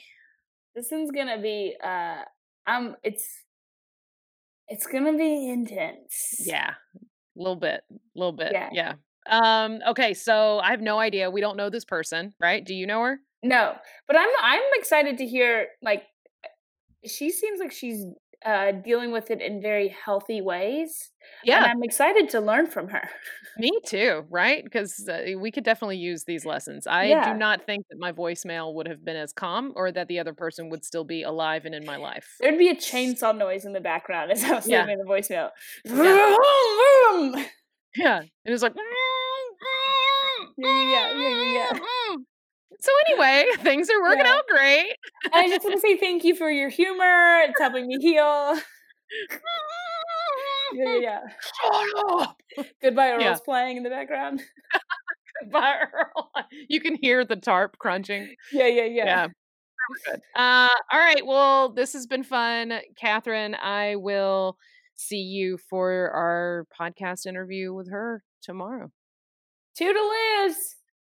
this 0.75 0.87
one's 0.91 1.11
gonna 1.11 1.41
be 1.41 1.75
uh, 1.83 2.21
um, 2.67 2.95
it's 3.03 3.43
it's 4.67 4.87
gonna 4.87 5.15
be 5.17 5.49
intense. 5.49 6.41
Yeah. 6.45 6.71
A 6.95 6.99
little 7.35 7.55
bit. 7.55 7.81
A 7.91 7.95
little 8.15 8.31
bit. 8.33 8.51
Yeah. 8.53 8.69
yeah. 8.71 8.93
Um 9.29 9.79
okay, 9.89 10.13
so 10.13 10.59
I 10.59 10.71
have 10.71 10.81
no 10.81 10.99
idea. 10.99 11.31
We 11.31 11.41
don't 11.41 11.57
know 11.57 11.69
this 11.69 11.85
person, 11.85 12.33
right? 12.41 12.63
Do 12.63 12.73
you 12.73 12.85
know 12.87 13.01
her? 13.01 13.19
No, 13.41 13.73
but 14.07 14.17
I'm 14.17 14.29
I'm 14.41 14.61
excited 14.75 15.17
to 15.19 15.25
hear 15.25 15.67
like 15.81 16.03
she 17.05 17.29
seems 17.31 17.59
like 17.59 17.71
she's 17.71 18.05
uh 18.45 18.71
dealing 18.71 19.11
with 19.11 19.31
it 19.31 19.41
in 19.41 19.61
very 19.61 19.87
healthy 19.89 20.41
ways. 20.41 21.11
And 21.45 21.47
Yeah, 21.47 21.61
I'm 21.63 21.83
excited 21.83 22.29
to 22.29 22.41
learn 22.41 22.67
from 22.67 22.89
her. 22.89 23.09
me 23.57 23.71
too, 23.85 24.25
right? 24.29 24.63
Because 24.63 25.07
uh, 25.07 25.37
we 25.37 25.51
could 25.51 25.63
definitely 25.63 25.97
use 25.97 26.23
these 26.25 26.45
lessons. 26.45 26.85
I 26.87 27.05
Yeah. 27.05 27.31
do 27.33 27.37
not 27.39 27.65
think 27.65 27.85
that 27.89 27.97
my 27.99 28.11
voicemail 28.11 28.73
would 28.73 28.87
have 28.87 29.03
been 29.05 29.15
as 29.15 29.31
calm 29.33 29.71
or 29.75 29.91
that 29.91 30.07
the 30.07 30.19
other 30.19 30.33
person 30.33 30.69
would 30.69 30.83
still 30.83 31.03
be 31.05 31.23
alive 31.23 31.65
and 31.65 31.73
in 31.73 31.85
my 31.85 31.95
life. 31.97 32.27
There'd 32.41 32.57
be 32.57 32.69
a 32.69 32.75
chainsaw 32.75 33.35
noise 33.37 33.63
in 33.65 33.73
the 33.73 33.79
background 33.81 34.31
as 34.31 34.43
I 34.43 34.55
was 34.55 34.67
Yeah. 34.67 34.81
leaving 34.81 34.97
the 34.99 35.05
voicemail. 35.05 35.49
Yeah. 35.85 37.43
Yeah. 37.95 38.17
And 38.19 38.53
it's 38.53 38.63
like 38.63 38.73
yeah, 40.57 41.13
yeah, 41.15 41.53
yeah. 41.53 42.15
So 42.83 42.91
anyway, 43.07 43.45
things 43.63 43.89
are 43.89 44.01
working 44.01 44.25
Yeah. 44.25 44.33
out 44.33 44.47
great. 44.47 44.97
And 45.23 45.33
I 45.35 45.47
just 45.47 45.63
want 45.63 45.75
to 45.75 45.79
say 45.79 45.95
thank 45.97 46.25
you 46.25 46.35
for 46.35 46.49
your 46.51 46.67
humor. 46.67 47.39
It's 47.47 47.57
helping 47.59 47.87
me 47.87 47.97
heal. 47.99 48.57
Yeah, 50.75 50.97
yeah, 50.97 51.19
up. 52.09 52.41
Goodbye, 52.81 53.11
Earl's 53.11 53.21
Yeah. 53.23 53.37
playing 53.45 53.77
in 53.77 53.83
the 53.83 53.91
background. 53.91 54.41
Goodbye, 55.39 55.75
Earl. 55.93 56.31
You 56.67 56.81
can 56.81 56.95
hear 56.95 57.23
the 57.23 57.35
tarp 57.35 57.77
crunching. 57.77 58.33
Yeah, 58.51 58.65
yeah, 58.65 58.85
yeah. 58.85 59.05
Yeah. 59.05 59.27
Uh, 60.35 60.73
all 60.91 60.99
right. 60.99 61.23
Well, 61.23 61.69
this 61.69 61.93
has 61.93 62.07
been 62.07 62.23
fun. 62.23 62.73
Katherine, 62.97 63.53
I 63.53 63.97
will 63.97 64.57
see 64.95 65.17
you 65.21 65.59
for 65.69 66.09
our 66.09 66.65
podcast 66.79 67.27
interview 67.27 67.71
with 67.71 67.91
her 67.91 68.23
tomorrow. 68.41 68.89
Toodaloos. 69.79 70.55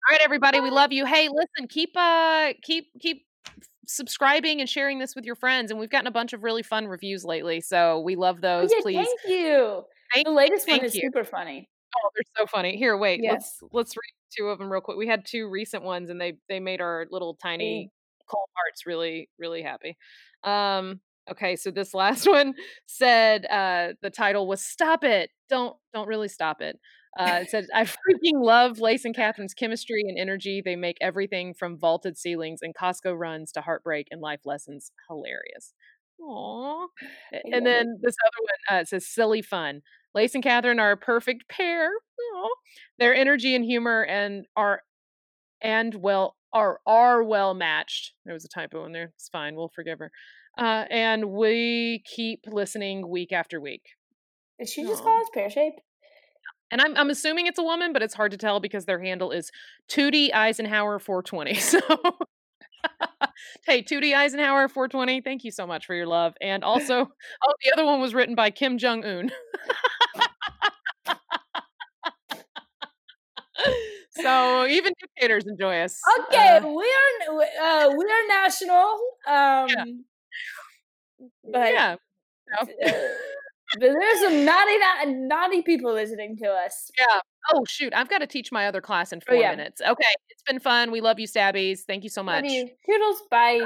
All 0.10 0.14
right, 0.16 0.22
everybody. 0.24 0.60
We 0.60 0.70
love 0.72 0.92
you. 0.92 1.06
Hey, 1.06 1.30
listen, 1.30 1.68
keep 1.70 1.92
uh 1.96 2.54
keep 2.64 2.88
keep 3.00 3.26
subscribing 3.88 4.60
and 4.62 4.70
sharing 4.70 5.00
this 5.00 5.16
with 5.16 5.26
your 5.26 5.36
friends. 5.36 5.70
And 5.72 5.80
we've 5.80 5.90
gotten 5.90 6.08
a 6.08 6.12
bunch 6.12 6.34
of 6.34 6.44
really 6.44 6.64
fun 6.64 6.88
reviews 6.88 7.24
lately. 7.26 7.62
So 7.62 8.00
we 8.00 8.16
love 8.16 8.38
Oh, 8.38 8.62
those. 8.62 8.72
yeah, 8.74 8.82
Please. 8.82 8.96
thank 9.08 9.20
you. 9.28 9.84
Thank 10.14 10.26
The 10.28 10.34
latest 10.34 10.68
one 10.68 10.84
is 10.84 10.96
you. 10.96 11.02
super 11.02 11.24
funny. 11.24 11.70
Oh, 11.98 12.10
they're 12.16 12.44
so 12.44 12.48
funny. 12.48 12.78
Here, 12.78 12.98
wait. 12.98 13.20
Yes. 13.22 13.58
Let's 13.62 13.74
let's 13.74 13.98
read 13.98 14.14
two 14.38 14.48
of 14.48 14.60
them 14.60 14.72
real 14.72 14.82
quick. 14.82 14.98
We 14.98 15.08
had 15.08 15.26
two 15.26 15.50
recent 15.50 15.84
ones, 15.84 16.10
and 16.10 16.20
they 16.20 16.38
they 16.50 16.60
made 16.60 16.82
our 16.82 17.06
little 17.12 17.36
tiny 17.36 17.90
cold 18.30 18.48
hearts 18.56 18.86
really 18.86 19.30
really 19.38 19.62
happy. 19.62 19.98
Um. 20.44 21.02
Okay, 21.30 21.56
so 21.56 21.70
this 21.70 21.94
last 21.94 22.28
one 22.28 22.56
said 22.88 23.46
uh 23.46 23.94
the 24.02 24.10
title 24.10 24.48
was 24.48 24.62
"Stop 24.62 25.04
It." 25.04 25.30
Don't 25.50 25.76
don't 25.94 26.08
really 26.08 26.30
stop 26.30 26.62
it. 26.62 26.80
Uh, 27.20 27.40
it 27.42 27.50
said, 27.50 27.68
"I 27.74 27.84
freaking 27.84 28.42
love 28.42 28.80
Lace 28.80 29.06
and 29.06 29.16
Katherine's 29.16 29.54
chemistry 29.54 30.04
and 30.08 30.18
energy. 30.18 30.62
They 30.64 30.76
make 30.76 30.98
everything 31.02 31.54
from 31.54 31.78
vaulted 31.78 32.18
ceilings 32.18 32.62
and 32.62 32.74
Costco 32.76 33.18
runs 33.18 33.52
to 33.54 33.62
heartbreak 33.62 34.08
and 34.12 34.22
life 34.22 34.42
lessons 34.46 34.92
hilarious." 35.10 35.74
Aww. 36.22 36.88
And 37.32 37.42
love 37.54 37.62
it. 37.62 37.64
then 37.64 38.00
this 38.02 38.16
other 38.26 38.46
one 38.70 38.80
uh, 38.80 38.86
says, 38.86 39.08
"Silly 39.08 39.42
fun." 39.42 39.82
Lace 40.14 40.36
and 40.36 40.44
Katherine 40.44 40.80
are 40.80 40.92
a 40.92 40.98
perfect 40.98 41.48
pair. 41.50 41.90
Aw. 42.36 42.50
Their 42.98 43.16
energy 43.16 43.56
and 43.56 43.66
humor 43.66 44.04
and 44.04 44.46
are 44.56 44.82
and 45.62 45.96
well 45.96 46.36
are 46.54 46.80
are 46.86 47.24
well 47.24 47.54
matched. 47.54 48.14
There 48.26 48.34
was 48.34 48.46
a 48.46 48.50
typo 48.50 48.86
in 48.86 48.92
there. 48.92 49.12
It's 49.16 49.30
fine. 49.30 49.56
We'll 49.56 49.72
forgive 49.74 50.00
her. 50.00 50.12
Uh, 50.58 50.86
and 50.90 51.32
we 51.32 52.04
keep 52.06 52.42
listening 52.48 53.10
week 53.10 53.32
after 53.32 53.60
week. 53.62 53.84
Did 54.60 54.70
she 54.70 54.84
just 54.84 55.02
Aw. 55.02 55.06
call 55.06 55.22
us 55.22 55.30
pear 55.34 55.50
shaped? 55.50 55.82
And 56.72 56.82
I'm 56.82 56.96
I'm 56.96 57.10
assuming 57.10 57.48
it's 57.48 57.60
a 57.60 57.64
woman, 57.64 57.94
but 57.94 58.02
it's 58.02 58.14
hard 58.14 58.32
to 58.32 58.38
tell 58.38 58.60
because 58.60 58.86
their 58.86 59.02
handle 59.02 59.32
is 59.32 59.52
Tootie 59.90 60.34
Eisenhower 60.34 61.00
420. 61.00 61.56
So 61.62 61.80
hey, 63.66 63.84
2D 63.84 64.16
Eisenhower 64.16 64.68
420, 64.68 65.22
thank 65.22 65.44
you 65.44 65.52
so 65.52 65.68
much 65.68 65.86
for 65.86 65.94
your 65.94 66.08
love. 66.08 66.34
And 66.42 66.64
also, 66.64 66.96
oh, 66.96 67.54
the 67.64 67.74
other 67.74 67.86
one 67.86 68.02
was 68.02 68.14
written 68.14 68.36
by 68.36 68.50
Kim 68.50 68.78
Jong 68.78 69.04
Un. 69.06 69.30
so 74.12 74.66
even 74.68 74.94
dictators 75.00 75.46
enjoy 75.48 75.82
us. 75.82 76.00
Okay, 76.28 76.58
Uh, 76.58 76.68
we 76.68 76.84
are 76.84 77.42
uh, 77.62 77.90
we 77.96 78.06
are 78.06 78.28
national. 78.28 79.00
Um, 79.28 80.06
but 81.52 81.72
yeah. 81.72 81.96
but 82.60 82.70
there's 83.80 84.20
some 84.20 84.46
naughty 84.46 84.78
na- 84.78 85.12
naughty 85.28 85.62
people 85.62 85.94
listening 85.94 86.38
to 86.38 86.48
us. 86.50 86.92
Yeah. 87.00 87.20
Oh 87.54 87.64
shoot, 87.68 87.94
I've 87.96 88.10
got 88.10 88.20
to 88.20 88.28
teach 88.28 88.52
my 88.52 88.68
other 88.68 88.82
class 88.82 89.12
in 89.14 89.20
Oh, 89.28 89.32
four 89.32 89.42
yeah. 89.42 89.52
minutes. 89.52 89.82
Okay, 89.82 90.14
it's 90.30 90.44
been 90.44 90.60
fun. 90.60 90.92
We 90.92 91.02
love 91.02 91.20
you, 91.20 91.28
Stabbies. 91.28 91.82
Thank 91.82 92.04
you 92.04 92.10
so 92.10 92.22
Love 92.22 92.44
much. 92.44 92.52
you. 92.52 92.70
Toodles. 92.86 93.22
Bye. 93.32 93.62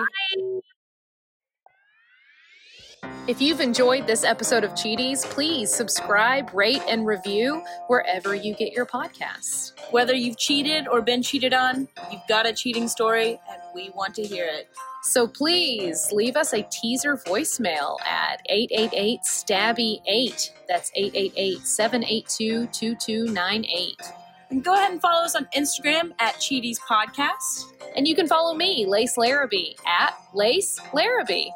If 3.28 3.42
you've 3.42 3.60
enjoyed 3.62 4.08
this 4.08 4.24
episode 4.24 4.64
of 4.64 4.72
Cheaties, 4.72 5.24
please 5.26 5.74
subscribe, 5.74 6.52
rate, 6.54 6.82
and 6.88 7.06
review 7.06 7.62
wherever 7.88 8.34
you 8.36 8.56
get 8.56 8.72
your 8.74 8.86
podcasts. 8.86 9.74
Whether 9.92 10.14
you've 10.16 10.38
cheated 10.38 10.88
or 10.88 11.02
been 11.02 11.22
cheated 11.22 11.54
on, 11.54 11.88
you've 12.12 12.22
got 12.30 12.46
a 12.48 12.54
cheating 12.54 12.88
story 12.88 13.40
and 13.52 13.62
we 13.76 13.92
want 13.96 14.16
to 14.16 14.24
hear 14.24 14.46
it. 14.46 14.70
So 15.06 15.28
please 15.28 16.12
leave 16.12 16.36
us 16.36 16.52
a 16.54 16.64
teaser 16.64 17.16
voicemail 17.16 18.02
at 18.02 18.42
888 18.50 19.20
Stabby 19.24 20.02
8. 20.08 20.52
That's 20.68 20.92
888 20.96 21.60
782 21.66 22.68
2298. 22.68 24.02
And 24.50 24.64
go 24.64 24.74
ahead 24.74 24.92
and 24.92 25.02
follow 25.02 25.24
us 25.24 25.36
on 25.36 25.48
Instagram 25.56 26.12
at 26.20 26.36
Cheaties 26.36 26.80
Podcast. 26.90 27.66
And 27.96 28.08
you 28.08 28.16
can 28.16 28.28
follow 28.28 28.56
me, 28.56 28.88
Lace 28.88 29.16
Larrabee, 29.16 29.76
at 29.86 30.16
Lace 30.34 30.80
Larrabee. 30.92 31.50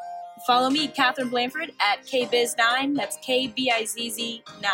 Follow 0.45 0.69
me, 0.69 0.87
Katherine 0.87 1.29
Blanford, 1.29 1.71
at 1.81 2.05
KBizz9. 2.05 2.95
That's 2.95 3.17
K 3.17 3.47
B 3.47 3.71
I 3.71 3.83
Z 3.83 4.11
Z 4.11 4.43
9. 4.61 4.71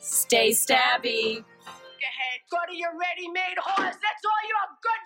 Stay 0.00 0.50
stabby. 0.50 1.36
Go 1.36 2.10
ahead, 2.10 2.40
go 2.50 2.58
to 2.68 2.76
your 2.76 2.90
ready-made 2.98 3.56
horse. 3.58 3.94
That's 3.94 4.24
all 4.26 4.42
you're 4.48 4.78
good 4.82 5.04